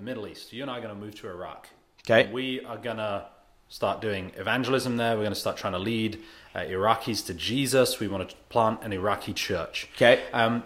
the 0.00 0.06
Middle 0.06 0.26
East. 0.26 0.52
You 0.54 0.62
and 0.62 0.70
I 0.70 0.78
are 0.78 0.80
going 0.80 0.94
to 0.94 1.00
move 1.00 1.14
to 1.16 1.28
Iraq. 1.28 1.68
Okay. 2.04 2.32
We 2.32 2.64
are 2.64 2.78
going 2.78 2.96
to 2.96 3.26
start 3.68 4.00
doing 4.00 4.32
evangelism 4.36 4.96
there. 4.96 5.14
We're 5.14 5.24
going 5.24 5.34
to 5.34 5.38
start 5.38 5.58
trying 5.58 5.74
to 5.74 5.78
lead 5.78 6.18
uh, 6.54 6.60
Iraqis 6.60 7.26
to 7.26 7.34
Jesus. 7.34 8.00
We 8.00 8.08
want 8.08 8.30
to 8.30 8.34
plant 8.48 8.82
an 8.82 8.94
Iraqi 8.94 9.34
church. 9.34 9.88
Okay. 9.96 10.22
Um, 10.32 10.62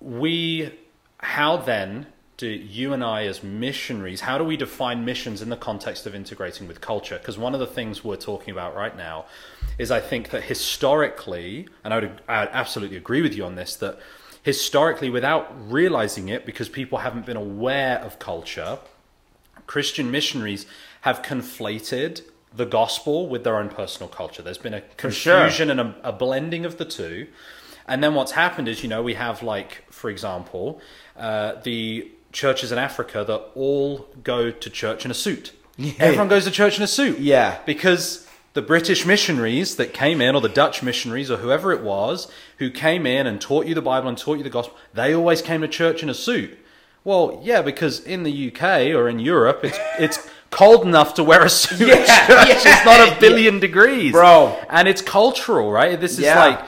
we, 0.00 0.72
how 1.18 1.58
then 1.58 2.06
do 2.38 2.48
you 2.48 2.92
and 2.92 3.04
I, 3.04 3.26
as 3.26 3.44
missionaries, 3.44 4.22
how 4.22 4.36
do 4.36 4.42
we 4.42 4.56
define 4.56 5.04
missions 5.04 5.42
in 5.42 5.48
the 5.48 5.56
context 5.56 6.04
of 6.06 6.14
integrating 6.16 6.66
with 6.66 6.80
culture? 6.80 7.18
Because 7.18 7.38
one 7.38 7.54
of 7.54 7.60
the 7.60 7.68
things 7.68 8.02
we're 8.02 8.16
talking 8.16 8.50
about 8.50 8.74
right 8.74 8.96
now 8.96 9.26
is 9.78 9.92
I 9.92 10.00
think 10.00 10.30
that 10.30 10.42
historically, 10.42 11.68
and 11.84 11.94
I 11.94 12.00
would, 12.00 12.20
I 12.26 12.40
would 12.40 12.50
absolutely 12.52 12.96
agree 12.96 13.22
with 13.22 13.34
you 13.34 13.44
on 13.44 13.54
this, 13.54 13.76
that 13.76 14.00
historically, 14.42 15.10
without 15.10 15.52
realizing 15.70 16.28
it, 16.28 16.46
because 16.46 16.68
people 16.68 16.98
haven't 16.98 17.26
been 17.26 17.36
aware 17.36 17.98
of 17.98 18.18
culture, 18.18 18.78
Christian 19.66 20.10
missionaries 20.10 20.66
have 21.02 21.22
conflated 21.22 22.22
the 22.54 22.66
gospel 22.66 23.28
with 23.28 23.44
their 23.44 23.56
own 23.56 23.68
personal 23.68 24.08
culture. 24.08 24.42
There's 24.42 24.58
been 24.58 24.74
a 24.74 24.80
sure. 24.80 24.86
confusion 24.96 25.70
and 25.70 25.80
a, 25.80 25.94
a 26.02 26.12
blending 26.12 26.64
of 26.64 26.78
the 26.78 26.84
two. 26.84 27.28
And 27.86 28.02
then 28.02 28.14
what's 28.14 28.32
happened 28.32 28.68
is, 28.68 28.82
you 28.82 28.88
know, 28.88 29.02
we 29.02 29.14
have 29.14 29.42
like, 29.42 29.84
for 29.90 30.10
example, 30.10 30.80
uh, 31.16 31.54
the 31.62 32.10
churches 32.32 32.72
in 32.72 32.78
Africa 32.78 33.24
that 33.26 33.38
all 33.54 34.08
go 34.22 34.50
to 34.50 34.70
church 34.70 35.04
in 35.04 35.10
a 35.10 35.14
suit. 35.14 35.52
Everyone 35.98 36.28
goes 36.28 36.44
to 36.44 36.50
church 36.50 36.76
in 36.76 36.82
a 36.82 36.86
suit. 36.86 37.18
Yeah. 37.18 37.58
Because 37.66 38.28
the 38.52 38.62
British 38.62 39.06
missionaries 39.06 39.76
that 39.76 39.92
came 39.94 40.20
in, 40.20 40.34
or 40.34 40.40
the 40.40 40.48
Dutch 40.48 40.82
missionaries, 40.82 41.30
or 41.30 41.36
whoever 41.36 41.72
it 41.72 41.82
was, 41.82 42.26
who 42.58 42.70
came 42.70 43.06
in 43.06 43.26
and 43.26 43.40
taught 43.40 43.66
you 43.66 43.74
the 43.74 43.82
Bible 43.82 44.08
and 44.08 44.18
taught 44.18 44.38
you 44.38 44.44
the 44.44 44.50
gospel, 44.50 44.76
they 44.92 45.14
always 45.14 45.40
came 45.42 45.60
to 45.60 45.68
church 45.68 46.02
in 46.02 46.08
a 46.10 46.14
suit. 46.14 46.58
Well, 47.04 47.40
yeah, 47.42 47.62
because 47.62 48.00
in 48.00 48.24
the 48.24 48.48
UK 48.52 48.94
or 48.94 49.08
in 49.08 49.18
Europe, 49.20 49.60
it's 49.64 49.78
it's 49.98 50.30
cold 50.50 50.82
enough 50.84 51.14
to 51.14 51.24
wear 51.24 51.42
a 51.44 51.48
suit. 51.62 51.80
Yeah, 51.88 51.94
yeah, 52.28 52.44
it's 52.48 52.84
not 52.84 53.08
a 53.16 53.18
billion 53.20 53.60
degrees, 53.60 54.12
Bro. 54.12 54.56
And 54.68 54.86
it's 54.88 55.00
cultural, 55.00 55.70
right? 55.72 55.98
This 56.00 56.12
is 56.14 56.20
Yeah. 56.24 56.38
like 56.44 56.60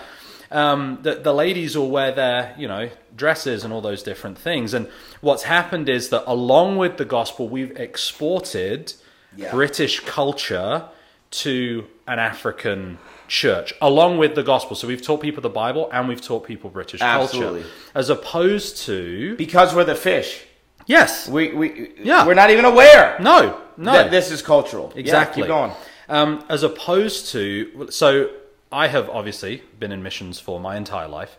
um, 0.52 0.98
the 1.02 1.16
the 1.16 1.34
ladies 1.34 1.76
will 1.76 1.90
wear 1.90 2.12
their 2.12 2.54
you 2.56 2.68
know 2.68 2.88
dresses 3.16 3.62
and 3.64 3.72
all 3.74 3.82
those 3.82 4.02
different 4.02 4.38
things. 4.38 4.72
And 4.72 4.88
what's 5.20 5.42
happened 5.42 5.88
is 5.90 6.08
that 6.10 6.24
along 6.26 6.78
with 6.78 6.96
the 6.96 7.04
gospel, 7.04 7.48
we've 7.48 7.76
exported 7.78 8.94
Yeah. 9.36 9.50
British 9.50 10.00
culture 10.00 10.84
to 11.32 11.86
an 12.06 12.18
African 12.18 12.98
church 13.28 13.72
along 13.80 14.18
with 14.18 14.34
the 14.34 14.42
gospel. 14.42 14.76
So 14.76 14.86
we've 14.86 15.02
taught 15.02 15.20
people 15.20 15.40
the 15.42 15.48
Bible 15.48 15.88
and 15.92 16.06
we've 16.08 16.20
taught 16.20 16.44
people 16.46 16.70
British 16.70 17.00
Absolutely. 17.00 17.62
culture, 17.62 17.74
as 17.94 18.10
opposed 18.10 18.76
to 18.86 19.34
Because 19.36 19.74
we're 19.74 19.84
the 19.84 19.94
fish. 19.94 20.44
yes, 20.86 21.28
We 21.28 21.52
we 21.52 21.92
Yeah. 21.98 22.26
we're 22.26 22.34
not 22.34 22.50
even 22.50 22.64
aware 22.64 23.16
no, 23.20 23.58
no, 23.76 23.92
that 23.92 24.10
this 24.10 24.30
is 24.30 24.42
cultural. 24.42 24.92
Yeah, 24.94 25.00
Exactly. 25.00 25.42
keep 25.42 25.48
going. 25.48 25.72
Um, 26.08 26.44
as 26.48 26.62
opposed 26.62 27.28
to, 27.32 27.86
so 27.90 28.28
I 28.70 28.88
have 28.88 29.08
obviously 29.08 29.62
been 29.78 29.92
in 29.92 30.02
missions 30.02 30.38
for 30.40 30.60
my 30.60 30.76
entire 30.76 31.08
life, 31.08 31.36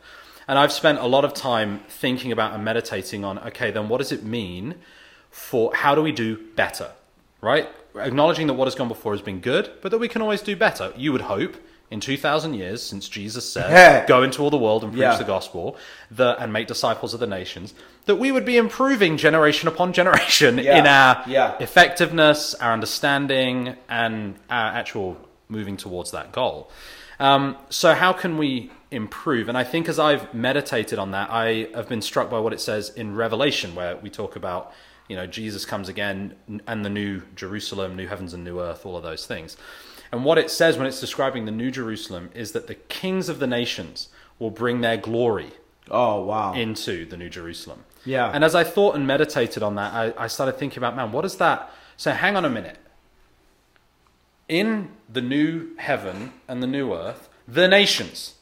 and 0.48 0.58
I've 0.58 0.72
spent 0.72 0.98
a 1.00 1.06
lot 1.06 1.24
of 1.26 1.34
time 1.34 1.82
thinking 1.90 2.32
about 2.32 2.54
and 2.54 2.64
meditating 2.66 3.24
on, 3.24 3.38
okay, 3.40 3.70
then 3.72 3.88
what 3.90 4.00
does 4.00 4.12
it 4.12 4.24
mean 4.24 4.76
for 5.30 5.74
how 5.76 5.94
do 5.96 6.02
we 6.02 6.12
do 6.12 6.38
better, 6.56 6.92
right? 7.42 7.70
Acknowledging 7.96 8.48
that 8.48 8.54
what 8.54 8.66
has 8.66 8.76
gone 8.76 8.88
before 8.88 9.14
has 9.14 9.22
been 9.22 9.40
good, 9.40 9.72
but 9.82 9.92
that 9.92 9.98
we 10.00 10.08
can 10.08 10.22
always 10.22 10.42
do 10.42 10.56
better. 10.56 10.92
You 10.98 11.12
would 11.12 11.22
hope 11.22 11.56
in 11.92 12.00
2,000 12.00 12.56
years, 12.56 12.82
since 12.82 13.08
Jesus 13.08 13.48
said, 13.48 14.08
go 14.08 14.24
into 14.24 14.42
all 14.42 14.50
the 14.50 14.58
world 14.58 14.84
and 14.84 14.92
preach 14.92 15.02
Yeah. 15.02 15.16
the 15.18 15.24
gospel 15.24 15.78
the, 16.10 16.36
and 16.42 16.52
make 16.52 16.66
disciples 16.68 17.14
of 17.14 17.20
the 17.20 17.28
nations, 17.28 17.76
that 18.06 18.16
we 18.16 18.32
would 18.32 18.46
be 18.46 18.58
improving 18.58 19.16
generation 19.18 19.68
upon 19.68 19.94
generation 20.02 20.58
Yeah. 20.58 20.80
in 20.80 20.88
our 20.88 21.24
Yeah. 21.28 21.54
effectiveness, 21.60 22.56
our 22.56 22.74
understanding, 22.74 23.76
and 23.88 24.36
our 24.50 24.72
actual 24.72 25.18
moving 25.50 25.78
towards 25.78 26.10
that 26.12 26.32
goal. 26.32 26.72
Um, 27.20 27.58
so, 27.70 27.94
how 27.94 28.12
can 28.12 28.40
we 28.40 28.72
improve? 28.90 29.48
And 29.48 29.58
I 29.58 29.64
think 29.64 29.88
as 29.88 30.00
I've 30.00 30.34
meditated 30.34 30.98
on 30.98 31.12
that, 31.12 31.30
I 31.30 31.68
have 31.76 31.88
been 31.88 32.02
struck 32.02 32.28
by 32.32 32.40
what 32.40 32.54
it 32.54 32.62
says 32.62 32.90
in 32.90 33.16
Revelation, 33.16 33.76
where 33.76 33.98
we 33.98 34.10
talk 34.10 34.36
about, 34.36 34.72
you 35.14 35.20
know, 35.20 35.28
Jesus 35.28 35.64
comes 35.64 35.90
again 35.90 36.34
and 36.66 36.84
the 36.84 36.90
new 36.90 37.22
Jerusalem, 37.36 37.96
new 37.96 38.08
heavens 38.08 38.34
and 38.34 38.44
new 38.44 38.60
earth, 38.60 38.84
all 38.84 38.98
of 38.98 39.04
those 39.04 39.28
things. 39.28 39.56
And 40.12 40.26
what 40.26 40.40
it 40.40 40.50
says 40.50 40.76
when 40.76 40.88
it's 40.88 41.00
describing 41.00 41.46
the 41.46 41.52
new 41.52 41.70
Jerusalem 41.70 42.32
is 42.34 42.54
that 42.54 42.66
the 42.66 42.74
kings 42.74 43.30
of 43.30 43.38
the 43.38 43.46
nations 43.46 44.10
will 44.40 44.50
bring 44.50 44.82
their 44.82 44.98
glory 44.98 45.52
Oh 45.92 46.24
wow. 46.24 46.56
into 46.56 47.06
the 47.06 47.16
New 47.16 47.30
Jerusalem. 47.30 47.84
Yeah. 48.06 48.32
And 48.34 48.44
as 48.44 48.56
I 48.56 48.64
thought 48.64 48.96
and 48.96 49.06
meditated 49.06 49.62
on 49.62 49.76
that, 49.76 49.94
I, 49.94 50.14
I 50.18 50.26
started 50.26 50.54
thinking 50.58 50.80
about, 50.80 50.96
man, 50.96 51.12
what 51.12 51.26
is 51.26 51.36
that? 51.36 51.70
So 51.96 52.10
hang 52.12 52.36
on 52.36 52.44
a 52.44 52.50
minute. 52.50 52.80
In 54.50 54.90
the 55.08 55.22
new 55.22 55.76
heaven 55.78 56.34
and 56.48 56.64
the 56.64 56.68
new 56.68 56.92
earth, 56.92 57.30
the 57.48 57.68
nations, 57.68 58.34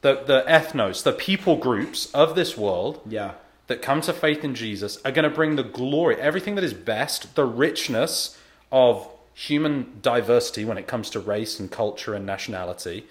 the, 0.00 0.24
the 0.26 0.44
ethnos, 0.48 1.04
the 1.04 1.12
people 1.12 1.54
groups 1.54 2.12
of 2.12 2.34
this 2.34 2.56
world 2.56 3.00
yeah. 3.08 3.34
That 3.66 3.82
come 3.82 4.00
to 4.02 4.12
faith 4.12 4.44
in 4.44 4.54
Jesus 4.54 4.98
are 5.04 5.10
going 5.10 5.28
to 5.28 5.34
bring 5.34 5.56
the 5.56 5.62
glory, 5.62 6.16
everything 6.16 6.54
that 6.54 6.64
is 6.64 6.74
best, 6.74 7.34
the 7.34 7.44
richness 7.44 8.38
of 8.70 9.08
human 9.34 9.98
diversity 10.00 10.64
when 10.64 10.78
it 10.78 10.86
comes 10.86 11.10
to 11.10 11.20
race 11.20 11.60
and 11.60 11.70
culture 11.70 12.14
and 12.14 12.24
nationality. 12.24 13.06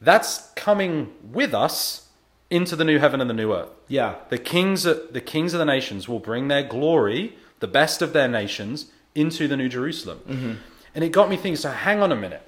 That's 0.00 0.50
coming 0.54 1.12
with 1.22 1.54
us 1.54 2.08
into 2.50 2.76
the 2.76 2.84
new 2.84 2.98
heaven 2.98 3.20
and 3.20 3.28
the 3.28 3.34
new 3.34 3.52
earth. 3.52 3.70
Yeah. 3.88 4.16
The 4.28 4.38
kings, 4.38 4.84
the 4.84 5.22
kings 5.24 5.54
of 5.54 5.58
the 5.58 5.64
nations 5.64 6.08
will 6.08 6.20
bring 6.20 6.48
their 6.48 6.62
glory, 6.62 7.36
the 7.60 7.66
best 7.66 8.02
of 8.02 8.12
their 8.12 8.28
nations, 8.28 8.90
into 9.14 9.48
the 9.48 9.56
New 9.56 9.68
Jerusalem. 9.68 10.20
Mm-hmm. 10.28 10.52
And 10.94 11.04
it 11.04 11.10
got 11.10 11.28
me 11.28 11.36
thinking. 11.36 11.56
So, 11.56 11.70
hang 11.70 12.00
on 12.00 12.12
a 12.12 12.16
minute. 12.16 12.46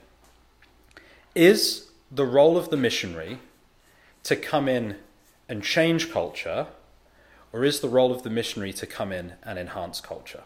Is 1.34 1.88
the 2.10 2.24
role 2.24 2.56
of 2.56 2.70
the 2.70 2.76
missionary 2.76 3.38
to 4.24 4.36
come 4.36 4.68
in 4.68 4.96
and 5.48 5.62
change 5.62 6.10
culture, 6.10 6.66
or 7.52 7.64
is 7.64 7.80
the 7.80 7.88
role 7.88 8.12
of 8.12 8.22
the 8.22 8.30
missionary 8.30 8.72
to 8.74 8.86
come 8.86 9.12
in 9.12 9.34
and 9.42 9.58
enhance 9.58 10.00
culture? 10.00 10.42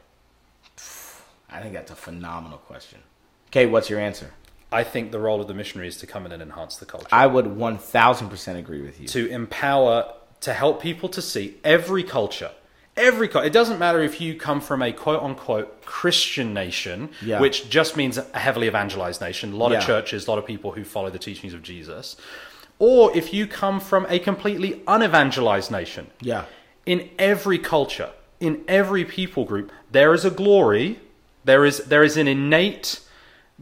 I 1.51 1.61
think 1.61 1.75
that's 1.75 1.91
a 1.91 1.97
phenomenal 1.97 2.59
question. 2.59 3.01
Okay, 3.49 3.67
what's 3.67 3.91
your 3.91 4.01
answer? 4.01 4.33
I 4.71 4.85
think 4.85 5.13
the 5.13 5.19
role 5.19 5.41
of 5.41 5.49
the 5.49 5.55
missionary 5.55 5.89
is 5.89 5.99
to 5.99 6.07
come 6.07 6.25
in 6.25 6.33
and 6.33 6.41
enhance 6.43 6.77
the 6.77 6.87
culture. 6.87 7.09
I 7.13 7.27
would 7.27 7.45
1000% 7.45 8.57
agree 8.59 8.81
with 8.81 9.01
you. 9.01 9.07
to 9.09 9.29
empower 9.29 10.15
to 10.41 10.55
help 10.55 10.81
people 10.83 11.09
to 11.11 11.23
see 11.23 11.57
every 11.63 12.03
culture 12.03 12.51
every 12.97 13.27
culture 13.29 13.47
it 13.47 13.53
doesn't 13.55 13.79
matter 13.79 14.03
if 14.03 14.21
you 14.21 14.35
come 14.35 14.61
from 14.61 14.83
a 14.83 14.93
quote 14.93 15.23
unquote 15.23 15.83
christian 15.87 16.53
nation 16.53 17.09
Yeah. 17.25 17.41
which 17.41 17.71
just 17.71 17.97
means 17.97 18.19
a 18.19 18.25
heavily 18.39 18.67
evangelized 18.67 19.21
nation 19.23 19.53
a 19.55 19.57
lot 19.57 19.71
Yeah. 19.73 19.79
of 19.79 19.85
churches 19.87 20.27
a 20.27 20.31
lot 20.31 20.39
of 20.39 20.45
people 20.45 20.73
who 20.73 20.85
follow 20.85 21.09
the 21.11 21.19
teachings 21.19 21.55
of 21.55 21.63
jesus 21.63 22.17
or 22.79 23.17
if 23.17 23.33
you 23.33 23.47
come 23.47 23.81
from 23.81 24.05
a 24.11 24.19
completely 24.19 24.83
unevangelized 24.87 25.71
nation 25.71 26.09
Yeah. 26.21 26.45
In 26.87 27.09
every 27.19 27.59
culture 27.59 28.11
in 28.41 28.63
every 28.67 29.05
people 29.05 29.45
group 29.45 29.71
there 29.91 30.13
is 30.13 30.25
a 30.25 30.31
glory 30.31 30.99
there 31.45 31.65
is 31.65 31.79
there 31.85 32.03
is 32.03 32.17
an 32.17 32.27
innate 32.29 33.01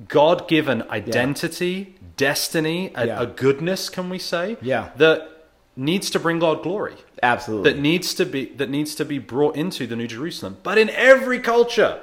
god-given 0.09 0.83
identity 0.91 1.95
destiny 2.17 2.91
a, 2.95 3.07
Yeah. 3.07 3.23
a 3.23 3.27
goodness 3.27 3.89
can 3.91 4.09
we 4.09 4.19
say 4.19 4.57
Yeah. 4.63 4.91
that 4.97 5.29
needs 5.77 6.11
to 6.11 6.19
bring 6.19 6.39
god 6.39 6.63
glory 6.63 6.95
Absolutely. 7.23 7.73
that 7.73 7.79
needs 7.79 8.15
to 8.15 8.25
be 8.25 8.47
that 8.57 8.71
needs 8.71 8.95
to 8.95 9.05
be 9.05 9.19
brought 9.19 9.57
into 9.57 9.87
the 9.87 9.97
new 9.97 10.07
jerusalem 10.07 10.57
but 10.63 10.79
in 10.79 10.89
every 10.91 11.39
culture 11.41 12.01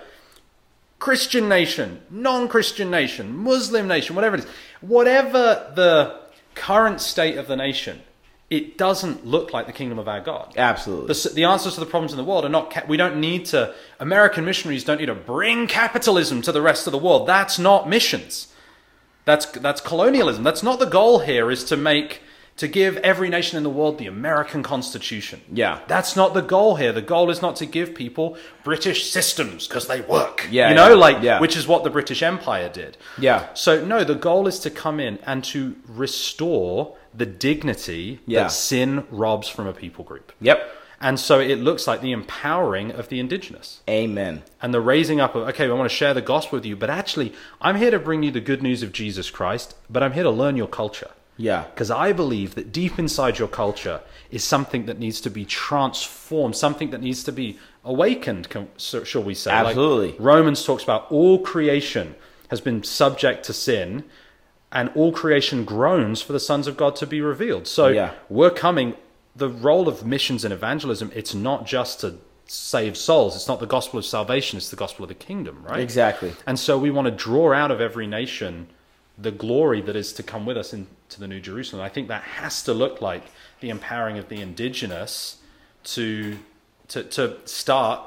christian 0.99 1.47
nation 1.49 2.01
non-christian 2.09 2.89
nation 2.89 3.35
muslim 3.35 3.87
nation 3.87 4.15
whatever 4.15 4.35
it 4.35 4.43
is 4.43 4.49
whatever 4.81 5.71
the 5.75 6.19
current 6.55 6.99
state 7.01 7.37
of 7.37 7.47
the 7.47 7.55
nation 7.55 8.01
it 8.49 8.77
doesn't 8.77 9.25
look 9.25 9.51
like 9.51 9.65
the 9.67 9.73
kingdom 9.73 9.99
of 9.99 10.07
our 10.07 10.21
god 10.21 10.53
Absolutely. 10.55 11.13
the, 11.13 11.29
the 11.35 11.43
answers 11.43 11.73
to 11.73 11.79
the 11.79 11.85
problems 11.85 12.13
in 12.13 12.17
the 12.17 12.23
world 12.23 12.45
are 12.45 12.49
not. 12.49 12.87
We 12.87 12.95
don't 12.97 13.19
need 13.19 13.45
to. 13.47 13.73
American 13.99 14.45
missionaries 14.45 14.83
don't 14.83 14.99
need 14.99 15.07
to 15.07 15.15
bring 15.15 15.67
capitalism 15.67 16.41
to 16.43 16.51
the 16.51 16.61
rest 16.61 16.87
of 16.87 16.91
the 16.91 16.97
world. 16.97 17.27
That's 17.27 17.59
not 17.59 17.89
missions. 17.89 18.47
That's 19.25 19.45
that's 19.47 19.81
colonialism. 19.81 20.43
That's 20.43 20.63
not 20.63 20.79
the 20.79 20.85
goal 20.85 21.19
here. 21.19 21.51
Is 21.51 21.65
to 21.65 21.75
make 21.75 22.21
to 22.55 22.67
give 22.67 22.97
every 22.97 23.29
nation 23.29 23.55
in 23.57 23.63
the 23.63 23.69
world 23.69 23.99
the 23.99 24.07
American 24.07 24.63
Constitution. 24.63 25.41
Yeah. 25.51 25.79
That's 25.87 26.15
not 26.15 26.33
the 26.33 26.41
goal 26.41 26.75
here. 26.77 26.91
The 26.91 27.03
goal 27.03 27.29
is 27.29 27.39
not 27.39 27.55
to 27.57 27.67
give 27.67 27.93
people 27.93 28.35
British 28.63 29.11
systems 29.11 29.67
because 29.67 29.87
they 29.87 30.01
work. 30.01 30.47
Yeah, 30.49 30.69
You 30.69 30.75
know, 30.75 30.89
yeah, 30.89 30.95
like 30.95 31.21
yeah. 31.21 31.39
which 31.39 31.55
is 31.55 31.67
what 31.67 31.83
the 31.83 31.91
British 31.91 32.23
Empire 32.23 32.69
did. 32.69 32.97
Yeah. 33.19 33.53
So 33.53 33.85
no, 33.85 34.03
the 34.03 34.15
goal 34.15 34.47
is 34.47 34.57
to 34.61 34.71
come 34.71 34.99
in 34.99 35.19
and 35.25 35.43
to 35.45 35.75
restore 35.87 36.97
the 37.17 37.25
dignity 37.25 38.19
Yeah. 38.25 38.43
that 38.43 38.51
sin 38.51 39.05
robs 39.09 39.47
from 39.47 39.67
a 39.67 39.73
people 39.73 40.03
group. 40.03 40.31
Yep. 40.39 40.75
And 40.99 41.19
so 41.19 41.39
it 41.39 41.59
looks 41.59 41.85
like 41.87 42.01
the 42.01 42.11
empowering 42.11 42.91
of 42.91 43.09
the 43.09 43.19
indigenous 43.19 43.81
Amen. 43.87 44.41
and 44.61 44.73
the 44.73 44.81
raising 44.81 45.19
up 45.19 45.35
of, 45.35 45.47
okay, 45.49 45.65
I 45.65 45.71
want 45.71 45.89
to 45.89 45.95
share 45.95 46.15
the 46.15 46.21
gospel 46.21 46.57
with 46.57 46.65
you, 46.65 46.75
but 46.75 46.89
actually, 46.89 47.33
I'm 47.61 47.75
here 47.75 47.91
to 47.91 47.99
bring 47.99 48.23
you 48.23 48.31
the 48.31 48.39
good 48.39 48.63
news 48.63 48.81
of 48.81 48.93
Jesus 48.93 49.29
Christ, 49.29 49.75
but 49.89 50.01
I'm 50.01 50.13
here 50.13 50.23
to 50.23 50.31
learn 50.31 50.57
your 50.57 50.67
culture. 50.67 51.11
Yeah. 51.37 51.65
Because 51.65 51.91
I 51.91 52.13
believe 52.13 52.55
that 52.55 52.71
deep 52.71 52.97
inside 52.97 53.37
your 53.37 53.47
culture 53.47 54.01
is 54.31 54.43
something 54.43 54.87
that 54.87 54.97
needs 54.97 55.21
to 55.21 55.29
be 55.29 55.45
transformed, 55.45 56.55
something 56.55 56.89
that 56.89 57.01
needs 57.01 57.23
to 57.25 57.31
be 57.31 57.59
awakened, 57.85 58.47
shall 58.77 59.23
we 59.23 59.35
say. 59.35 59.51
Like 59.51 59.67
Absolutely. 59.67 60.15
Romans 60.17 60.65
talks 60.65 60.83
about 60.83 61.11
all 61.11 61.39
creation 61.39 62.15
has 62.49 62.59
been 62.59 62.81
subject 62.83 63.45
to 63.45 63.53
sin, 63.53 64.03
and 64.71 64.89
all 64.95 65.11
creation 65.11 65.63
groans 65.65 66.21
for 66.21 66.33
the 66.33 66.39
sons 66.39 66.67
of 66.67 66.75
God 66.77 66.95
to 66.97 67.07
be 67.07 67.21
revealed. 67.21 67.67
So 67.67 67.87
Yeah. 67.87 68.11
we're 68.29 68.49
coming. 68.51 68.95
The 69.35 69.49
role 69.49 69.87
of 69.87 70.05
missions 70.05 70.43
and 70.43 70.53
evangelism, 70.53 71.11
it's 71.15 71.33
not 71.33 71.65
just 71.65 72.01
to 72.01 72.15
save 72.47 72.97
souls. 72.97 73.35
It's 73.35 73.47
not 73.47 73.59
the 73.59 73.67
gospel 73.67 73.99
of 73.99 74.05
salvation. 74.05 74.57
It's 74.57 74.69
the 74.69 74.75
gospel 74.75 75.03
of 75.03 75.09
the 75.09 75.15
kingdom, 75.15 75.63
right? 75.63 75.79
Exactly. 75.79 76.33
And 76.45 76.57
so 76.57 76.77
we 76.77 76.89
want 76.91 77.05
to 77.05 77.11
draw 77.11 77.53
out 77.53 77.71
of 77.71 77.79
every 77.81 78.07
nation 78.07 78.67
the 79.17 79.31
glory 79.31 79.81
that 79.81 79.95
is 79.95 80.13
to 80.13 80.23
come 80.23 80.45
with 80.45 80.57
us 80.57 80.73
into 80.73 81.19
the 81.19 81.27
New 81.27 81.39
Jerusalem. 81.39 81.81
I 81.81 81.89
think 81.89 82.07
that 82.07 82.21
has 82.21 82.61
to 82.63 82.73
look 82.73 83.01
like 83.01 83.23
the 83.61 83.69
empowering 83.69 84.17
of 84.17 84.29
the 84.29 84.39
indigenous 84.41 85.37
to 85.85 86.37
to, 86.89 87.03
to 87.03 87.37
start 87.45 88.01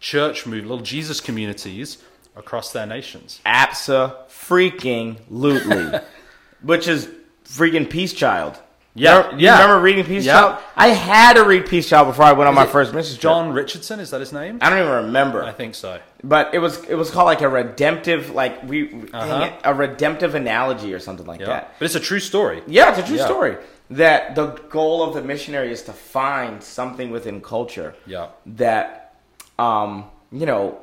church 0.00 0.44
move 0.44 0.64
little 0.64 0.80
Jesus 0.84 1.20
communities 1.20 1.98
across 2.36 2.72
their 2.72 2.86
nations. 2.86 3.40
Absa 3.46 4.14
freaking 4.28 5.18
lutely. 5.30 5.98
Which 6.62 6.88
is 6.88 7.08
freaking 7.44 7.88
Peace 7.88 8.12
Child. 8.12 8.58
Yeah, 8.96 9.16
Remember- 9.18 9.38
you 9.40 9.46
yeah. 9.46 9.60
remember 9.62 9.82
reading 9.82 10.04
Peace 10.04 10.24
Yeah. 10.24 10.32
Child? 10.40 10.62
I 10.76 10.88
had 10.88 11.32
to 11.34 11.44
read 11.44 11.66
Peace 11.66 11.88
Child 11.88 12.06
before 12.08 12.24
I 12.26 12.32
went 12.32 12.46
on 12.48 12.54
my 12.54 12.64
first 12.64 12.94
mission 12.94 13.12
trip. 13.14 13.22
John 13.22 13.52
Richardson 13.52 13.98
is 13.98 14.10
that 14.10 14.20
his 14.20 14.32
name? 14.32 14.58
I 14.62 14.70
don't 14.70 14.78
even 14.78 15.06
remember. 15.06 15.42
I 15.42 15.50
think 15.52 15.74
so. 15.74 15.98
but 16.22 16.54
it 16.54 16.58
was 16.60 16.78
it 16.84 16.94
was 16.94 17.10
called 17.10 17.26
like 17.26 17.40
a 17.42 17.48
redemptive 17.48 18.30
like 18.30 18.62
we 18.62 18.88
Uh-huh. 19.12 19.44
it, 19.46 19.52
a 19.64 19.74
redemptive 19.74 20.34
analogy 20.36 20.94
or 20.94 21.00
something 21.00 21.26
like 21.26 21.40
Yeah. 21.40 21.46
that. 21.46 21.74
But 21.78 21.86
it's 21.86 21.96
a 21.96 22.00
true 22.00 22.20
story. 22.20 22.62
Yeah, 22.68 22.90
it's 22.90 23.00
a 23.00 23.02
true 23.02 23.16
Yeah. 23.16 23.24
story. 23.26 23.56
That 23.90 24.34
the 24.36 24.46
goal 24.70 25.02
of 25.02 25.12
the 25.14 25.22
missionary 25.22 25.70
is 25.72 25.82
to 25.82 25.92
find 25.92 26.62
something 26.62 27.10
within 27.10 27.40
culture 27.40 27.94
Yeah. 28.06 28.28
that 28.46 29.16
um, 29.58 30.04
you 30.32 30.46
know 30.46 30.78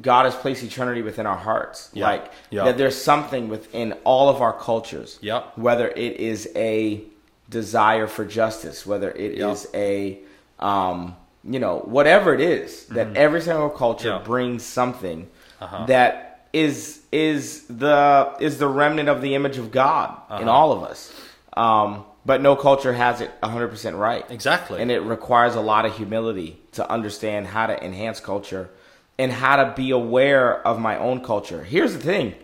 God 0.00 0.24
has 0.26 0.34
placed 0.34 0.62
eternity 0.62 1.02
within 1.02 1.26
our 1.26 1.36
hearts. 1.36 1.90
Yeah. 1.92 2.06
Like 2.08 2.30
Yeah. 2.50 2.64
that 2.64 2.78
there's 2.78 3.00
something 3.00 3.48
within 3.48 3.92
all 4.04 4.28
of 4.28 4.40
our 4.40 4.52
cultures. 4.52 5.18
Yeah. 5.20 5.42
Whether 5.56 5.88
it 5.88 6.16
is 6.20 6.48
a 6.56 7.02
desire 7.50 8.06
for 8.06 8.24
justice, 8.24 8.86
whether 8.86 9.10
it 9.10 9.32
is 9.38 9.66
Yeah. 9.72 9.80
a 9.80 10.18
um, 10.60 11.16
you 11.46 11.58
know, 11.58 11.80
whatever 11.84 12.32
it 12.32 12.40
is, 12.40 12.86
that 12.86 13.16
every 13.16 13.40
single 13.42 13.68
culture 13.68 14.12
Mm-hmm. 14.12 14.24
Brings 14.24 14.62
something 14.64 15.28
Uh-huh. 15.60 15.86
that 15.86 16.46
is 16.52 17.00
is 17.12 17.64
the 17.68 18.32
is 18.40 18.58
the 18.58 18.68
remnant 18.68 19.08
of 19.08 19.20
the 19.20 19.34
image 19.34 19.58
of 19.58 19.70
God 19.70 20.10
in 20.30 20.48
Uh-huh. 20.48 20.50
all 20.50 20.72
of 20.72 20.82
us. 20.84 21.12
Um, 21.56 22.04
but 22.24 22.40
no 22.40 22.56
culture 22.56 22.92
has 22.94 23.20
it 23.20 23.30
100% 23.42 23.98
right. 23.98 24.24
Exactly. 24.30 24.80
And 24.80 24.90
it 24.90 25.00
requires 25.00 25.54
a 25.56 25.60
lot 25.60 25.84
of 25.84 25.94
humility 25.96 26.58
to 26.72 26.88
understand 26.90 27.48
how 27.48 27.66
to 27.66 27.84
enhance 27.84 28.18
culture 28.20 28.70
and 29.18 29.30
how 29.32 29.56
to 29.56 29.72
be 29.76 29.90
aware 29.90 30.66
of 30.66 30.78
my 30.80 30.98
own 30.98 31.22
culture. 31.22 31.62
Here's 31.62 31.92
the 31.94 32.00
thing. 32.00 32.34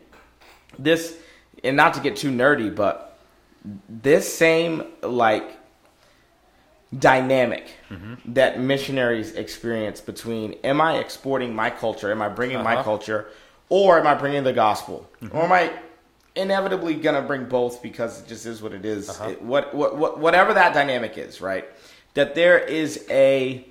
This 0.78 1.16
and 1.64 1.76
not 1.76 1.94
to 1.94 2.00
get 2.00 2.16
too 2.16 2.30
nerdy, 2.30 2.74
but 2.74 3.18
this 3.88 4.32
same 4.32 4.84
like 5.02 5.56
dynamic 6.96 7.66
Mm-hmm. 7.90 8.34
that 8.34 8.60
missionaries 8.60 9.32
experience 9.32 10.00
between 10.00 10.52
am 10.62 10.80
I 10.80 10.98
exporting 10.98 11.54
my 11.54 11.70
culture, 11.70 12.10
am 12.12 12.22
I 12.22 12.28
bringing 12.28 12.62
my 12.62 12.74
Uh-huh. 12.74 12.84
culture, 12.84 13.26
or 13.68 13.98
am 13.98 14.06
I 14.06 14.14
bringing 14.14 14.44
the 14.44 14.52
gospel, 14.52 15.08
or 15.32 15.42
am 15.42 15.50
I 15.52 15.72
inevitably 16.36 16.94
gonna 16.94 17.22
bring 17.22 17.46
both 17.46 17.82
because 17.82 18.20
it 18.22 18.28
just 18.28 18.46
is 18.46 18.62
what 18.62 18.72
it 18.72 18.84
is. 18.84 19.10
Uh-huh. 19.10 19.30
It- 19.30 19.42
what, 19.42 19.74
what 19.74 19.96
what 19.98 20.18
whatever 20.20 20.54
that 20.54 20.72
dynamic 20.72 21.18
is, 21.18 21.40
right? 21.40 21.64
That 22.14 22.36
there 22.36 22.58
is 22.60 23.04
a 23.10 23.66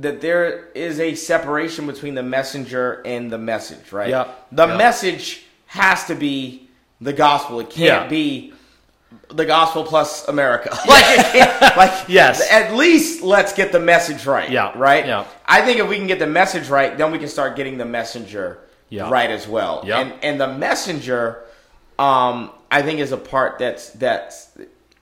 that 0.00 0.20
there 0.20 0.68
is 0.74 1.00
a 1.00 1.14
separation 1.14 1.86
between 1.86 2.14
the 2.14 2.22
messenger 2.22 3.02
and 3.04 3.30
the 3.30 3.38
message, 3.38 3.92
right? 3.92 4.08
Yeah. 4.10 4.28
The 4.52 4.66
Yeah. 4.68 4.76
message 4.76 5.44
has 5.66 6.04
to 6.06 6.14
be 6.14 6.68
the 7.00 7.12
gospel. 7.12 7.60
It 7.60 7.70
can't 7.70 8.02
Yeah. 8.04 8.06
be 8.08 8.52
the 9.30 9.44
gospel 9.46 9.84
plus 9.84 10.26
America. 10.28 10.70
like, 10.88 11.34
like 11.76 11.92
Yes. 12.08 12.40
At 12.50 12.74
least 12.74 13.22
let's 13.22 13.52
get 13.52 13.72
the 13.72 13.80
message 13.80 14.26
right. 14.26 14.50
Yeah. 14.50 14.72
Right. 14.76 15.06
Yeah. 15.06 15.24
I 15.46 15.62
think 15.62 15.78
if 15.80 15.88
we 15.88 15.96
can 15.96 16.06
get 16.06 16.18
the 16.18 16.26
message 16.26 16.68
right, 16.68 16.96
then 16.98 17.10
we 17.12 17.18
can 17.18 17.28
start 17.28 17.56
getting 17.56 17.78
the 17.78 17.84
messenger 17.84 18.58
Yeah. 18.88 19.08
right 19.10 19.30
as 19.30 19.48
well. 19.48 19.82
Yeah. 19.86 20.00
And 20.00 20.12
and 20.22 20.40
the 20.40 20.48
messenger, 20.48 21.42
um, 21.98 22.50
I 22.70 22.82
think 22.82 23.00
is 23.00 23.12
a 23.12 23.16
part 23.16 23.58
that's 23.58 23.90
that's 23.90 24.48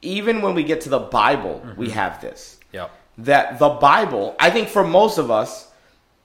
even 0.03 0.43
when 0.43 0.55
we 0.55 0.63
get 0.65 0.83
to 0.83 0.89
the 0.91 0.99
Bible, 1.01 1.63
Mm-hmm. 1.65 1.81
we 1.81 1.91
have 1.91 2.21
this. 2.21 2.54
That 3.19 3.59
the 3.59 3.69
Bible, 3.71 4.35
I 4.39 4.51
think 4.51 4.69
for 4.69 4.85
most 4.85 5.19
of 5.19 5.31
us, 5.31 5.69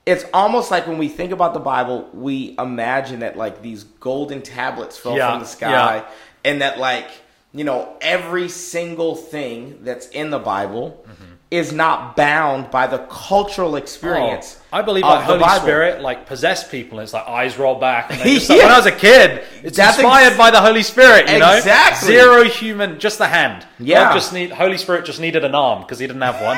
it's 0.05 0.25
almost 0.33 0.71
like 0.71 0.87
when 0.87 0.97
we 0.97 1.07
think 1.07 1.31
about 1.31 1.53
the 1.53 1.59
Bible, 1.59 2.09
we 2.13 2.55
imagine 2.57 3.19
that 3.19 3.37
like 3.37 3.61
these 3.61 3.83
golden 3.83 4.41
tablets 4.41 4.97
fell 4.97 5.15
Yeah, 5.15 5.31
from 5.31 5.39
the 5.41 5.45
sky 5.45 5.97
yeah. 5.97 6.09
and 6.43 6.61
that 6.61 6.79
like, 6.79 7.07
you 7.53 7.63
know, 7.63 7.95
every 8.01 8.49
single 8.49 9.15
thing 9.15 9.79
that's 9.83 10.07
in 10.09 10.29
the 10.31 10.39
Bible 10.39 11.05
Mm-hmm. 11.07 11.28
Is 11.51 11.73
not 11.73 12.15
bound 12.15 12.69
by 12.69 12.85
the 12.85 12.99
cultural 13.09 13.73
oh, 13.73 13.77
experience. 13.77 14.61
Oh, 14.71 14.77
I 14.77 14.81
believe 14.83 15.03
of 15.03 15.19
the 15.19 15.25
Holy 15.25 15.39
Bible. 15.39 15.63
Spirit 15.63 16.01
like 16.01 16.27
possessed 16.27 16.69
people. 16.69 16.99
It's 16.99 17.11
like 17.11 17.27
eyes 17.27 17.57
roll 17.57 17.79
back. 17.79 18.11
And 18.11 18.19
they 18.19 18.33
just, 18.35 18.49
like, 18.49 18.59
Yeah. 18.59 18.65
When 18.65 18.73
I 18.73 18.77
was 18.77 18.85
a 18.85 18.91
kid, 18.91 19.43
it's 19.63 19.75
That's 19.75 19.97
inspired 19.97 20.27
ex- 20.27 20.37
by 20.37 20.51
the 20.51 20.61
Holy 20.61 20.83
Spirit. 20.83 21.27
You 21.27 21.39
know, 21.39 21.55
Exactly. 21.55 22.07
Zero 22.07 22.43
human, 22.43 22.99
just 22.99 23.17
the 23.17 23.27
hand. 23.27 23.65
Yeah. 23.79 24.09
God 24.09 24.13
just 24.13 24.31
need 24.31 24.51
Holy 24.51 24.77
Spirit 24.77 25.05
just 25.05 25.19
needed 25.19 25.43
an 25.43 25.55
arm 25.55 25.81
because 25.81 25.97
he 25.97 26.05
didn't 26.05 26.21
have 26.21 26.39
one. 26.39 26.57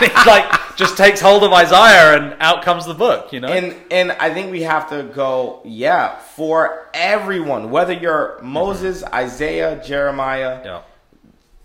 he 0.00 0.12
like 0.26 0.76
just 0.76 0.96
takes 0.96 1.20
hold 1.20 1.44
of 1.44 1.52
Isaiah 1.52 2.16
and 2.18 2.36
out 2.40 2.62
comes 2.62 2.84
the 2.84 2.94
book. 2.94 3.32
You 3.32 3.40
know, 3.40 3.48
And 3.48 3.76
and 3.92 4.10
I 4.12 4.34
think 4.34 4.50
we 4.50 4.62
have 4.62 4.90
to 4.90 5.04
go, 5.04 5.60
yeah, 5.64 6.18
for 6.18 6.88
everyone, 6.94 7.70
whether 7.70 7.92
you're 7.92 8.40
Moses, 8.42 9.04
mm-hmm. 9.04 9.14
Isaiah, 9.14 9.80
Jeremiah, 9.84 10.60
yeah, 10.64 10.82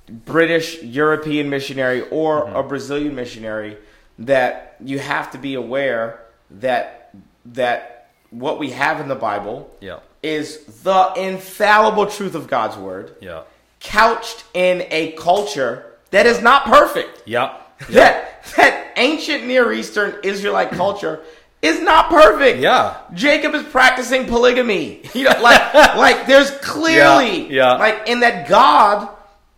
British 0.10 0.82
European 0.84 1.50
missionary 1.50 2.02
or 2.10 2.46
Mm-hmm. 2.46 2.56
a 2.56 2.64
Brazilian 2.64 3.16
missionary 3.16 3.78
that 4.20 4.76
you 4.84 5.00
have 5.00 5.32
to 5.32 5.38
be 5.38 5.54
aware 5.56 6.20
that 6.50 7.12
that 7.46 8.10
what 8.30 8.60
we 8.60 8.72
have 8.72 9.00
in 9.00 9.08
the 9.08 9.16
Bible 9.16 9.70
yeah, 9.80 10.00
is 10.22 10.64
the 10.84 11.14
infallible 11.16 12.06
truth 12.08 12.36
of 12.36 12.48
God's 12.48 12.76
word, 12.78 13.16
Yeah. 13.22 13.44
couched 13.80 14.44
in 14.54 14.84
a 14.92 15.12
culture 15.14 15.86
that 16.12 16.26
is 16.26 16.42
not 16.42 16.66
perfect. 16.66 17.24
Yeah. 17.26 17.58
That 17.90 18.44
that 18.56 18.94
ancient 18.98 19.46
Near 19.46 19.72
Eastern 19.72 20.16
Israelite 20.24 20.72
culture 20.72 21.22
is 21.62 21.80
not 21.82 22.10
perfect. 22.10 22.60
Yeah. 22.60 22.98
Jacob 23.14 23.54
is 23.56 23.64
practicing 23.64 24.26
polygamy. 24.26 25.02
You 25.14 25.26
know, 25.26 25.40
like 25.42 25.74
like 25.96 26.28
there's 26.28 26.52
clearly 26.60 27.48
Yeah, 27.54 27.74
yeah. 27.74 27.74
like 27.76 28.08
in 28.08 28.22
that 28.22 28.48
God 28.50 29.10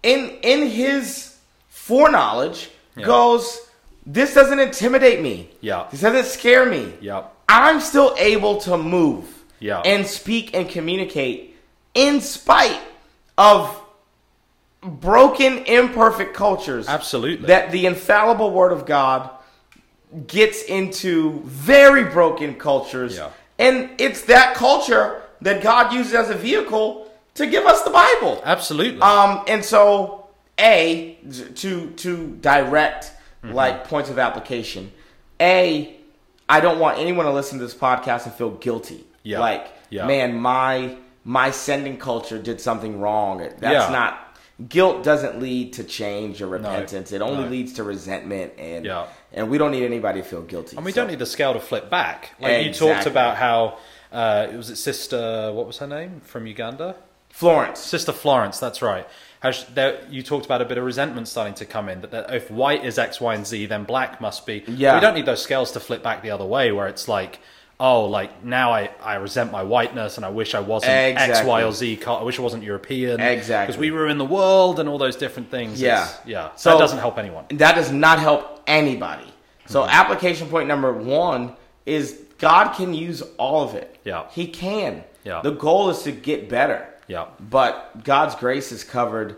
in 0.03 0.37
in 0.41 0.67
his 0.69 1.35
foreknowledge 1.69 2.69
Yeah. 2.95 3.05
goes, 3.05 3.61
This 4.05 4.33
doesn't 4.33 4.59
intimidate 4.59 5.21
me. 5.21 5.49
Yeah. 5.61 5.85
This 5.91 6.01
doesn't 6.01 6.25
scare 6.25 6.65
me. 6.65 6.93
Yeah. 6.99 7.23
I'm 7.47 7.79
still 7.79 8.15
able 8.17 8.57
to 8.61 8.77
move 8.77 9.25
Yeah. 9.59 9.81
and 9.81 10.07
speak 10.07 10.55
and 10.55 10.67
communicate 10.67 11.55
in 11.93 12.21
spite 12.21 12.79
of 13.37 13.79
broken, 14.81 15.59
imperfect 15.65 16.33
cultures. 16.33 16.87
Absolutely. 16.87 17.47
That 17.47 17.71
the 17.71 17.85
infallible 17.85 18.51
word 18.51 18.71
of 18.71 18.85
God 18.85 19.29
gets 20.27 20.63
into 20.63 21.41
very 21.45 22.05
broken 22.05 22.55
cultures. 22.55 23.17
Yeah. 23.17 23.29
And 23.59 23.89
it's 23.99 24.21
that 24.23 24.55
culture 24.55 25.21
that 25.41 25.61
God 25.61 25.93
uses 25.93 26.13
as 26.13 26.29
a 26.29 26.35
vehicle 26.35 27.08
to 27.39 27.47
give 27.47 27.65
us 27.65 27.81
the 27.83 27.89
Bible. 27.89 28.41
Absolutely. 28.45 29.01
Um, 29.01 29.43
and 29.47 29.63
so, 29.65 30.27
a 30.59 31.17
to 31.55 31.89
to 31.91 32.27
direct 32.41 33.13
Mm-hmm. 33.41 33.53
like 33.55 33.85
points 33.87 34.09
of 34.09 34.19
application. 34.19 34.91
A, 35.39 35.95
I 36.49 36.59
don't 36.59 36.77
want 36.77 36.99
anyone 36.99 37.25
to 37.25 37.31
listen 37.31 37.57
to 37.59 37.63
this 37.65 37.73
podcast 37.73 38.25
and 38.25 38.33
feel 38.33 38.49
guilty. 38.51 39.05
Yeah. 39.23 39.39
Like, 39.39 39.67
Yeah. 39.89 40.05
man, 40.05 40.35
my 40.35 40.97
my 41.23 41.51
sending 41.51 41.95
culture 41.97 42.37
did 42.37 42.59
something 42.59 42.99
wrong. 42.99 43.37
That's 43.37 43.61
Yeah. 43.61 43.89
not 43.91 44.37
guilt. 44.67 45.03
Doesn't 45.03 45.39
lead 45.39 45.71
to 45.73 45.85
change 45.85 46.41
or 46.41 46.47
repentance. 46.47 47.11
No, 47.11 47.15
it 47.15 47.21
only 47.21 47.43
No. 47.45 47.49
leads 47.49 47.71
to 47.73 47.83
resentment 47.83 48.51
and 48.57 48.83
Yeah. 48.83 49.05
and 49.31 49.49
we 49.49 49.57
don't 49.57 49.71
need 49.71 49.85
anybody 49.85 50.21
to 50.21 50.27
feel 50.27 50.41
guilty. 50.41 50.75
and 50.75 50.85
we 50.85 50.91
So- 50.91 50.99
don't 51.01 51.09
need 51.09 51.19
the 51.19 51.25
scale 51.25 51.53
to 51.53 51.61
flip 51.61 51.89
back. 51.89 52.31
Like 52.41 52.65
you 52.65 52.73
talked 52.73 53.05
about 53.05 53.37
how 53.37 53.77
uh, 54.11 54.47
it 54.51 54.57
was 54.57 54.69
it 54.69 54.75
sister. 54.75 55.51
What 55.53 55.65
was 55.65 55.77
her 55.77 55.87
name 55.87 56.19
from 56.25 56.45
Uganda? 56.45 56.95
Florence. 57.39 57.79
Sister 57.79 58.11
Florence. 58.11 58.59
That's 58.59 58.81
right. 58.81 59.07
She, 59.51 59.63
there, 59.73 60.01
you 60.09 60.21
talked 60.23 60.45
about 60.45 60.61
a 60.61 60.65
bit 60.65 60.77
of 60.77 60.83
resentment 60.83 61.29
starting 61.29 61.53
to 61.55 61.65
come 61.65 61.87
in. 61.87 62.01
That, 62.01 62.11
that 62.11 62.33
if 62.33 62.51
white 62.51 62.83
is 62.83 62.97
X, 62.99 63.21
Y, 63.21 63.33
and 63.33 63.47
Z, 63.47 63.67
then 63.67 63.85
black 63.85 64.19
must 64.19 64.45
be. 64.45 64.63
Yeah. 64.67 64.95
We 64.95 64.99
don't 64.99 65.13
need 65.13 65.25
those 65.25 65.41
scales 65.41 65.71
to 65.71 65.79
flip 65.79 66.03
back 66.03 66.21
the 66.21 66.31
other 66.31 66.45
way, 66.45 66.71
where 66.71 66.87
it's 66.87 67.07
like. 67.07 67.39
Oh, 67.81 68.07
like 68.07 68.43
now 68.43 68.73
I, 68.73 68.89
I 69.01 69.15
resent 69.15 69.53
my 69.53 69.63
whiteness 69.63 70.17
and 70.17 70.25
I 70.25 70.29
wish 70.31 70.53
I 70.53 70.59
wasn't 70.59 70.91
X, 70.91 71.21
Exactly. 71.29 71.49
Y, 71.49 71.63
or 71.63 71.71
Z. 71.71 72.01
I 72.05 72.23
wish 72.23 72.37
I 72.37 72.41
wasn't 72.41 72.63
European. 72.63 73.21
Exactly. 73.21 73.67
Because 73.71 73.79
we 73.79 73.89
ruin 73.91 74.17
the 74.17 74.25
world 74.25 74.81
and 74.81 74.89
all 74.89 74.97
those 74.97 75.15
different 75.15 75.49
things. 75.49 75.81
Yeah. 75.81 76.03
It's- 76.03 76.19
yeah. 76.25 76.49
So- 76.57 76.71
that 76.71 76.77
doesn't 76.77 76.99
help 76.99 77.17
anyone. 77.17 77.45
That 77.51 77.75
does 77.75 77.89
not 77.89 78.19
help 78.19 78.61
anybody. 78.67 79.31
So 79.67 79.83
Mm-hmm. 79.83 79.91
application 79.91 80.49
point 80.49 80.67
number 80.67 80.91
one 80.91 81.53
is 81.85 82.19
God 82.37 82.73
can 82.73 82.93
use 82.93 83.21
all 83.37 83.63
of 83.63 83.75
it. 83.75 83.95
Yeah. 84.03 84.25
He 84.29 84.47
can. 84.47 85.05
Yeah. 85.23 85.39
The 85.41 85.51
goal 85.51 85.89
is 85.89 86.03
to 86.03 86.11
get 86.11 86.49
better. 86.49 86.85
Yeah. 87.09 87.25
But 87.39 88.03
God's 88.05 88.35
grace 88.35 88.69
has 88.69 88.85
covered 88.85 89.35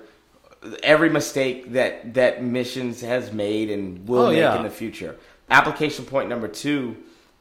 every 0.84 1.10
mistake 1.10 1.72
that 1.74 2.14
that 2.14 2.44
missions 2.44 3.02
has 3.02 3.32
made 3.34 3.72
and 3.72 4.08
will 4.08 4.24
Oh, 4.28 4.30
make 4.30 4.38
yeah. 4.38 4.56
in 4.58 4.64
the 4.64 4.70
future. 4.70 5.16
Application 5.50 6.06
point 6.06 6.30
number 6.30 6.48
two 6.48 6.98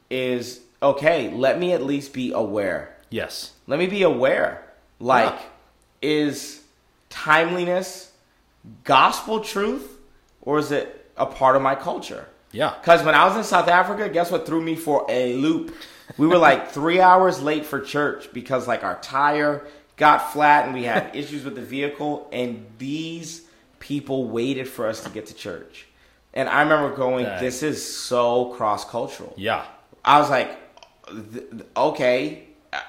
is 0.09 0.61
okay, 0.81 1.29
let 1.31 1.59
me 1.59 1.73
at 1.73 1.83
least 1.83 2.13
be 2.13 2.31
aware. 2.31 2.95
Yes. 3.11 3.51
Let 3.67 3.77
me 3.77 3.85
be 3.87 4.01
aware. 4.03 4.63
Like, 4.99 5.33
Yeah. 6.01 6.09
is 6.09 6.61
timeliness 7.09 8.11
gospel 8.83 9.41
truth 9.41 9.97
or 10.41 10.57
is 10.59 10.71
it 10.71 11.11
a 11.17 11.25
part 11.25 11.55
of 11.55 11.61
my 11.61 11.75
culture? 11.75 12.27
Yeah. 12.51 12.73
Because 12.79 13.03
when 13.03 13.15
I 13.15 13.25
was 13.25 13.35
in 13.37 13.43
South 13.43 13.67
Africa, 13.67 14.09
guess 14.09 14.31
what 14.31 14.45
threw 14.45 14.61
me 14.61 14.75
for 14.75 15.05
a 15.09 15.33
loop? 15.35 15.75
We 16.17 16.25
were 16.27 16.37
like 16.37 16.71
three 16.77 16.99
hours 16.99 17.41
late 17.41 17.65
for 17.65 17.79
church 17.79 18.33
because 18.33 18.67
like 18.67 18.83
our 18.83 18.99
tire 19.01 19.67
got 20.01 20.33
flat 20.33 20.65
and 20.65 20.73
we 20.73 20.83
had 20.83 21.15
issues 21.21 21.43
with 21.45 21.55
the 21.55 21.61
vehicle, 21.61 22.27
and 22.33 22.65
these 22.79 23.29
people 23.79 24.25
waited 24.27 24.67
for 24.67 24.87
us 24.87 25.03
to 25.03 25.09
get 25.09 25.27
to 25.27 25.33
church. 25.35 25.87
And 26.33 26.49
I 26.49 26.61
remember 26.63 26.95
going, 26.95 27.25
Dang. 27.25 27.39
"This 27.45 27.61
is 27.63 27.77
so 28.09 28.53
cross 28.55 28.83
cultural." 28.89 29.33
Yeah. 29.37 29.63
I 30.03 30.19
was 30.19 30.29
like, 30.29 30.49
okay, 31.77 32.47
uh, 32.73 32.79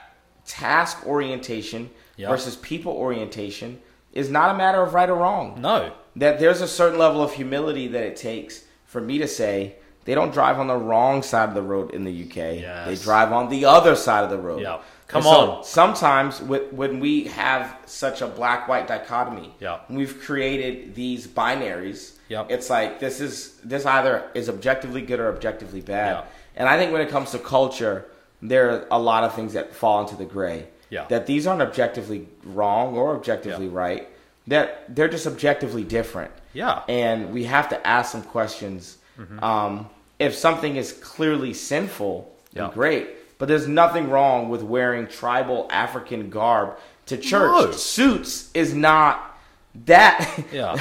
task 0.46 1.06
orientation 1.06 1.90
Yeah. 2.16 2.28
versus 2.30 2.56
people 2.56 2.92
orientation 2.92 3.80
is 4.12 4.30
not 4.30 4.54
a 4.54 4.58
matter 4.58 4.80
of 4.82 4.94
right 4.94 5.08
or 5.10 5.16
wrong. 5.16 5.60
No. 5.60 5.92
That 6.16 6.38
there's 6.38 6.60
a 6.60 6.68
certain 6.68 6.98
level 6.98 7.22
of 7.22 7.32
humility 7.34 7.88
that 7.88 8.02
it 8.02 8.16
takes 8.16 8.64
for 8.86 9.00
me 9.00 9.18
to 9.18 9.26
say 9.28 9.76
they 10.04 10.14
don't 10.14 10.32
drive 10.32 10.58
on 10.58 10.66
the 10.66 10.76
wrong 10.76 11.22
side 11.22 11.48
of 11.48 11.54
the 11.54 11.62
road 11.62 11.92
in 11.92 12.04
the 12.04 12.12
UK. 12.24 12.36
Yes. 12.60 12.86
They 12.88 12.96
drive 13.04 13.32
on 13.32 13.48
the 13.48 13.64
other 13.64 13.94
side 13.96 14.24
of 14.24 14.30
the 14.30 14.38
road. 14.38 14.60
Yeah. 14.62 14.78
Come 15.12 15.22
so 15.22 15.28
on. 15.28 15.64
Sometimes 15.64 16.40
with, 16.40 16.72
when 16.72 16.98
we 16.98 17.24
have 17.24 17.76
such 17.86 18.22
a 18.22 18.26
black 18.26 18.66
white 18.66 18.86
dichotomy, 18.88 19.52
Yeah. 19.60 19.80
we've 19.90 20.20
created 20.22 20.94
these 20.94 21.26
binaries. 21.26 22.12
Yep. 22.28 22.46
It's 22.50 22.70
like 22.70 22.98
this 22.98 23.20
is 23.20 23.56
this 23.62 23.84
either 23.84 24.24
is 24.34 24.48
objectively 24.48 25.02
good 25.02 25.20
or 25.20 25.28
objectively 25.28 25.82
bad. 25.82 26.24
And 26.56 26.66
I 26.68 26.78
think 26.78 26.92
when 26.92 27.02
it 27.02 27.10
comes 27.10 27.30
to 27.32 27.38
culture, 27.38 28.06
there 28.40 28.70
are 28.70 28.86
a 28.90 28.98
lot 28.98 29.22
of 29.24 29.34
things 29.34 29.52
that 29.52 29.74
fall 29.74 30.00
into 30.00 30.16
the 30.16 30.24
gray. 30.24 30.66
Yeah. 30.88 31.04
That 31.08 31.26
these 31.26 31.46
aren't 31.46 31.62
objectively 31.62 32.28
wrong 32.44 32.94
or 32.96 33.14
objectively 33.14 33.68
right. 33.68 34.08
That 34.46 34.94
they're 34.94 35.08
just 35.08 35.26
objectively 35.26 35.84
different. 35.84 36.32
Yeah. 36.54 36.82
And 36.88 37.32
we 37.32 37.44
have 37.44 37.68
to 37.68 37.86
ask 37.86 38.12
some 38.12 38.22
questions. 38.22 38.96
Mm-hmm. 39.18 39.44
Um, 39.44 39.88
if 40.18 40.34
something 40.34 40.76
is 40.76 40.92
clearly 40.92 41.52
sinful, 41.54 42.30
Yeah. 42.54 42.70
great. 42.72 43.08
But 43.42 43.48
there's 43.48 43.66
nothing 43.66 44.08
wrong 44.08 44.50
with 44.50 44.62
wearing 44.62 45.08
tribal 45.08 45.66
African 45.68 46.30
garb 46.30 46.78
to 47.06 47.16
church. 47.16 47.50
No. 47.50 47.72
Suits 47.72 48.48
is 48.54 48.72
not 48.72 49.36
that. 49.84 50.44
Yeah. 50.52 50.80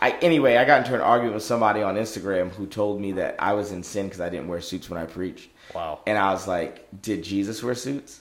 I, 0.00 0.18
anyway, 0.20 0.56
I 0.56 0.64
got 0.64 0.78
into 0.80 0.96
an 0.96 1.00
argument 1.00 1.34
with 1.34 1.44
somebody 1.44 1.80
on 1.80 1.94
Instagram 1.94 2.50
who 2.50 2.66
told 2.66 3.00
me 3.00 3.12
that 3.12 3.36
I 3.38 3.52
was 3.52 3.70
in 3.70 3.84
sin 3.84 4.06
because 4.06 4.20
I 4.20 4.30
didn't 4.30 4.48
wear 4.48 4.60
suits 4.60 4.90
when 4.90 5.00
I 5.00 5.06
preached. 5.06 5.48
Wow. 5.72 6.00
And 6.08 6.18
I 6.18 6.32
was 6.32 6.48
like, 6.48 6.88
did 7.00 7.22
Jesus 7.22 7.62
wear 7.62 7.76
suits? 7.76 8.20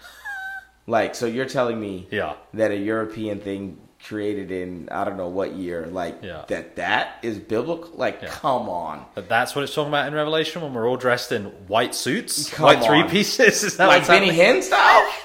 like, 0.88 1.14
so 1.14 1.26
you're 1.26 1.46
telling 1.46 1.78
me 1.78 2.08
Yeah. 2.10 2.34
that 2.54 2.72
a 2.72 2.76
European 2.76 3.38
thing 3.38 3.78
created 4.06 4.50
in 4.52 4.88
I 4.90 5.04
don't 5.04 5.16
know 5.16 5.28
what 5.28 5.54
year, 5.54 5.86
like 5.90 6.18
Yeah. 6.22 6.44
that 6.48 6.76
that 6.76 7.16
is 7.22 7.38
biblical? 7.38 7.90
Like, 7.94 8.20
Yeah. 8.22 8.28
come 8.28 8.68
on. 8.68 9.04
But 9.14 9.28
that's 9.28 9.54
what 9.54 9.64
it's 9.64 9.74
talking 9.74 9.88
about 9.88 10.06
in 10.06 10.14
Revelation 10.14 10.62
when 10.62 10.72
we're 10.72 10.88
all 10.88 10.96
dressed 10.96 11.32
in 11.32 11.46
white 11.66 11.94
suits, 11.94 12.48
Come 12.50 12.64
white 12.66 12.84
three 12.84 13.02
pieces. 13.04 13.64
Is 13.64 13.76
that 13.76 13.88
Like 13.88 14.06
Benny? 14.06 14.30
Hinn 14.30 14.62
style? 14.62 15.12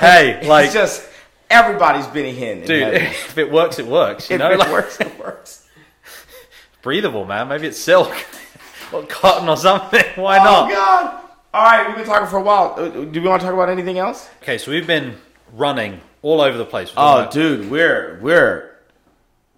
Hey, 0.00 0.40
like, 0.46 0.66
it's 0.66 0.74
just 0.74 1.08
everybody's 1.50 2.06
Benny 2.08 2.34
Hinn. 2.34 2.62
in 2.62 2.66
dude, 2.66 2.94
if 2.94 3.38
it 3.38 3.50
works, 3.50 3.78
it 3.78 3.86
works. 3.86 4.28
You 4.28 4.34
if 4.34 4.40
know, 4.40 4.50
it 4.50 4.58
like, 4.58 4.70
works, 4.72 5.00
it 5.00 5.18
works. 5.18 5.66
breathable, 6.82 7.24
man. 7.24 7.48
Maybe 7.48 7.68
it's 7.68 7.78
silk 7.78 8.12
or 8.92 9.04
cotton 9.04 9.48
or 9.48 9.56
something. 9.56 10.04
Why 10.16 10.38
not? 10.38 10.64
Oh 10.64 10.68
not? 10.68 10.74
God! 10.74 11.20
All 11.54 11.62
right, 11.62 11.86
we've 11.86 11.96
been 11.96 12.06
talking 12.06 12.26
for 12.28 12.38
a 12.38 12.42
while. 12.42 12.74
Uh, 12.76 12.88
Do 12.88 13.22
we 13.22 13.28
want 13.28 13.40
to 13.40 13.46
talk 13.46 13.54
about 13.54 13.68
anything 13.68 13.98
else? 13.98 14.28
Okay, 14.42 14.58
so 14.58 14.72
we've 14.72 14.86
been 14.86 15.16
running 15.54 16.00
all 16.22 16.40
over 16.40 16.56
the 16.58 16.64
place. 16.64 16.92
Oh, 16.96 17.20
about- 17.20 17.32
dude, 17.32 17.70
we're 17.70 18.18
we're 18.22 18.70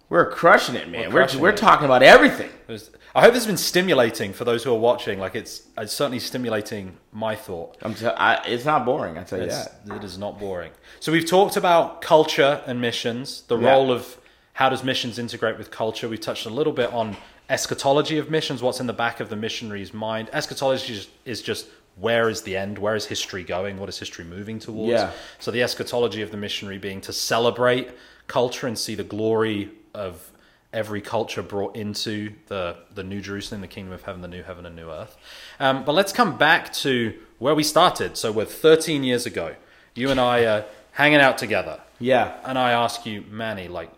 we're 0.09 0.29
crushing 0.31 0.75
it, 0.75 0.87
man. 0.89 1.11
We're 1.13 1.27
We're 1.33 1.39
we're, 1.39 1.49
it. 1.49 1.57
talking 1.57 1.85
about 1.85 2.01
everything. 2.03 2.49
There's- 2.67 2.89
I 3.15 3.21
hope 3.21 3.33
this 3.33 3.43
has 3.43 3.47
been 3.47 3.57
stimulating 3.57 4.31
for 4.31 4.45
those 4.45 4.63
who 4.63 4.71
are 4.71 4.77
watching. 4.79 5.19
Like 5.19 5.33
it's, 5.35 5.63
it's 5.77 5.91
certainly 5.91 6.19
stimulating 6.19 6.97
my 7.11 7.35
thought. 7.35 7.75
I'm 7.81 7.95
t- 7.95 8.05
I, 8.05 8.35
it's 8.45 8.63
not 8.63 8.85
boring. 8.85 9.17
I 9.17 9.23
tell 9.23 9.39
you 9.39 9.45
It's, 9.45 9.65
that. 9.65 9.95
it 9.97 10.03
is 10.03 10.19
not 10.19 10.37
boring. 10.39 10.71
So 10.99 11.11
we've 11.11 11.25
talked 11.25 11.57
about 11.57 12.01
culture 12.01 12.61
and 12.67 12.79
missions, 12.79 13.41
the 13.47 13.57
Yeah. 13.57 13.71
role 13.71 13.91
of 13.91 14.17
how 14.53 14.69
does 14.69 14.83
missions 14.83 15.17
integrate 15.17 15.57
with 15.57 15.71
culture. 15.71 16.07
We 16.07 16.17
touched 16.19 16.45
a 16.45 16.51
little 16.51 16.73
bit 16.73 16.93
on 16.93 17.17
eschatology 17.49 18.19
of 18.19 18.29
missions, 18.29 18.61
what's 18.61 18.79
in 18.79 18.85
the 18.87 18.93
back 18.93 19.19
of 19.19 19.29
the 19.29 19.35
missionary's 19.35 19.93
mind. 19.95 20.29
Eschatology 20.31 20.93
is, 20.93 21.07
is 21.25 21.41
just 21.41 21.65
where 21.99 22.29
is 22.29 22.43
the 22.43 22.55
end? 22.55 22.77
Where 22.77 22.95
is 22.95 23.05
history 23.05 23.43
going? 23.43 23.79
What 23.79 23.89
is 23.89 23.97
history 23.97 24.25
moving 24.25 24.59
towards? 24.59 24.91
Yeah. 24.91 25.11
So 25.39 25.51
the 25.51 25.63
eschatology 25.63 26.21
of 26.21 26.31
the 26.31 26.37
missionary 26.37 26.77
being 26.77 27.01
to 27.01 27.13
celebrate 27.13 27.89
culture 28.27 28.67
and 28.67 28.77
see 28.77 28.95
the 28.95 29.03
glory 29.03 29.71
of 29.93 30.31
every 30.73 31.01
culture 31.01 31.41
brought 31.41 31.75
into 31.75 32.33
the, 32.47 32.77
the 32.93 33.03
new 33.03 33.21
Jerusalem, 33.21 33.61
the 33.61 33.67
kingdom 33.67 33.93
of 33.93 34.03
heaven, 34.03 34.21
the 34.21 34.27
new 34.27 34.43
heaven 34.43 34.65
and 34.65 34.75
new 34.75 34.91
earth. 34.91 35.17
Um, 35.59 35.85
but 35.85 35.93
let's 35.93 36.13
come 36.13 36.37
back 36.37 36.71
to 36.73 37.13
where 37.39 37.55
we 37.55 37.63
started. 37.63 38.17
So 38.17 38.31
we're 38.31 38.45
13 38.45 39.03
years 39.03 39.25
ago. 39.25 39.55
You 39.95 40.11
and 40.11 40.19
I 40.19 40.45
are 40.45 40.65
hanging 40.91 41.19
out 41.19 41.37
together. 41.37 41.81
Yeah. 41.99 42.37
And 42.43 42.59
I 42.59 42.73
ask 42.73 43.05
you, 43.05 43.23
Manny, 43.29 43.67
like, 43.67 43.91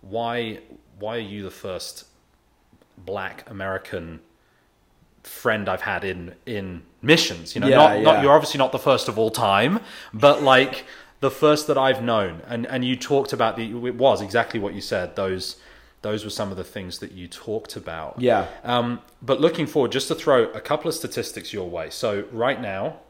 why 0.00 0.60
why 0.98 1.16
are 1.16 1.20
you 1.20 1.42
the 1.42 1.50
first 1.50 2.04
black 2.96 3.48
American 3.48 4.20
friend 5.22 5.68
I've 5.68 5.82
had 5.82 6.04
in 6.04 6.34
in 6.46 6.82
missions. 7.02 7.54
You 7.54 7.60
know, 7.60 7.68
Yeah, 7.68 7.76
not, 7.76 7.96
yeah. 7.96 8.02
not 8.02 8.22
you're 8.22 8.32
obviously 8.32 8.58
not 8.58 8.72
the 8.72 8.78
first 8.78 9.08
of 9.08 9.18
all 9.18 9.30
time, 9.30 9.80
but 10.12 10.42
like 10.42 10.84
the 11.20 11.30
first 11.30 11.66
that 11.66 11.78
I've 11.78 12.02
known. 12.02 12.42
And 12.46 12.66
and 12.66 12.84
you 12.84 12.96
talked 12.96 13.32
about 13.32 13.56
the 13.56 13.64
it 13.64 13.94
was 13.94 14.20
exactly 14.20 14.60
what 14.60 14.74
you 14.74 14.80
said. 14.80 15.16
Those 15.16 15.56
those 16.02 16.22
were 16.24 16.30
some 16.30 16.50
of 16.52 16.56
the 16.56 16.64
things 16.64 17.00
that 17.00 17.12
you 17.12 17.26
talked 17.26 17.74
about. 17.74 18.20
Yeah. 18.20 18.46
Um, 18.62 19.00
but 19.20 19.40
looking 19.40 19.66
forward, 19.66 19.90
just 19.90 20.06
to 20.08 20.14
throw 20.14 20.44
a 20.52 20.60
couple 20.60 20.88
of 20.88 20.94
statistics 20.94 21.52
your 21.52 21.68
way. 21.68 21.90
So 21.90 22.24
right 22.30 22.60
now, 22.60 23.00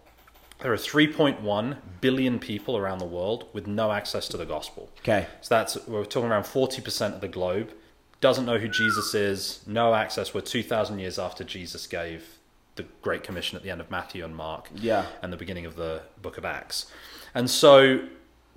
there 0.60 0.72
are 0.72 0.76
3.1 0.76 1.76
billion 2.00 2.38
people 2.38 2.78
around 2.78 2.98
the 2.98 3.04
world 3.04 3.46
with 3.52 3.66
no 3.66 3.92
access 3.92 4.26
to 4.28 4.38
the 4.38 4.46
gospel. 4.46 4.88
Okay. 5.00 5.26
So 5.42 5.54
that's 5.54 5.86
we're 5.86 6.06
talking 6.06 6.30
around 6.30 6.44
40% 6.44 7.14
of 7.14 7.20
the 7.20 7.28
globe 7.28 7.72
doesn't 8.20 8.46
know 8.46 8.58
who 8.58 8.68
Jesus 8.68 9.14
is, 9.14 9.60
no 9.66 9.94
access. 9.94 10.34
We're 10.34 10.40
2,000 10.40 10.98
years 10.98 11.18
after 11.18 11.44
Jesus 11.44 11.86
gave 11.86 12.37
the 12.78 12.86
Great 13.02 13.22
Commission 13.22 13.56
at 13.56 13.62
the 13.62 13.70
end 13.70 13.80
of 13.82 13.90
Matthew 13.90 14.24
and 14.24 14.34
Mark, 14.34 14.70
Yeah. 14.74 15.04
and 15.22 15.30
the 15.32 15.36
beginning 15.36 15.66
of 15.66 15.76
the 15.76 16.00
Book 16.22 16.38
of 16.38 16.44
Acts. 16.46 16.86
And 17.34 17.50
so, 17.50 18.00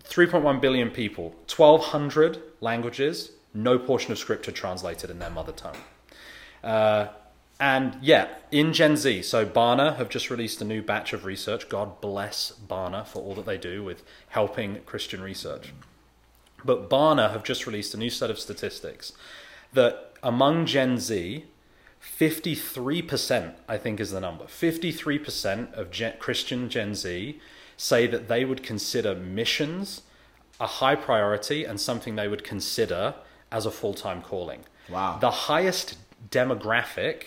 3.1 0.05 0.59
billion 0.61 0.89
people, 0.89 1.35
1,200 1.47 2.41
languages, 2.61 3.31
no 3.53 3.77
portion 3.77 4.11
of 4.13 4.17
Scripture 4.17 4.51
translated 4.51 5.09
in 5.09 5.19
their 5.19 5.29
mother 5.29 5.51
tongue. 5.51 5.77
Uh, 6.63 7.07
and 7.59 7.97
yeah, 8.01 8.27
in 8.51 8.73
Gen 8.73 8.97
Z, 8.97 9.21
so 9.23 9.45
Barna 9.45 9.97
have 9.97 10.09
just 10.09 10.29
released 10.31 10.61
a 10.61 10.65
new 10.65 10.81
batch 10.81 11.13
of 11.13 11.25
research. 11.25 11.69
God 11.69 12.01
bless 12.01 12.51
Barna 12.67 13.05
for 13.05 13.21
all 13.21 13.35
that 13.35 13.45
they 13.45 13.57
do 13.57 13.83
with 13.83 14.03
helping 14.29 14.79
Christian 14.85 15.21
research. 15.21 15.71
But 16.65 16.89
Barna 16.89 17.31
have 17.31 17.43
just 17.43 17.67
released 17.67 17.93
a 17.93 17.97
new 17.97 18.09
set 18.09 18.31
of 18.31 18.39
statistics 18.39 19.13
that 19.73 20.13
among 20.23 20.65
Gen 20.65 20.97
Z, 20.97 21.45
53%, 22.03 23.53
I 23.67 23.77
think 23.77 23.99
is 23.99 24.11
the 24.11 24.19
number, 24.19 24.45
53% 24.45 25.73
of 25.73 25.91
Gen- 25.91 26.17
Christian 26.19 26.69
Gen 26.69 26.95
Z 26.95 27.39
say 27.77 28.07
that 28.07 28.27
they 28.27 28.45
would 28.45 28.63
consider 28.63 29.15
missions 29.15 30.01
a 30.59 30.67
high 30.67 30.95
priority 30.95 31.65
and 31.65 31.81
something 31.81 32.15
they 32.15 32.27
would 32.27 32.43
consider 32.43 33.15
as 33.51 33.65
a 33.65 33.71
full 33.71 33.93
time 33.93 34.21
calling. 34.21 34.61
Wow. 34.89 35.17
The 35.19 35.31
highest 35.31 35.97
demographic 36.29 37.23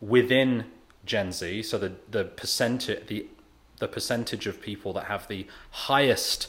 within 0.00 0.64
Gen 1.06 1.32
Z, 1.32 1.62
so 1.62 1.78
the, 1.78 1.92
the 2.10 2.24
percentage 2.24 3.06
the 3.06 3.26
the 3.78 3.88
percentage 3.88 4.46
of 4.46 4.60
people 4.60 4.92
that 4.92 5.04
have 5.04 5.26
the 5.26 5.46
highest 5.70 6.48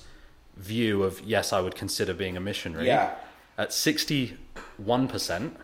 view 0.55 1.03
of 1.03 1.21
yes, 1.21 1.53
I 1.53 1.61
would 1.61 1.75
consider 1.75 2.13
being 2.13 2.37
a 2.37 2.39
missionary. 2.39 2.87
Yeah. 2.87 3.15
At 3.57 3.73
sixty 3.73 4.37
one 4.77 5.07
percent, 5.07 5.57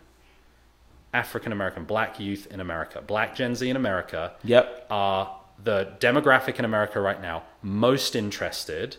African 1.14 1.52
American 1.52 1.84
black 1.86 2.20
youth 2.20 2.48
in 2.52 2.60
America, 2.60 3.02
black 3.02 3.36
Gen 3.36 3.56
Z 3.56 3.68
in 3.70 3.76
America 3.76 4.34
Yep. 4.44 4.88
are 4.90 5.36
the 5.64 5.94
demographic 6.00 6.58
in 6.60 6.66
America 6.66 7.02
right 7.02 7.22
now 7.22 7.44
most 7.62 8.16
interested 8.16 8.96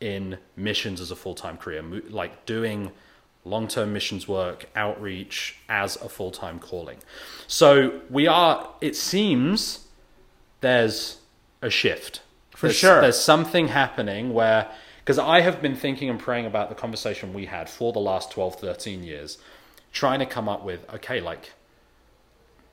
in 0.00 0.38
missions 0.56 1.00
as 1.00 1.10
a 1.10 1.16
full 1.16 1.34
time 1.34 1.56
career, 1.56 1.82
like 2.10 2.46
doing 2.46 2.92
long 3.44 3.68
term 3.68 3.92
missions 3.92 4.26
work, 4.28 4.66
outreach 4.76 5.56
as 5.68 5.96
a 5.96 6.08
full 6.08 6.30
time 6.30 6.58
calling. 6.58 6.98
So 7.46 8.00
we 8.10 8.26
are, 8.26 8.68
it 8.80 8.96
seems 8.96 9.86
there's 10.60 11.18
a 11.62 11.70
shift. 11.70 12.20
For 12.50 12.66
There's- 12.68 12.76
sure. 12.76 13.00
There's 13.00 13.18
something 13.20 13.68
happening 13.68 14.32
where, 14.32 14.70
because 15.00 15.18
I 15.18 15.40
have 15.40 15.60
been 15.60 15.74
thinking 15.76 16.08
and 16.08 16.18
praying 16.18 16.46
about 16.46 16.68
the 16.68 16.74
conversation 16.74 17.34
we 17.34 17.46
had 17.46 17.68
for 17.68 17.92
the 17.92 17.98
last 17.98 18.30
12, 18.30 18.56
13 18.60 19.02
years, 19.02 19.38
trying 19.94 20.18
to 20.18 20.26
come 20.26 20.48
up 20.48 20.62
with, 20.62 20.84
okay, 20.92 21.20
like, 21.20 21.52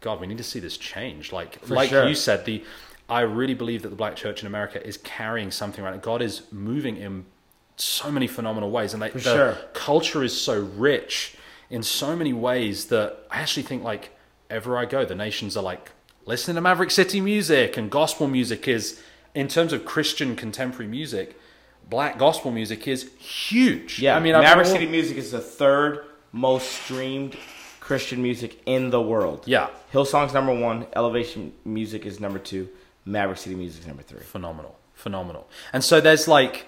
God, 0.02 0.20
we 0.20 0.28
need 0.28 0.40
to 0.40 0.44
see 0.44 0.60
this 0.60 0.76
change. 0.76 1.32
Like, 1.32 1.64
For 1.64 1.76
like 1.76 1.90
sure. 1.90 2.10
you 2.10 2.16
said, 2.16 2.44
the 2.44 2.64
I 3.08 3.22
really 3.22 3.54
believe 3.54 3.84
that 3.84 3.90
the 3.90 3.96
black 3.96 4.16
church 4.16 4.42
in 4.42 4.48
America 4.48 4.86
is 4.86 4.98
carrying 4.98 5.52
something 5.52 5.84
right. 5.84 6.02
God 6.02 6.22
is 6.22 6.44
moving 6.52 6.98
in 6.98 7.26
so 7.76 8.12
many 8.12 8.28
phenomenal 8.28 8.72
ways, 8.72 8.94
and 8.94 9.02
they, 9.02 9.10
the 9.10 9.20
sure. 9.20 9.58
culture 9.74 10.24
is 10.24 10.40
so 10.40 10.62
rich 10.62 11.36
in 11.70 11.84
so 11.84 12.16
many 12.16 12.34
ways 12.34 12.86
that 12.86 13.26
I 13.30 13.40
actually 13.40 13.64
think 13.64 13.84
like 13.84 14.16
ever 14.50 14.78
I 14.78 14.86
go, 14.86 15.06
the 15.06 15.16
nations 15.16 15.56
are 15.56 15.64
like 15.64 15.92
listening 16.26 16.56
to 16.56 16.62
Maverick 16.62 16.92
City 16.92 17.22
music 17.22 17.78
and 17.78 17.90
gospel 17.90 18.28
music 18.28 18.68
is 18.68 19.02
in 19.34 19.48
terms 19.48 19.74
of 19.74 19.86
Christian 19.86 20.36
contemporary 20.36 20.90
music. 20.90 21.38
Black 21.90 22.18
gospel 22.18 22.52
music 22.52 22.88
is 22.88 23.12
huge. 23.18 24.00
Yeah. 24.00 24.16
I 24.16 24.20
mean, 24.20 24.34
Maverick 24.34 24.68
City 24.68 24.88
Music 24.88 25.18
is 25.18 25.32
the 25.32 25.42
third 25.42 26.06
most 26.32 26.70
streamed 26.70 27.36
Christian 27.80 28.22
music 28.22 28.62
in 28.66 28.90
the 28.90 29.02
world. 29.02 29.44
Yeah, 29.46 29.68
Hillsong's 29.92 30.34
number 30.34 30.54
one. 30.54 30.88
Elevation 30.96 31.54
Music 31.66 32.06
is 32.06 32.20
number 32.20 32.40
two. 32.40 32.70
Maverick 33.06 33.38
City 33.40 33.56
Music 33.56 33.82
is 33.82 33.88
number 33.88 34.04
three. 34.04 34.20
phenomenal 34.22 34.78
phenomenal 34.94 35.50
and 35.74 35.84
so 35.84 36.00
there's 36.00 36.28
like 36.28 36.68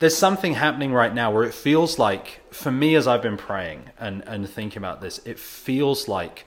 there's 0.00 0.16
something 0.16 0.54
happening 0.54 0.92
right 0.92 1.14
now 1.14 1.30
where 1.30 1.44
it 1.44 1.54
feels 1.54 2.00
like 2.00 2.40
for 2.52 2.72
me 2.72 2.96
as 2.96 3.06
i've 3.06 3.22
been 3.22 3.36
praying 3.36 3.84
and 4.00 4.24
and 4.26 4.48
thinking 4.50 4.78
about 4.78 5.00
this 5.00 5.18
it 5.24 5.38
feels 5.38 6.08
like 6.08 6.46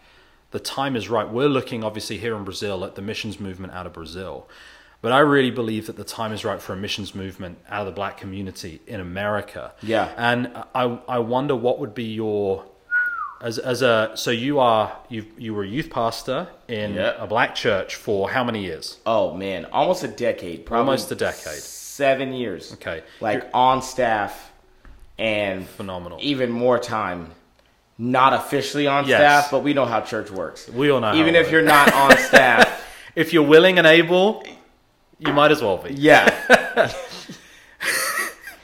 the 0.52 0.60
time 0.60 0.98
is 0.98 1.08
right 1.10 1.30
we're 1.30 1.48
looking 1.48 1.82
obviously 1.82 2.18
here 2.18 2.36
in 2.36 2.44
brazil 2.44 2.84
at 2.84 2.96
the 2.96 3.02
missions 3.02 3.40
movement 3.40 3.72
out 3.72 3.86
of 3.86 3.94
brazil 3.94 4.50
but 5.04 5.12
i 5.12 5.20
really 5.20 5.52
believe 5.52 5.86
that 5.88 5.98
the 5.98 6.04
time 6.20 6.32
is 6.34 6.44
right 6.44 6.62
for 6.62 6.74
a 6.74 6.76
missions 6.86 7.14
movement 7.14 7.58
out 7.70 7.82
of 7.82 7.86
the 7.92 7.92
black 8.02 8.16
community 8.18 8.82
in 8.88 9.00
america 9.00 9.72
Yeah. 9.84 10.10
and 10.18 10.40
i 10.74 10.84
i 11.08 11.20
wonder 11.20 11.56
what 11.56 11.76
would 11.80 11.94
be 11.94 12.06
your 12.22 12.66
as, 13.42 13.60
as 13.60 13.82
a 13.82 14.12
so 14.16 14.32
you 14.32 14.60
are 14.60 14.96
you 15.10 15.26
you 15.38 15.54
were 15.54 15.64
a 15.64 15.68
youth 15.68 15.90
pastor 15.90 16.48
in 16.70 16.98
a 16.98 17.28
black 17.28 17.54
church 17.56 17.96
for 17.96 18.30
how 18.30 18.44
many 18.44 18.62
years 18.64 18.98
Oh 19.06 19.34
man, 19.44 19.66
almost 19.66 20.02
a 20.04 20.08
decade. 20.08 20.66
Probably 20.66 20.92
Almost 20.92 21.12
a 21.12 21.16
decade. 21.16 21.62
Seven 21.62 22.32
years. 22.34 22.72
Okay. 22.76 23.04
Like 23.20 23.42
on 23.54 23.82
staff, 23.82 24.32
and 25.20 25.68
Phenomenal. 25.68 26.20
Even 26.22 26.52
more 26.52 26.80
time, 26.80 27.32
not 27.98 28.32
officially 28.34 28.88
on 28.88 29.08
Yes. 29.08 29.20
staff, 29.20 29.52
but 29.52 29.62
we 29.64 29.74
know 29.74 29.86
how 29.86 30.00
church 30.02 30.32
works. 30.32 30.70
We 30.70 30.90
all 30.90 31.02
know 31.02 31.14
Even 31.16 31.36
if 31.36 31.52
you're 31.52 31.62
not 31.78 31.92
on 31.94 32.18
staff, 32.18 32.64
if 33.16 33.34
you're 33.34 33.44
willing 33.56 33.78
and 33.78 33.86
able, 33.86 34.44
you 35.20 35.32
might 35.34 35.52
as 35.52 35.62
well 35.62 35.78
be. 35.78 35.94
yeah. 35.94 36.92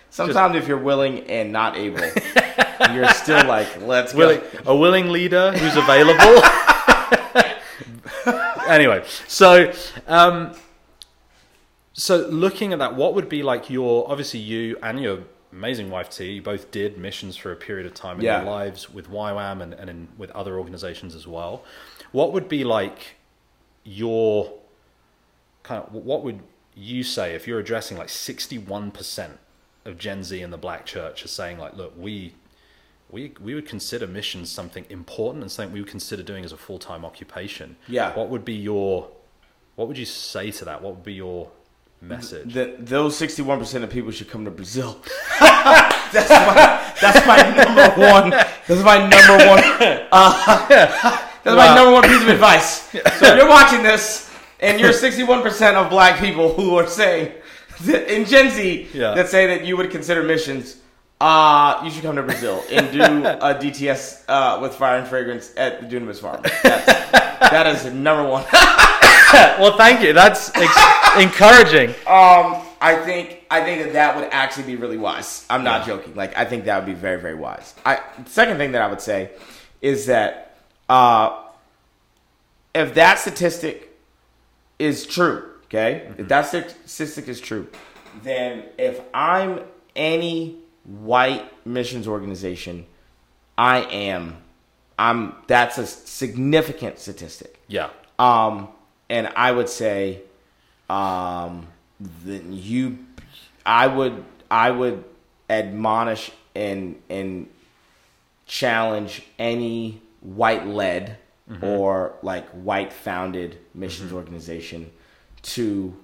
Sometimes 0.10 0.56
if 0.58 0.68
you're 0.68 0.78
willing 0.78 1.20
and 1.30 1.52
not 1.54 1.78
able, 1.78 2.02
you're 2.94 3.08
still 3.10 3.46
like, 3.48 3.82
let's 3.82 4.14
Willing, 4.14 4.42
go. 4.64 4.74
a 4.74 4.76
willing 4.76 5.10
leader 5.12 5.52
who's 5.54 5.78
available. 5.78 6.42
anyway, 8.68 9.04
so 9.28 9.72
um, 10.08 10.54
so 11.94 12.18
looking 12.28 12.74
at 12.74 12.80
that, 12.80 12.96
what 12.96 13.14
would 13.16 13.30
be 13.30 13.44
like 13.44 13.70
your 13.70 14.10
obviously 14.12 14.42
you 14.42 14.78
and 14.84 15.00
your 15.00 15.20
amazing 15.54 15.90
wife 15.90 16.10
T, 16.10 16.32
you 16.34 16.42
both 16.42 16.70
did 16.72 16.98
missions 16.98 17.38
for 17.38 17.52
a 17.54 17.56
period 17.56 17.86
of 17.86 17.94
time 17.94 18.18
in 18.20 18.26
Yeah. 18.26 18.42
your 18.42 18.52
lives 18.52 18.90
with 18.94 19.10
YWAM 19.10 19.62
and, 19.62 19.74
and 19.74 19.90
in, 19.90 20.08
with 20.18 20.32
other 20.32 20.58
organizations 20.60 21.16
as 21.16 21.28
well. 21.28 21.64
What 22.12 22.34
would 22.34 22.50
be 22.50 22.64
like 22.66 23.16
your 23.86 24.52
kind 25.70 25.84
of 25.84 25.94
what 25.94 26.24
would 26.24 26.40
you 26.74 27.04
say 27.04 27.36
if 27.36 27.48
you're 27.48 27.60
addressing 27.60 27.96
like 27.96 28.08
61% 28.08 29.30
of 29.86 29.98
Gen 30.00 30.24
Z 30.24 30.42
in 30.42 30.50
the 30.50 30.58
black 30.58 30.84
church 30.86 31.24
are 31.24 31.28
saying 31.28 31.60
like 31.60 31.76
look 31.78 31.94
we 31.96 32.34
we 33.12 33.34
we 33.40 33.54
would 33.54 33.68
consider 33.68 34.08
missions 34.08 34.52
something 34.52 34.84
important 34.90 35.44
and 35.44 35.52
something 35.52 35.72
we 35.72 35.80
would 35.80 35.90
consider 35.90 36.24
doing 36.24 36.44
as 36.44 36.52
a 36.52 36.58
full-time 36.58 37.06
occupation 37.06 37.76
Yeah. 37.88 38.16
what 38.16 38.30
would 38.30 38.44
be 38.44 38.56
your 38.56 39.10
what 39.76 39.88
would 39.88 39.98
you 39.98 40.06
say 40.06 40.50
to 40.52 40.66
that 40.66 40.82
what 40.82 40.96
would 40.96 41.04
be 41.04 41.14
your 41.14 41.52
message 42.02 42.54
The, 42.54 42.76
those 42.80 43.20
61% 43.20 43.84
of 43.84 43.90
people 43.92 44.12
should 44.12 44.30
come 44.30 44.46
to 44.46 44.52
Brazil. 44.52 44.98
that's, 45.40 46.30
my, 46.30 46.94
that's 47.02 47.28
my 47.28 47.40
number 47.64 47.88
one. 48.14 48.30
That's 48.68 48.84
my 48.92 48.98
number 49.14 49.38
one. 49.54 49.64
Uh, 50.10 50.68
that's 51.44 51.58
my 51.64 51.76
number 51.76 51.92
one 51.92 52.04
piece 52.04 52.22
of 52.22 52.30
advice. 52.30 52.90
So 52.92 53.00
if 53.34 53.38
you're 53.38 53.50
watching 53.50 53.84
this 53.84 54.29
and 54.62 54.80
you're 54.80 54.92
61% 54.92 55.74
of 55.76 55.90
black 55.90 56.20
people 56.20 56.54
who 56.54 56.76
are 56.78 56.88
saying 56.88 57.32
in 57.88 58.26
Gen 58.26 58.50
Z 58.52 58.90
Yeah. 58.94 59.14
that 59.16 59.30
say 59.30 59.48
that 59.48 59.66
you 59.66 59.78
would 59.78 59.90
consider 59.92 60.24
missions, 60.24 60.78
uh, 61.22 61.82
you 61.84 61.92
should 61.92 62.04
come 62.04 62.16
to 62.16 62.24
Brazil 62.24 62.64
and 62.72 62.92
do 62.92 63.02
a 63.02 63.56
DTS 63.56 64.24
uh, 64.28 64.60
with 64.62 64.76
fire 64.76 64.98
and 64.98 65.08
fragrance 65.08 65.54
at 65.58 65.82
the 65.82 65.88
Dunamis 65.88 66.20
Farm. 66.20 66.42
That's, 66.64 66.86
that 67.52 67.68
is 67.68 67.86
number 67.94 68.24
one. 68.30 68.46
well 69.60 69.78
thank 69.78 70.02
you 70.02 70.12
that's 70.12 70.50
ex- 70.56 71.20
encouraging 71.22 71.90
Um, 72.08 72.64
I 72.82 72.96
think 73.06 73.44
I 73.52 73.64
think 73.64 73.84
that 73.84 73.94
that 73.94 74.16
would 74.16 74.28
actually 74.32 74.64
be 74.66 74.76
really 74.76 74.98
wise. 74.98 75.46
I'm 75.52 75.64
not 75.64 75.86
joking. 75.86 76.16
Like 76.16 76.36
I 76.38 76.46
think 76.46 76.66
that 76.66 76.78
would 76.78 76.86
be 76.88 77.00
very 77.00 77.22
very 77.22 77.36
wise. 77.36 77.76
I 77.86 78.00
second 78.26 78.58
thing 78.58 78.72
that 78.74 78.82
I 78.82 78.88
would 78.88 79.02
say 79.02 79.30
is 79.82 80.08
that 80.08 80.58
uh, 80.90 81.44
if 82.74 82.96
that 82.96 83.20
statistic 83.20 83.89
is 84.80 85.06
true, 85.06 85.50
okay, 85.66 86.12
if 86.18 86.28
that 86.30 86.48
statistic 86.48 87.28
is 87.28 87.40
true, 87.40 87.68
then 88.24 88.64
if 88.78 89.02
I'm 89.14 89.62
any 89.96 90.58
white 90.84 91.52
missions 91.66 92.08
organization, 92.08 92.86
I 93.58 93.82
am. 93.82 94.38
I'm. 94.98 95.36
That's 95.48 95.78
a 95.78 95.86
significant 95.86 97.00
statistic. 97.00 97.62
yeah 97.68 97.90
Um, 98.18 98.70
and 99.10 99.28
I 99.36 99.52
would 99.52 99.70
say, 99.70 100.22
um, 100.90 101.68
then 102.00 102.54
you, 102.54 103.00
I 103.66 103.88
would, 103.88 104.24
I 104.50 104.72
would 104.72 105.04
admonish 105.50 106.32
and 106.56 107.02
and 107.10 107.48
challenge 108.46 109.24
any 109.38 110.02
white 110.22 110.66
led 110.68 111.18
or 111.62 112.14
like 112.22 112.48
white 112.50 112.94
founded 112.94 113.58
missions 113.80 114.10
mm-hmm. 114.10 114.18
organization 114.18 114.92
to 115.42 115.96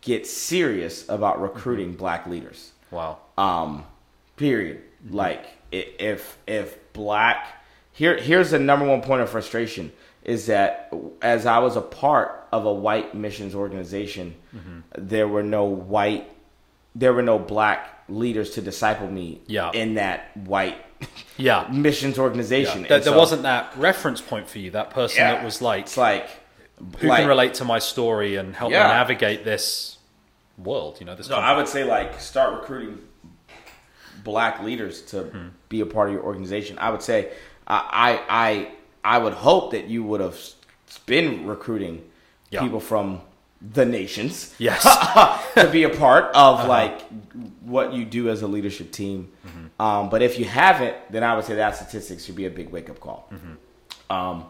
get 0.00 0.26
serious 0.26 1.08
about 1.08 1.34
mm-hmm. 1.34 1.44
recruiting 1.44 1.92
black 1.94 2.26
leaders 2.26 2.72
Wow. 2.90 3.18
um 3.36 3.84
period 4.36 4.82
mm-hmm. 5.04 5.16
like 5.16 5.46
if 5.72 6.38
if 6.46 6.78
black 6.92 7.46
here 7.92 8.16
here's 8.16 8.50
the 8.50 8.58
number 8.58 8.86
one 8.86 9.02
point 9.02 9.22
of 9.22 9.28
frustration 9.30 9.92
is 10.22 10.46
that 10.46 10.92
as 11.20 11.46
i 11.46 11.58
was 11.58 11.76
a 11.76 11.80
part 11.80 12.46
of 12.52 12.64
a 12.64 12.72
white 12.72 13.14
missions 13.14 13.54
organization 13.54 14.34
there 14.96 15.26
were 15.28 15.42
no 15.42 15.64
white 15.64 16.30
there 16.96 17.12
were 17.12 17.22
no 17.22 17.38
black 17.38 17.96
leaders 18.08 18.50
to 18.52 18.62
disciple 18.62 19.08
me 19.10 19.40
Yeah. 19.46 19.70
in 19.72 19.94
that 19.94 20.36
white 20.36 20.76
Yeah. 21.36 21.68
missions 21.72 22.16
yeah. 22.16 22.22
organization 22.22 22.82
There, 22.82 23.00
there 23.00 23.12
so 23.12 23.18
wasn't 23.18 23.42
that 23.42 23.76
reference 23.76 24.20
point 24.20 24.48
for 24.48 24.58
you, 24.58 24.70
that 24.70 24.90
person 24.90 25.18
Yeah. 25.18 25.34
that 25.34 25.44
was 25.44 25.60
like, 25.60 25.82
it's 25.82 25.96
like 25.96 26.28
who 26.98 27.08
like- 27.08 27.20
can 27.20 27.28
relate 27.28 27.54
to 27.54 27.64
my 27.64 27.78
story 27.78 28.36
and 28.36 28.54
help 28.54 28.70
Yeah. 28.72 28.84
me 28.88 28.94
navigate 28.94 29.44
this 29.44 29.98
world, 30.58 30.98
you 31.00 31.06
know, 31.06 31.14
this 31.14 31.28
No. 31.28 31.36
I 31.36 31.56
would 31.56 31.68
say 31.68 31.84
like 31.84 32.20
start 32.20 32.54
recruiting 32.54 32.98
black 34.24 34.62
leaders 34.62 35.02
to 35.02 35.22
Hmm. 35.24 35.48
be 35.68 35.80
a 35.80 35.86
part 35.86 36.08
of 36.08 36.14
your 36.14 36.24
organization. 36.24 36.78
I 36.78 36.90
would 36.90 37.02
say 37.02 37.30
I 37.66 38.20
I 38.28 38.68
I, 39.04 39.18
would 39.18 39.34
hope 39.34 39.70
that 39.70 39.84
you 39.86 40.02
would 40.02 40.20
have 40.20 40.36
been 41.06 41.46
recruiting 41.46 42.02
Yeah. 42.50 42.60
people 42.60 42.80
from 42.80 43.20
the 43.62 43.84
nations 43.84 44.52
Yes. 44.58 44.82
to 45.54 45.68
be 45.70 45.84
a 45.84 45.88
part 45.88 46.24
of 46.34 46.60
Uh-huh. 46.60 46.68
like 46.68 47.02
what 47.60 47.92
you 47.92 48.04
do 48.04 48.28
as 48.28 48.42
a 48.42 48.46
leadership 48.48 48.90
team. 48.92 49.30
Mm-hmm. 49.46 49.80
Um, 49.82 50.08
but 50.10 50.22
if 50.22 50.38
you 50.38 50.44
haven't, 50.44 50.96
then 51.10 51.22
I 51.22 51.34
would 51.36 51.44
say 51.44 51.54
that 51.54 51.76
statistics 51.76 52.24
should 52.24 52.34
be 52.36 52.46
a 52.46 52.50
big 52.50 52.70
wake 52.70 52.90
up 52.90 52.98
call. 53.00 53.28
Mm-hmm. 53.32 54.12
Um, 54.12 54.46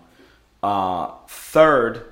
uh, 0.62 1.10
third, 1.28 2.04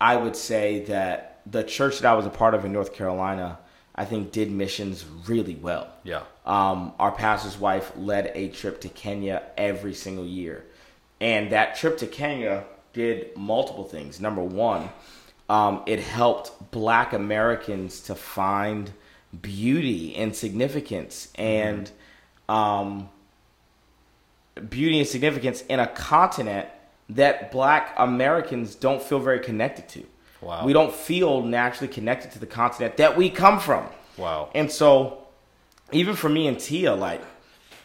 I 0.00 0.16
would 0.16 0.36
say 0.36 0.84
that 0.84 1.40
the 1.46 1.62
church 1.62 2.00
that 2.00 2.10
I 2.10 2.14
was 2.14 2.26
a 2.26 2.30
part 2.30 2.54
of 2.54 2.64
in 2.64 2.72
North 2.72 2.94
Carolina, 2.94 3.58
I 3.94 4.04
think 4.04 4.32
did 4.32 4.50
missions 4.50 5.04
really 5.26 5.56
well. 5.56 5.88
Yeah. 6.04 6.22
Um, 6.46 6.92
our 6.98 7.12
pastor's 7.12 7.58
wife 7.58 7.92
led 7.96 8.32
a 8.34 8.48
trip 8.48 8.80
to 8.82 8.88
Kenya 8.88 9.42
every 9.56 9.94
single 9.94 10.26
year. 10.26 10.64
And 11.20 11.52
that 11.52 11.76
trip 11.76 11.98
to 11.98 12.06
Kenya 12.06 12.64
did 12.92 13.36
multiple 13.36 13.84
things. 13.84 14.20
Number 14.20 14.42
one, 14.42 14.88
um, 15.48 15.82
it 15.86 16.00
helped 16.00 16.70
black 16.70 17.12
Americans 17.12 18.00
to 18.02 18.14
find 18.14 18.92
beauty 19.42 20.16
and 20.16 20.34
significance 20.34 21.28
and 21.34 21.90
um, 22.48 23.08
beauty 24.68 24.98
and 24.98 25.08
significance 25.08 25.62
in 25.62 25.78
a 25.78 25.86
continent 25.86 26.68
that 27.10 27.50
black 27.50 27.94
Americans 27.96 28.74
don't 28.74 29.02
feel 29.02 29.18
very 29.18 29.40
connected 29.40 29.88
to. 29.90 30.04
Wow. 30.40 30.64
We 30.64 30.72
don't 30.72 30.92
feel 30.92 31.42
naturally 31.42 31.92
connected 31.92 32.32
to 32.32 32.38
the 32.38 32.46
continent 32.46 32.96
that 32.96 33.16
we 33.16 33.28
come 33.30 33.60
from. 33.60 33.86
Wow. 34.16 34.50
And 34.54 34.70
so, 34.70 35.26
even 35.92 36.16
for 36.16 36.28
me 36.28 36.46
and 36.46 36.58
Tia, 36.58 36.94
like, 36.94 37.22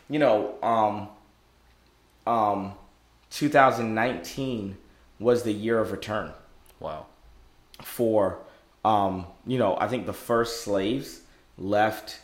you 0.10 0.20
know, 0.20 0.56
um, 0.64 1.10
um, 2.32 2.74
2019 3.32 4.78
was 5.20 5.44
the 5.44 5.52
year 5.52 5.80
of 5.80 5.92
return 5.92 6.32
Wow. 6.80 7.08
for, 7.82 8.40
um, 8.84 9.26
you 9.46 9.58
know, 9.58 9.78
I 9.80 9.88
think 9.88 10.06
the 10.06 10.14
first 10.14 10.64
slaves 10.64 11.22
left 11.58 12.20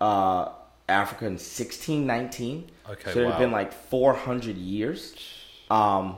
uh, 0.00 0.50
Africa 0.88 1.26
in 1.26 1.32
1619. 1.32 2.70
Okay, 2.88 3.12
So 3.12 3.20
it 3.20 3.24
wow. 3.24 3.30
had 3.32 3.38
been 3.38 3.52
like 3.52 3.72
400 3.72 4.56
years. 4.56 5.14
Um, 5.70 6.16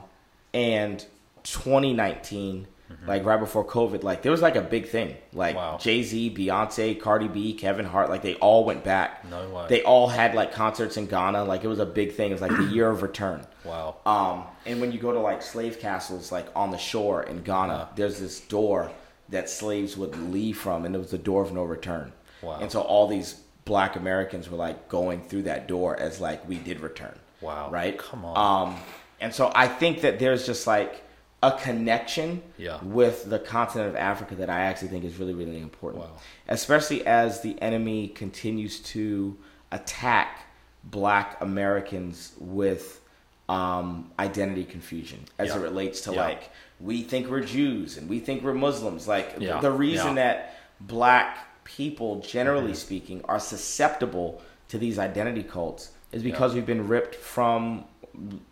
and 0.53 1.05
2019, 1.45 2.67
like 3.07 3.25
right 3.25 3.39
before 3.39 3.65
COVID, 3.67 4.03
like 4.03 4.23
there 4.23 4.33
was 4.33 4.41
like 4.41 4.57
a 4.57 4.63
big 4.63 4.89
thing. 4.89 5.15
Like 5.33 5.57
Wow. 5.57 5.77
Jay 5.79 6.03
Z, 6.03 6.35
Beyonce, 6.35 6.99
Cardi 6.99 7.29
B, 7.29 7.53
Kevin 7.53 7.85
Hart, 7.85 8.09
like 8.09 8.23
they 8.23 8.35
all 8.37 8.65
went 8.65 8.83
back. 8.83 9.29
No 9.29 9.49
way. 9.51 9.67
They 9.69 9.83
all 9.83 10.09
had 10.09 10.35
like 10.35 10.53
concerts 10.53 10.97
in 10.97 11.07
Ghana. 11.07 11.45
Like 11.45 11.65
it 11.65 11.69
was 11.69 11.81
a 11.81 11.87
big 11.87 12.15
thing. 12.15 12.31
It 12.31 12.35
was 12.35 12.41
like 12.41 12.57
the 12.57 12.65
year 12.65 12.89
of 12.89 13.03
return. 13.03 13.47
Wow. 13.65 13.97
Um, 14.07 14.45
and 14.65 14.81
when 14.81 14.91
you 14.93 14.99
go 14.99 15.13
to 15.13 15.21
like 15.21 15.43
slave 15.43 15.81
castles, 15.81 16.33
like 16.33 16.47
on 16.57 16.71
the 16.71 16.79
shore 16.79 17.23
in 17.25 17.43
Ghana, 17.43 17.91
there's 17.97 18.19
this 18.19 18.41
door 18.41 18.91
that 19.29 19.51
slaves 19.51 19.97
would 19.99 20.17
leave 20.33 20.57
from, 20.59 20.87
and 20.87 20.95
it 20.95 20.99
was 20.99 21.11
the 21.11 21.19
door 21.19 21.43
of 21.43 21.53
no 21.53 21.65
return. 21.65 22.13
Wow. 22.41 22.59
And 22.61 22.73
so 22.73 22.81
all 22.81 23.07
these 23.07 23.35
black 23.67 23.97
Americans 23.97 24.49
were 24.49 24.57
like 24.57 24.89
going 24.89 25.21
through 25.23 25.43
that 25.43 25.69
door 25.69 25.95
as 25.99 26.21
like 26.21 26.49
we 26.49 26.57
did 26.57 26.81
return. 26.81 27.19
Wow. 27.43 27.71
Right? 27.71 27.99
Come 27.99 28.25
on. 28.25 28.69
Um, 28.73 28.77
and 29.21 29.33
so 29.35 29.51
I 29.55 29.69
think 29.69 30.01
that 30.03 30.19
there's 30.19 30.47
just 30.47 30.67
like 30.67 31.03
a 31.43 31.53
connection 31.53 32.43
Yeah. 32.57 32.83
with 32.83 33.29
the 33.31 33.39
continent 33.39 33.91
of 33.91 33.97
Africa 33.97 34.35
that 34.37 34.51
I 34.51 34.61
actually 34.63 34.89
think 34.89 35.05
is 35.05 35.17
really, 35.19 35.35
really 35.35 35.61
important. 35.61 36.03
Wow. 36.05 36.11
Especially 36.49 37.07
as 37.07 37.41
the 37.43 37.61
enemy 37.63 38.09
continues 38.09 38.81
to 38.81 39.37
attack 39.71 40.47
black 40.85 41.37
Americans 41.41 42.33
with 42.39 43.01
um, 43.49 44.11
identity 44.19 44.65
confusion 44.65 45.21
as 45.39 45.49
Yeah. 45.49 45.57
it 45.57 45.61
relates 45.61 46.03
to 46.03 46.13
Yeah. 46.13 46.21
like, 46.23 46.51
we 46.81 47.03
think 47.03 47.29
we're 47.31 47.41
Jews 47.41 47.97
and 47.97 48.09
we 48.09 48.19
think 48.21 48.43
we're 48.45 48.53
Muslims. 48.53 49.09
Like, 49.09 49.39
the 49.39 49.71
reason 49.73 50.17
that 50.17 50.55
black 50.81 51.39
people, 51.65 52.21
generally 52.21 52.73
Mm-hmm. 52.73 52.75
speaking, 52.75 53.21
are 53.25 53.41
susceptible 53.41 54.43
to 54.69 54.77
these 54.79 54.99
identity 54.99 55.43
cults 55.43 55.93
is 56.13 56.23
because 56.23 56.53
we've 56.55 56.67
been 56.67 56.89
ripped 56.89 57.15
from 57.15 57.85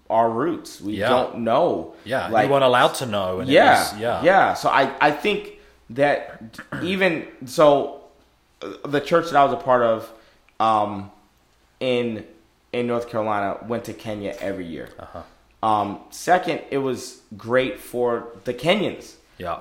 our 0.08 0.30
roots. 0.30 0.80
We 0.80 0.94
Yeah. 0.98 1.08
don't 1.08 1.38
know. 1.38 1.94
yeah. 2.04 2.28
like- 2.28 2.46
you 2.46 2.52
weren't 2.52 2.64
allowed 2.64 2.94
to 2.94 3.06
know. 3.06 3.40
And 3.40 3.48
yeah, 3.50 3.78
was, 3.92 4.00
yeah. 4.00 4.22
yeah. 4.22 4.54
So 4.54 4.68
I, 4.68 4.94
I 5.00 5.10
think 5.10 5.52
that 5.90 6.42
even 6.82 7.26
so, 7.46 8.02
uh, 8.62 8.88
the 8.88 9.00
church 9.00 9.26
that 9.30 9.36
I 9.36 9.44
was 9.44 9.52
a 9.52 9.56
part 9.56 9.82
of, 9.82 10.10
um, 10.60 11.10
in 11.80 12.24
in 12.72 12.86
North 12.86 13.08
Carolina, 13.08 13.58
went 13.66 13.84
to 13.84 13.92
Kenya 13.94 14.34
every 14.40 14.66
year. 14.66 14.88
Uh-huh. 14.98 15.22
Um, 15.66 16.00
second, 16.10 16.60
it 16.70 16.78
was 16.78 17.20
great 17.36 17.80
for 17.80 18.28
the 18.44 18.52
Kenyans 18.52 19.14
Yeah. 19.38 19.60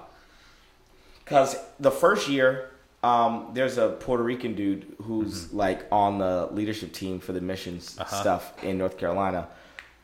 because 1.24 1.56
the 1.80 1.91
first 1.91 2.28
year, 2.28 2.70
um, 3.03 3.51
there's 3.53 3.78
a 3.78 3.89
Puerto 3.89 4.24
Rican 4.24 4.53
dude 4.56 4.86
who's 5.03 5.53
like 5.53 5.86
on 5.91 6.18
the 6.18 6.47
leadership 6.51 6.91
team 6.93 7.20
for 7.20 7.32
the 7.34 7.41
missions 7.41 7.91
Mm-hmm. 7.91 8.01
Uh-huh. 8.01 8.22
stuff 8.22 8.64
in 8.64 8.78
North 8.78 8.97
Carolina, 8.97 9.47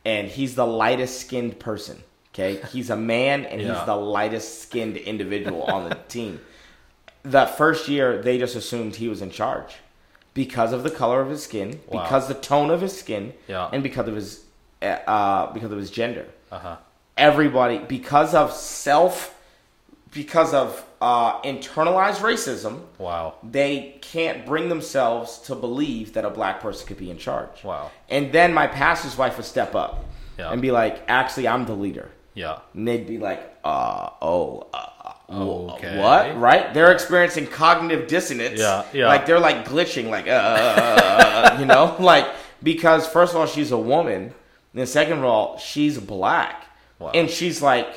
and 0.04 0.28
he's 0.28 0.54
the 0.54 0.66
lightest 0.66 1.20
skinned 1.20 1.58
person. 1.58 2.02
Okay, 2.34 2.60
he's 2.72 2.88
a 2.90 2.96
man 2.96 3.44
and 3.44 3.60
Yeah. 3.60 3.76
he's 3.76 3.84
the 3.86 3.94
lightest 3.96 4.62
skinned 4.62 4.96
individual 4.96 5.64
on 5.64 5.88
the 5.88 5.94
team. 6.08 6.40
That 7.24 7.56
first 7.58 7.88
year, 7.88 8.20
they 8.22 8.38
just 8.38 8.56
assumed 8.56 8.96
he 8.96 9.08
was 9.08 9.20
in 9.22 9.30
charge 9.30 9.74
because 10.34 10.72
of 10.72 10.82
the 10.82 10.90
color 10.90 11.20
of 11.20 11.28
his 11.28 11.42
skin, 11.42 11.80
Wow. 11.88 12.02
because 12.02 12.26
the 12.28 12.34
tone 12.34 12.70
of 12.70 12.80
his 12.80 12.98
skin, 12.98 13.34
Yeah. 13.46 13.68
and 13.72 13.82
because 13.82 14.08
of 14.08 14.14
his 14.16 14.44
uh, 14.82 15.52
because 15.52 15.70
of 15.70 15.78
his 15.78 15.90
gender 15.90 16.26
Uh 16.50 16.58
huh. 16.58 16.76
everybody 17.16 17.78
because 17.78 18.34
of 18.34 18.52
self 18.52 19.38
because 20.12 20.52
of 20.52 20.84
uh, 21.10 21.42
internalized 21.42 22.20
racism 22.30 22.74
Wow. 22.98 23.34
they 23.58 23.96
can't 24.12 24.38
bring 24.46 24.68
themselves 24.68 25.38
to 25.48 25.54
believe 25.66 26.12
that 26.14 26.24
a 26.24 26.30
black 26.30 26.60
person 26.60 26.86
could 26.88 26.98
be 27.06 27.10
in 27.10 27.18
charge 27.18 27.56
Wow. 27.64 27.90
and 28.08 28.24
then 28.32 28.54
my 28.54 28.66
pastor's 28.68 29.16
wife 29.22 29.36
would 29.38 29.46
step 29.56 29.74
up 29.74 29.92
Yeah. 30.38 30.52
and 30.52 30.62
be 30.62 30.70
like 30.80 30.94
actually 31.08 31.46
i'm 31.52 31.64
the 31.66 31.74
leader 31.86 32.08
Yeah. 32.34 32.58
and 32.74 32.86
they'd 32.86 33.06
be 33.14 33.18
like 33.18 33.40
uh 33.64 34.10
oh 34.30 34.68
uh, 34.72 34.88
Okay. 35.32 35.98
what 35.98 36.38
right 36.48 36.64
they're 36.74 36.92
experiencing 36.92 37.46
cognitive 37.46 38.06
dissonance 38.06 38.60
Yeah, 38.60 38.84
yeah. 38.92 39.08
like 39.12 39.24
they're 39.26 39.40
like 39.48 39.66
glitching 39.66 40.06
like 40.16 40.26
uh 40.28 41.56
you 41.58 41.64
know 41.72 41.96
like 42.12 42.26
because 42.62 43.06
first 43.08 43.32
of 43.32 43.40
all 43.40 43.46
she's 43.46 43.72
a 43.72 43.78
woman 43.94 44.22
and 44.24 44.32
then 44.74 44.86
second 44.86 45.18
of 45.18 45.24
all 45.24 45.58
she's 45.58 45.98
black 45.98 46.56
Wow. 46.98 47.10
and 47.18 47.28
she's 47.28 47.60
like 47.62 47.88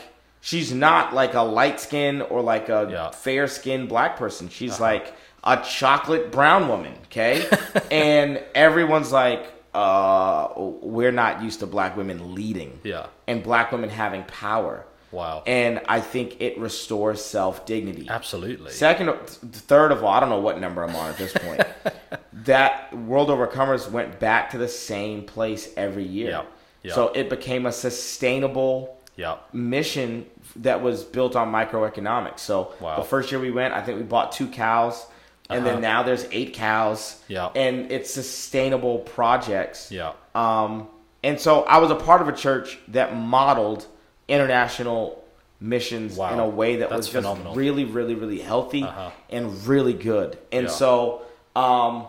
she's 0.49 0.71
not 0.71 1.13
like 1.13 1.33
a 1.33 1.41
light 1.41 1.79
skin 1.79 2.21
or 2.21 2.39
like 2.41 2.69
a 2.69 2.87
Yeah. 2.91 3.09
fair 3.11 3.47
skinned 3.47 3.89
black 3.89 4.15
person 4.17 4.47
she's 4.49 4.79
like 4.79 5.05
a 5.43 5.57
chocolate 5.57 6.31
brown 6.31 6.67
woman 6.67 6.93
okay 7.05 7.33
and 7.91 8.41
everyone's 8.53 9.11
like 9.11 9.43
uh 9.73 10.47
we're 10.95 11.11
not 11.23 11.41
used 11.43 11.59
to 11.61 11.67
black 11.67 11.97
women 11.97 12.35
leading 12.35 12.79
Yeah. 12.83 13.07
and 13.27 13.43
black 13.43 13.71
women 13.71 13.89
having 13.89 14.23
power. 14.23 14.85
Wow. 15.11 15.43
And 15.47 15.81
I 15.87 15.99
think 16.01 16.41
it 16.41 16.57
restores 16.59 17.23
self 17.23 17.65
dignity. 17.65 18.07
Absolutely. 18.09 18.71
Second, 18.71 19.07
th- 19.07 19.53
third 19.71 19.91
of 19.93 20.03
all, 20.03 20.13
I 20.13 20.19
don't 20.19 20.29
know 20.29 20.39
what 20.41 20.59
number 20.59 20.83
I'm 20.83 20.93
on 20.95 21.09
at 21.09 21.17
this 21.17 21.31
point. 21.33 21.61
that 22.51 22.93
World 22.93 23.29
Overcomers 23.29 23.89
went 23.89 24.19
back 24.19 24.49
to 24.51 24.57
the 24.57 24.67
same 24.67 25.23
place 25.23 25.69
every 25.77 26.03
year. 26.05 26.29
Yeah, 26.31 26.43
yeah. 26.83 26.93
So 26.95 27.09
it 27.09 27.29
became 27.29 27.65
a 27.65 27.71
sustainable 27.71 28.97
Yeah. 29.15 29.37
mission 29.53 30.25
that 30.57 30.81
was 30.81 31.03
built 31.03 31.35
on 31.35 31.51
microeconomics. 31.51 32.39
So 32.39 32.73
Wow. 32.79 32.95
the 32.97 33.03
first 33.03 33.31
year 33.31 33.39
we 33.41 33.51
went, 33.51 33.73
I 33.73 33.81
think 33.81 33.97
we 33.97 34.03
bought 34.03 34.31
two 34.31 34.47
cows, 34.47 35.05
and 35.49 35.59
Uh-huh. 35.63 35.73
then 35.73 35.81
now 35.81 36.03
there's 36.03 36.25
eight 36.31 36.53
cows. 36.53 37.21
Yeah. 37.27 37.49
and 37.55 37.91
it's 37.91 38.13
sustainable 38.13 38.99
projects. 38.99 39.91
Yeah. 39.91 40.13
Um, 40.33 40.87
and 41.23 41.39
so 41.39 41.63
I 41.63 41.77
was 41.79 41.91
a 41.91 41.95
part 41.95 42.21
of 42.21 42.27
a 42.27 42.33
church 42.33 42.77
that 42.89 43.15
modeled 43.15 43.85
international 44.27 45.23
missions 45.59 46.17
Wow. 46.17 46.33
in 46.33 46.39
a 46.39 46.47
way 46.47 46.77
that 46.77 46.89
That's 46.89 46.97
was 46.97 47.05
just 47.07 47.15
phenomenal. 47.25 47.55
really, 47.55 47.85
really, 47.85 48.13
really 48.15 48.39
healthy 48.39 48.83
Uh-huh. 48.83 49.09
and 49.29 49.65
really 49.67 49.93
good. 49.93 50.37
And 50.51 50.65
Yeah. 50.67 50.71
so 50.71 51.21
um, 51.55 52.05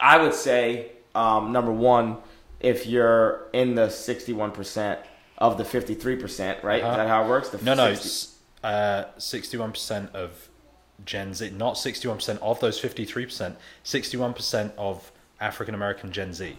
I 0.00 0.18
would 0.18 0.34
say 0.34 0.92
um, 1.14 1.52
number 1.52 1.70
one, 1.72 2.16
if 2.60 2.86
you're 2.86 3.42
in 3.52 3.74
the 3.74 3.88
61% 3.90 4.98
of 5.38 5.58
the 5.58 5.64
53%, 5.64 6.62
right? 6.62 6.82
Uh-huh. 6.82 6.90
Is 6.92 6.96
that 6.96 7.08
how 7.08 7.24
it 7.24 7.28
works? 7.28 7.48
The 7.50 7.62
No, 7.64 7.74
no. 7.74 7.94
60 7.94 8.06
s- 8.08 8.32
Uh, 8.64 9.04
61% 9.18 10.12
of 10.14 10.48
Gen 11.04 11.34
Z, 11.34 11.50
not 11.50 11.74
61% 11.76 12.38
of 12.42 12.58
those 12.60 12.80
53%, 12.80 13.54
61% 13.84 14.72
of 14.78 15.12
African 15.40 15.74
American 15.74 16.10
Gen 16.10 16.32
Z. 16.32 16.56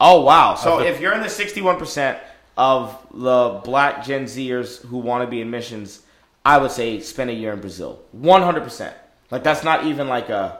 Oh 0.00 0.22
wow! 0.22 0.54
So 0.54 0.78
the- 0.78 0.86
if 0.86 1.00
you're 1.00 1.12
in 1.12 1.20
the 1.20 1.28
61 1.28 1.76
percent 1.78 2.18
of 2.56 2.96
the 3.12 3.60
Black 3.64 4.04
Gen 4.04 4.24
Zers 4.24 4.80
who 4.86 4.98
want 4.98 5.24
to 5.24 5.30
be 5.30 5.40
in 5.40 5.50
missions, 5.50 6.00
I 6.44 6.58
would 6.58 6.70
say 6.70 7.00
spend 7.00 7.28
a 7.30 7.34
year 7.34 7.52
in 7.52 7.60
Brazil. 7.60 8.00
100 8.12 8.62
percent. 8.64 8.96
Like 9.30 9.42
that's 9.42 9.64
not 9.64 9.84
even 9.84 10.08
like 10.08 10.28
a, 10.28 10.58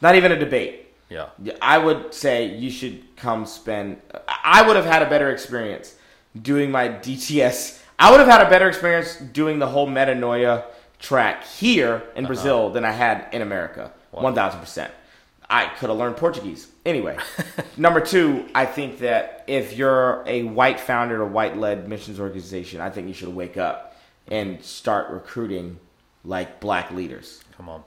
not 0.00 0.14
even 0.16 0.32
a 0.32 0.36
debate. 0.38 0.92
Yeah. 1.10 1.26
I 1.62 1.78
would 1.78 2.12
say 2.14 2.46
you 2.46 2.70
should 2.70 3.14
come 3.16 3.46
spend. 3.46 4.00
I 4.28 4.62
would 4.66 4.74
have 4.76 4.86
had 4.86 5.02
a 5.02 5.08
better 5.08 5.30
experience 5.30 5.94
doing 6.40 6.70
my 6.70 6.88
DTS. 6.88 7.80
I 7.98 8.10
would 8.10 8.20
have 8.20 8.28
had 8.28 8.46
a 8.46 8.50
better 8.50 8.68
experience 8.68 9.16
doing 9.16 9.58
the 9.58 9.66
whole 9.66 9.86
metanoia 9.86 10.64
track 10.98 11.44
here 11.44 12.02
in 12.16 12.24
uh-huh. 12.24 12.26
Brazil 12.26 12.70
than 12.70 12.84
I 12.84 12.92
had 12.92 13.28
in 13.32 13.42
America. 13.42 13.92
One 14.10 14.34
thousand 14.34 14.60
percent. 14.60 14.92
I 15.50 15.66
could 15.66 15.90
have 15.90 15.98
learned 15.98 16.16
Portuguese. 16.16 16.68
Anyway, 16.86 17.18
number 17.76 18.00
two, 18.00 18.48
I 18.54 18.64
think 18.64 19.00
that 19.00 19.44
if 19.46 19.76
you're 19.76 20.22
a 20.26 20.44
white 20.44 20.80
founded 20.80 21.18
or 21.18 21.26
white 21.26 21.56
led 21.56 21.88
missions 21.88 22.18
organization, 22.18 22.80
I 22.80 22.90
think 22.90 23.08
you 23.08 23.14
should 23.14 23.34
wake 23.34 23.56
up 23.56 23.96
and 24.28 24.62
start 24.62 25.10
recruiting 25.10 25.78
like 26.24 26.60
black 26.60 26.90
leaders. 26.92 27.42
Come 27.56 27.68
on. 27.68 27.82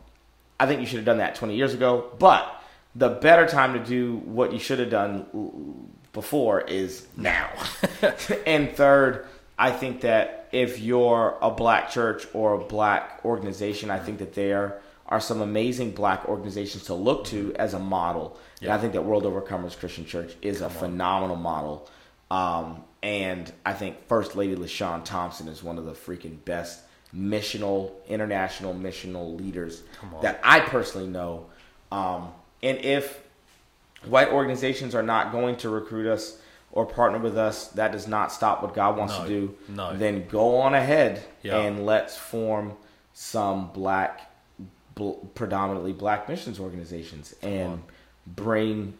I 0.60 0.66
think 0.66 0.82
you 0.82 0.88
should 0.88 0.98
have 0.98 1.06
done 1.06 1.18
that 1.18 1.36
20 1.36 1.56
years 1.56 1.74
ago. 1.74 2.12
But 2.20 2.62
the 2.96 3.10
better 3.10 3.48
time 3.48 3.74
to 3.74 3.80
do 3.80 4.18
what 4.18 4.54
you 4.54 4.60
should 4.60 4.80
have 4.80 4.90
done 4.90 5.26
before 6.14 6.62
is 6.62 7.08
now. 7.16 7.50
and 8.46 8.72
third, 8.72 9.26
I 9.58 9.72
think 9.72 10.02
that 10.02 10.50
if 10.52 10.80
you're 10.80 11.38
a 11.42 11.52
black 11.52 11.90
church 11.90 12.28
or 12.34 12.54
a 12.54 12.64
black 12.64 13.22
organization, 13.26 13.90
I 13.90 14.00
think 14.00 14.20
that 14.20 14.34
there 14.34 14.82
are 15.08 15.20
some 15.20 15.42
amazing 15.42 15.92
black 15.92 16.28
organizations 16.28 16.86
to 16.86 16.94
look 16.94 17.26
to 17.26 17.54
as 17.56 17.74
a 17.74 17.80
model. 17.80 18.38
And 18.62 18.72
I 18.72 18.78
think 18.78 18.94
that 18.94 19.04
World 19.04 19.24
Overcomers 19.24 19.78
Christian 19.78 20.06
Church 20.06 20.36
is 20.42 20.62
a 20.62 20.70
phenomenal 20.70 21.38
model. 21.38 21.90
Um, 22.30 22.84
and 23.02 23.52
I 23.66 23.74
think 23.74 24.08
First 24.08 24.36
Lady 24.36 24.56
LaShawn 24.56 25.06
Thompson 25.06 25.48
is 25.48 25.64
one 25.64 25.78
of 25.78 25.86
the 25.86 25.94
freaking 25.94 26.44
best 26.44 26.82
missional, 27.16 27.92
international 28.08 28.74
missional 28.74 29.40
leaders 29.40 29.84
that 30.22 30.40
I 30.44 30.60
personally 30.60 31.08
know. 31.08 31.46
Um, 31.92 32.32
and 32.62 32.78
if 32.80 33.24
white 34.08 34.30
organizations 34.30 34.96
are 34.96 35.04
not 35.04 35.32
going 35.32 35.56
to 35.58 35.70
recruit 35.70 36.08
us 36.12 36.40
or 36.72 36.86
partner 36.86 37.18
with 37.20 37.38
us, 37.38 37.68
that 37.70 37.92
does 37.92 38.08
not 38.08 38.32
stop 38.32 38.62
what 38.62 38.74
God 38.74 38.98
wants 38.98 39.18
No, 39.18 39.24
to 39.24 39.30
do. 39.30 39.56
no. 39.70 39.96
Then 39.98 40.28
go 40.28 40.58
on 40.58 40.74
ahead 40.76 41.24
Yeah. 41.42 41.58
and 41.60 41.86
let's 41.86 42.16
form 42.18 42.74
some 43.14 43.70
black, 43.74 44.30
bl- 44.96 45.14
predominantly 45.34 45.94
black 45.94 46.28
missions 46.30 46.60
organizations 46.60 47.34
and 47.42 47.84
bring 48.28 48.98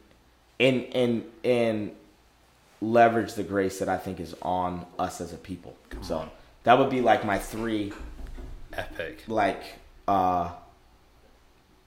and 0.60 0.86
and 0.96 1.26
and 1.44 1.92
leverage 2.82 3.34
the 3.34 3.44
grace 3.44 3.80
that 3.80 3.90
I 3.90 3.98
think 3.98 4.20
is 4.20 4.34
on 4.42 4.86
us 4.98 5.20
as 5.22 5.34
a 5.34 5.38
people. 5.38 5.76
so 6.02 6.18
on. 6.20 6.30
that 6.64 6.78
would 6.80 6.90
be 6.90 7.02
like 7.02 7.26
my 7.26 7.38
three 7.38 7.92
Epic. 8.74 9.24
like 9.28 9.62
uh 10.08 10.52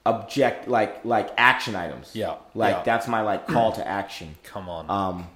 object 0.05 0.67
like 0.67 1.03
like 1.05 1.29
action 1.37 1.75
items. 1.75 2.11
Yeah, 2.13 2.35
Like 2.55 2.75
yeah. 2.77 2.83
that's 2.83 3.07
my 3.07 3.21
like 3.21 3.47
call 3.47 3.71
to 3.73 3.87
action. 3.87 4.35
Come 4.43 4.67
on. 4.69 4.89
Um 4.89 5.27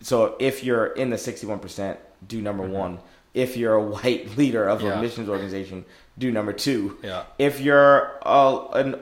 so 0.00 0.36
if 0.38 0.62
you're 0.62 0.86
in 0.86 1.10
the 1.10 1.16
61%, 1.16 1.96
do 2.26 2.40
number 2.40 2.62
1. 2.66 2.98
If 3.34 3.56
you're 3.56 3.74
a 3.74 3.82
white 3.96 4.36
leader 4.36 4.66
of 4.68 4.78
Mm-hmm. 4.78 4.86
Yeah. 4.88 4.98
a 4.98 5.02
missions 5.02 5.28
organization, 5.28 5.84
do 6.16 6.30
number 6.30 6.52
2. 6.52 6.98
Yeah. 7.02 7.24
If 7.38 7.60
you're 7.60 8.18
a, 8.22 8.66
an 8.74 8.94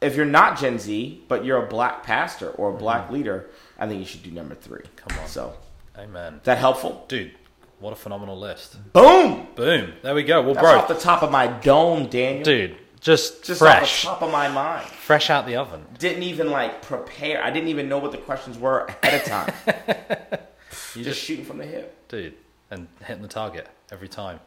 if 0.00 0.16
you're 0.16 0.26
not 0.26 0.58
Gen 0.58 0.78
Z, 0.78 1.24
but 1.28 1.44
you're 1.44 1.64
a 1.64 1.66
black 1.66 2.02
pastor 2.04 2.50
or 2.50 2.70
a 2.70 2.76
black 2.76 3.10
leader, 3.10 3.48
I 3.78 3.86
think 3.88 4.00
you 4.00 4.06
should 4.06 4.22
do 4.22 4.30
number 4.30 4.54
3. 4.54 4.80
Mm-hmm. 4.80 4.96
Come 4.96 5.18
on. 5.18 5.26
So, 5.28 5.54
Amen. 5.98 6.34
is 6.34 6.42
that 6.44 6.58
helpful? 6.58 7.04
Dude, 7.08 7.32
what 7.80 7.92
a 7.92 7.96
phenomenal 7.96 8.38
list. 8.38 8.76
Boom. 8.92 9.48
Boom. 9.56 9.94
There 10.02 10.14
we 10.14 10.22
go. 10.22 10.42
Well, 10.42 10.54
That's 10.54 10.64
bro, 10.64 10.78
off 10.78 10.88
the 10.88 10.94
top 10.94 11.22
of 11.22 11.30
my 11.30 11.46
dome, 11.46 12.06
Daniel. 12.08 12.44
dude, 12.44 12.76
just, 13.04 13.44
Just 13.44 13.58
fresh. 13.60 14.04
off 14.06 14.18
the 14.18 14.24
top 14.26 14.28
of 14.28 14.32
my 14.32 14.48
mind. 14.48 14.86
Fresh 14.88 15.28
out 15.30 15.46
the 15.46 15.56
oven. 15.56 15.84
didn't 15.98 16.22
even 16.24 16.50
like 16.50 16.82
prepare. 16.82 17.42
I 17.44 17.50
didn't 17.50 17.68
even 17.68 17.88
know 17.88 17.98
what 17.98 18.12
the 18.12 18.18
questions 18.18 18.58
were 18.58 18.86
ahead 19.02 19.20
of 19.20 19.26
time. 19.26 20.38
Just, 20.94 21.04
just, 21.06 21.20
shooting 21.22 21.44
from 21.44 21.58
the 21.58 21.64
hip. 21.66 22.08
dude, 22.08 22.34
and 22.70 22.86
hitting 23.04 23.22
the 23.22 23.28
target 23.28 23.68
every 23.92 24.06
time. 24.08 24.38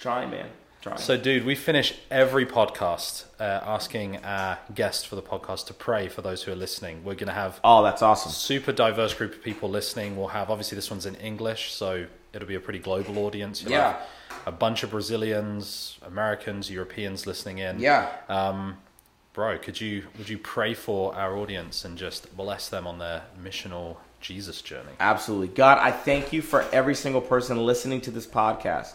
Trying, 0.00 0.30
man. 0.30 0.48
Trying. 0.80 0.98
So, 0.98 1.16
dude, 1.16 1.44
we 1.44 1.54
finish 1.54 1.94
every 2.10 2.44
podcast 2.46 3.24
uh, 3.40 3.42
asking 3.64 4.18
our 4.24 4.58
guest 4.74 5.06
for 5.08 5.14
the 5.16 5.22
podcast 5.22 5.66
to 5.68 5.74
pray 5.74 6.08
for 6.08 6.22
those 6.22 6.42
who 6.44 6.52
are 6.52 6.56
listening. 6.56 7.04
We're 7.04 7.14
going 7.14 7.28
to 7.28 7.32
have 7.34 7.60
oh, 7.64 7.82
that's 7.84 8.02
awesome. 8.02 8.30
super 8.32 8.72
diverse 8.72 9.14
group 9.14 9.34
of 9.34 9.42
people 9.42 9.68
listening. 9.68 10.16
We'll 10.16 10.28
have 10.28 10.50
obviously 10.50 10.76
this 10.76 10.90
one's 10.90 11.06
in 11.06 11.14
English, 11.16 11.72
so 11.72 12.06
it'll 12.32 12.48
be 12.48 12.54
a 12.56 12.60
pretty 12.60 12.78
global 12.80 13.18
audience. 13.18 13.62
You'll 13.62 13.72
Yeah. 13.72 13.92
have 13.92 14.06
a 14.48 14.52
bunch 14.52 14.82
of 14.82 14.90
Brazilians, 14.90 15.98
Americans, 16.02 16.70
Europeans 16.70 17.26
listening 17.26 17.58
in. 17.58 17.78
Yeah. 17.78 18.08
Um, 18.30 18.78
bro, 19.34 19.58
could 19.58 19.78
you 19.78 20.04
would 20.16 20.28
you 20.28 20.38
pray 20.38 20.72
for 20.72 21.14
our 21.14 21.36
audience 21.36 21.84
and 21.84 21.98
just 21.98 22.34
bless 22.34 22.70
them 22.70 22.86
on 22.86 22.98
their 22.98 23.24
missional 23.40 23.98
Jesus 24.20 24.62
journey? 24.62 24.92
Absolutely. 24.98 25.48
God, 25.48 25.78
I 25.78 25.90
thank 25.90 26.32
you 26.32 26.40
for 26.40 26.64
every 26.72 26.94
single 26.94 27.20
person 27.20 27.58
listening 27.58 28.00
to 28.02 28.10
this 28.10 28.26
podcast. 28.26 28.94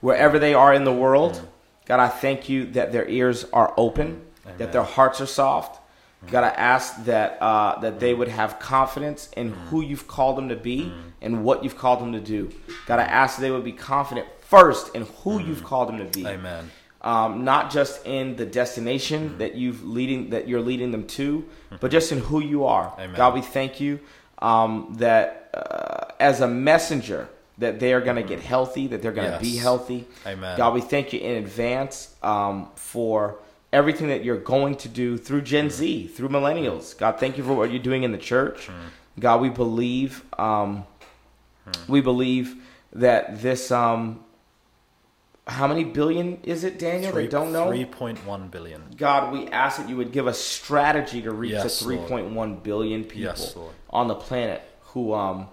Wherever 0.00 0.38
they 0.38 0.54
are 0.54 0.72
in 0.72 0.84
the 0.84 0.92
world, 0.92 1.34
mm. 1.34 1.46
God, 1.84 2.00
I 2.00 2.08
thank 2.08 2.48
you 2.48 2.64
that 2.72 2.90
their 2.92 3.06
ears 3.06 3.44
are 3.52 3.74
open, 3.76 4.22
Amen. 4.46 4.58
that 4.58 4.72
their 4.72 4.82
hearts 4.82 5.20
are 5.20 5.26
soft. 5.26 5.82
Mm. 6.24 6.30
God, 6.30 6.44
I 6.44 6.48
ask 6.48 7.04
that 7.04 7.36
uh, 7.42 7.78
that 7.80 8.00
they 8.00 8.14
mm. 8.14 8.18
would 8.18 8.28
have 8.28 8.58
confidence 8.58 9.28
in 9.36 9.52
who 9.52 9.82
you've 9.82 10.08
called 10.08 10.38
them 10.38 10.48
to 10.48 10.56
be 10.56 10.90
and 11.20 11.44
what 11.44 11.62
you've 11.62 11.76
called 11.76 12.00
them 12.00 12.12
to 12.12 12.20
do. 12.20 12.50
God, 12.86 13.00
I 13.00 13.04
ask 13.04 13.36
that 13.36 13.42
they 13.42 13.50
would 13.50 13.64
be 13.64 13.72
confident 13.72 14.26
first 14.56 14.94
in 14.94 15.02
who 15.22 15.40
you've 15.40 15.64
called 15.64 15.88
them 15.88 15.98
to 15.98 16.04
be. 16.04 16.26
Amen. 16.26 16.70
um, 17.02 17.44
not 17.44 17.70
just 17.70 18.04
in 18.06 18.34
the 18.36 18.46
destination 18.46 19.36
that 19.38 19.54
you've 19.54 19.84
leading 19.84 20.30
that 20.30 20.48
you're 20.48 20.62
leading 20.62 20.90
them 20.90 21.06
to, 21.06 21.44
but 21.80 21.90
just 21.90 22.10
in 22.12 22.18
who 22.18 22.40
you 22.40 22.64
are. 22.64 22.92
Amen. 22.98 23.14
God, 23.14 23.34
we 23.34 23.42
thank 23.42 23.78
you 23.78 24.00
um, 24.38 24.94
that 24.98 25.50
uh, 25.52 26.12
as 26.18 26.40
a 26.40 26.48
messenger 26.48 27.28
that 27.58 27.78
they 27.78 27.92
are 27.92 28.00
going 28.00 28.16
to 28.16 28.22
get 28.22 28.40
healthy, 28.40 28.86
that 28.88 29.00
they're 29.02 29.12
going 29.12 29.30
to 29.30 29.38
be 29.38 29.56
healthy. 29.56 30.06
Amen. 30.26 30.56
God, 30.56 30.74
we 30.74 30.80
thank 30.80 31.12
you 31.12 31.20
in 31.20 31.36
advance 31.36 32.16
um, 32.22 32.68
for 32.74 33.36
everything 33.72 34.08
that 34.08 34.24
you're 34.24 34.38
going 34.38 34.74
to 34.74 34.88
do 34.88 35.16
through 35.18 35.42
Gen 35.42 35.70
Z, 35.70 36.08
through 36.08 36.30
millennials. 36.30 36.96
God, 36.98 37.20
thank 37.20 37.36
you 37.38 37.44
for 37.44 37.54
what 37.54 37.70
you're 37.70 37.82
doing 37.82 38.02
in 38.02 38.12
the 38.12 38.18
church. 38.18 38.70
God, 39.20 39.40
we 39.40 39.50
believe 39.50 40.24
um, 40.38 40.84
we 41.86 42.00
believe 42.00 42.56
that 42.92 43.40
this 43.40 43.70
um, 43.70 44.24
how 45.46 45.66
many 45.66 45.84
billion 45.84 46.38
is 46.42 46.64
it, 46.64 46.78
Daniel? 46.78 47.12
Three, 47.12 47.24
they 47.24 47.28
don't 47.28 47.52
know. 47.52 47.68
Three 47.68 47.84
point 47.84 48.24
one 48.26 48.48
billion. 48.48 48.82
God, 48.96 49.32
we 49.32 49.46
ask 49.48 49.76
that 49.78 49.88
you 49.88 49.96
would 49.96 50.10
give 50.12 50.26
us 50.26 50.38
strategy 50.38 51.20
to 51.22 51.32
reach 51.32 51.52
Yes, 51.52 51.80
the 51.80 51.86
3.1 51.86 52.62
billion 52.62 53.04
people 53.04 53.22
Yes, 53.22 53.54
on 53.90 54.08
the 54.08 54.14
planet 54.14 54.62
who, 54.86 55.12
um, 55.12 55.48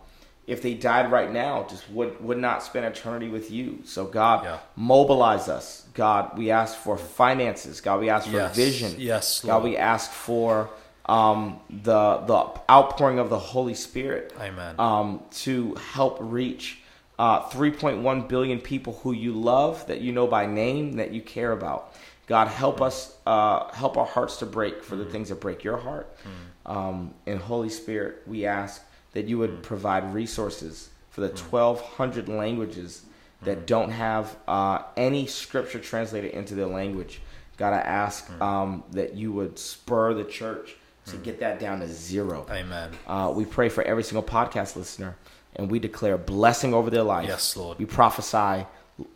if 0.48 0.62
they 0.62 0.74
died 0.76 1.12
right 1.12 1.32
now, 1.32 1.66
just 1.70 1.90
would, 1.90 2.24
would 2.24 2.38
not 2.38 2.64
spend 2.64 2.86
eternity 2.86 3.28
with 3.28 3.52
you. 3.52 3.80
So, 3.86 4.06
God, 4.06 4.46
Yeah. 4.46 4.60
mobilize 4.76 5.50
us. 5.50 5.86
God, 5.94 6.38
we 6.38 6.52
ask 6.52 6.78
for 6.78 6.98
finances. 6.98 7.82
God, 7.82 8.00
we 8.00 8.10
ask 8.10 8.28
for 8.30 8.38
Yes. 8.38 8.56
vision. 8.56 8.96
Yes, 8.98 9.42
God, 9.42 9.56
Lord. 9.58 9.64
we 9.66 9.78
ask 9.78 10.12
for 10.12 10.70
um, 11.08 11.60
the 11.70 12.18
the 12.28 12.46
outpouring 12.70 13.18
of 13.20 13.30
the 13.30 13.40
Holy 13.40 13.74
Spirit 13.74 14.34
Amen. 14.40 14.76
um, 14.80 15.24
to 15.32 15.76
help 15.94 16.18
reach 16.22 16.81
uh, 17.22 17.44
3.1 17.50 18.28
billion 18.28 18.60
people 18.60 18.94
who 19.04 19.12
you 19.12 19.32
love, 19.32 19.86
that 19.86 20.02
you 20.02 20.12
know 20.12 20.26
by 20.26 20.48
name, 20.48 20.94
that 20.94 21.12
you 21.12 21.22
care 21.22 21.52
about. 21.52 21.94
God, 22.26 22.48
help 22.48 22.82
us, 22.82 23.16
uh, 23.28 23.72
help 23.74 23.96
our 23.96 24.08
hearts 24.08 24.38
to 24.38 24.48
break 24.48 24.84
for 24.84 24.96
the 24.96 25.06
things 25.06 25.30
that 25.30 25.40
break 25.40 25.64
your 25.64 25.78
heart. 25.78 26.18
Um, 26.66 27.14
and 27.28 27.40
Holy 27.40 27.70
Spirit, 27.70 28.24
we 28.26 28.48
ask 28.48 28.84
that 29.14 29.28
you 29.28 29.38
would 29.38 29.62
provide 29.62 30.16
resources 30.16 30.90
for 31.12 31.22
the 31.22 31.28
1,200 31.28 32.28
languages 32.28 33.04
that 33.44 33.68
don't 33.68 33.92
have 33.92 34.36
uh, 34.48 34.82
any 34.98 35.28
scripture 35.28 35.80
translated 35.80 36.32
into 36.32 36.56
their 36.56 36.66
language. 36.66 37.22
God, 37.58 37.74
I 37.74 37.82
ask 37.82 38.32
um, 38.42 38.84
that 38.94 39.14
you 39.14 39.32
would 39.32 39.60
spur 39.60 40.16
the 40.16 40.24
church 40.24 40.76
to 41.06 41.18
get 41.18 41.40
that 41.42 41.60
down 41.60 41.82
to 41.82 41.88
zero. 41.88 42.48
Amen. 42.50 42.90
Uh, 43.06 43.32
we 43.36 43.46
pray 43.46 43.70
for 43.70 43.84
every 43.84 44.04
single 44.04 44.24
podcast 44.24 44.76
listener, 44.76 45.18
and 45.56 45.70
we 45.70 45.80
declare 45.80 46.18
blessing 46.18 46.74
over 46.74 46.90
their 46.90 47.04
life. 47.04 47.28
Yes, 47.28 47.56
Lord. 47.58 47.78
We 47.80 47.86
prophesy 47.86 48.66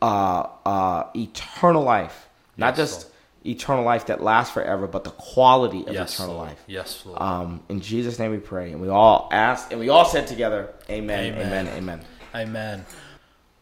uh, 0.01 0.47
uh, 0.65 1.03
eternal 1.15 1.83
life, 1.83 2.27
not 2.57 2.77
Yes, 2.77 2.77
just 2.77 3.01
Lord. 3.43 3.55
eternal 3.57 3.83
life 3.85 4.07
that 4.07 4.21
lasts 4.23 4.53
forever, 4.53 4.87
but 4.87 5.03
the 5.03 5.11
quality 5.11 5.85
of 5.87 5.93
Yes, 5.93 6.15
eternal 6.15 6.35
Lord. 6.35 6.47
life. 6.49 6.63
Yes, 6.67 7.03
Lord. 7.05 7.21
Um, 7.21 7.63
in 7.69 7.79
Jesus' 7.81 8.17
name 8.19 8.31
we 8.31 8.37
pray, 8.39 8.71
and 8.71 8.81
we 8.81 8.89
all 8.89 9.29
ask, 9.31 9.71
and 9.71 9.79
we 9.79 9.89
all 9.89 10.05
said 10.05 10.27
together, 10.27 10.73
Amen, 10.89 11.33
Amen. 11.33 11.47
Amen, 11.47 11.67
Amen. 11.67 12.01
Amen. 12.35 12.85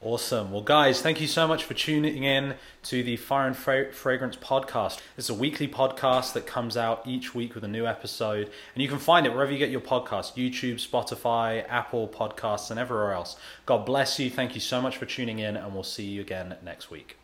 Awesome. 0.06 0.52
Well, 0.52 0.64
guys, 0.64 1.02
thank 1.02 1.22
you 1.22 1.28
so 1.28 1.48
much 1.48 1.64
for 1.64 1.74
tuning 1.74 2.26
in 2.26 2.56
to 2.84 3.04
the 3.04 3.16
Fire 3.16 3.48
and 3.48 3.56
Fra- 3.56 3.94
Fragrance 3.94 4.36
podcast. 4.36 5.00
It's 5.18 5.30
a 5.30 5.34
weekly 5.34 5.66
podcast 5.66 6.34
that 6.34 6.46
comes 6.46 6.76
out 6.76 7.08
each 7.08 7.34
week 7.34 7.56
with 7.56 7.64
a 7.64 7.70
new 7.70 7.88
episode, 7.88 8.52
and 8.76 8.84
you 8.84 8.90
can 8.90 9.00
find 9.00 9.26
it 9.26 9.34
wherever 9.34 9.54
you 9.54 9.58
get 9.58 9.70
your 9.70 9.80
podcast 9.80 10.36
YouTube, 10.36 10.86
Spotify, 10.86 11.66
Apple 11.70 12.10
Podcasts, 12.10 12.70
and 12.70 12.78
everywhere 12.78 13.14
else. 13.14 13.38
God 13.66 13.86
bless 13.86 14.20
you. 14.20 14.30
Thank 14.30 14.56
you 14.56 14.62
so 14.62 14.82
much 14.82 14.98
for 14.98 15.06
tuning 15.06 15.40
in, 15.40 15.56
and 15.56 15.74
we'll 15.74 15.84
see 15.84 16.04
you 16.04 16.20
again 16.20 16.58
next 16.62 16.92
week. 16.92 17.16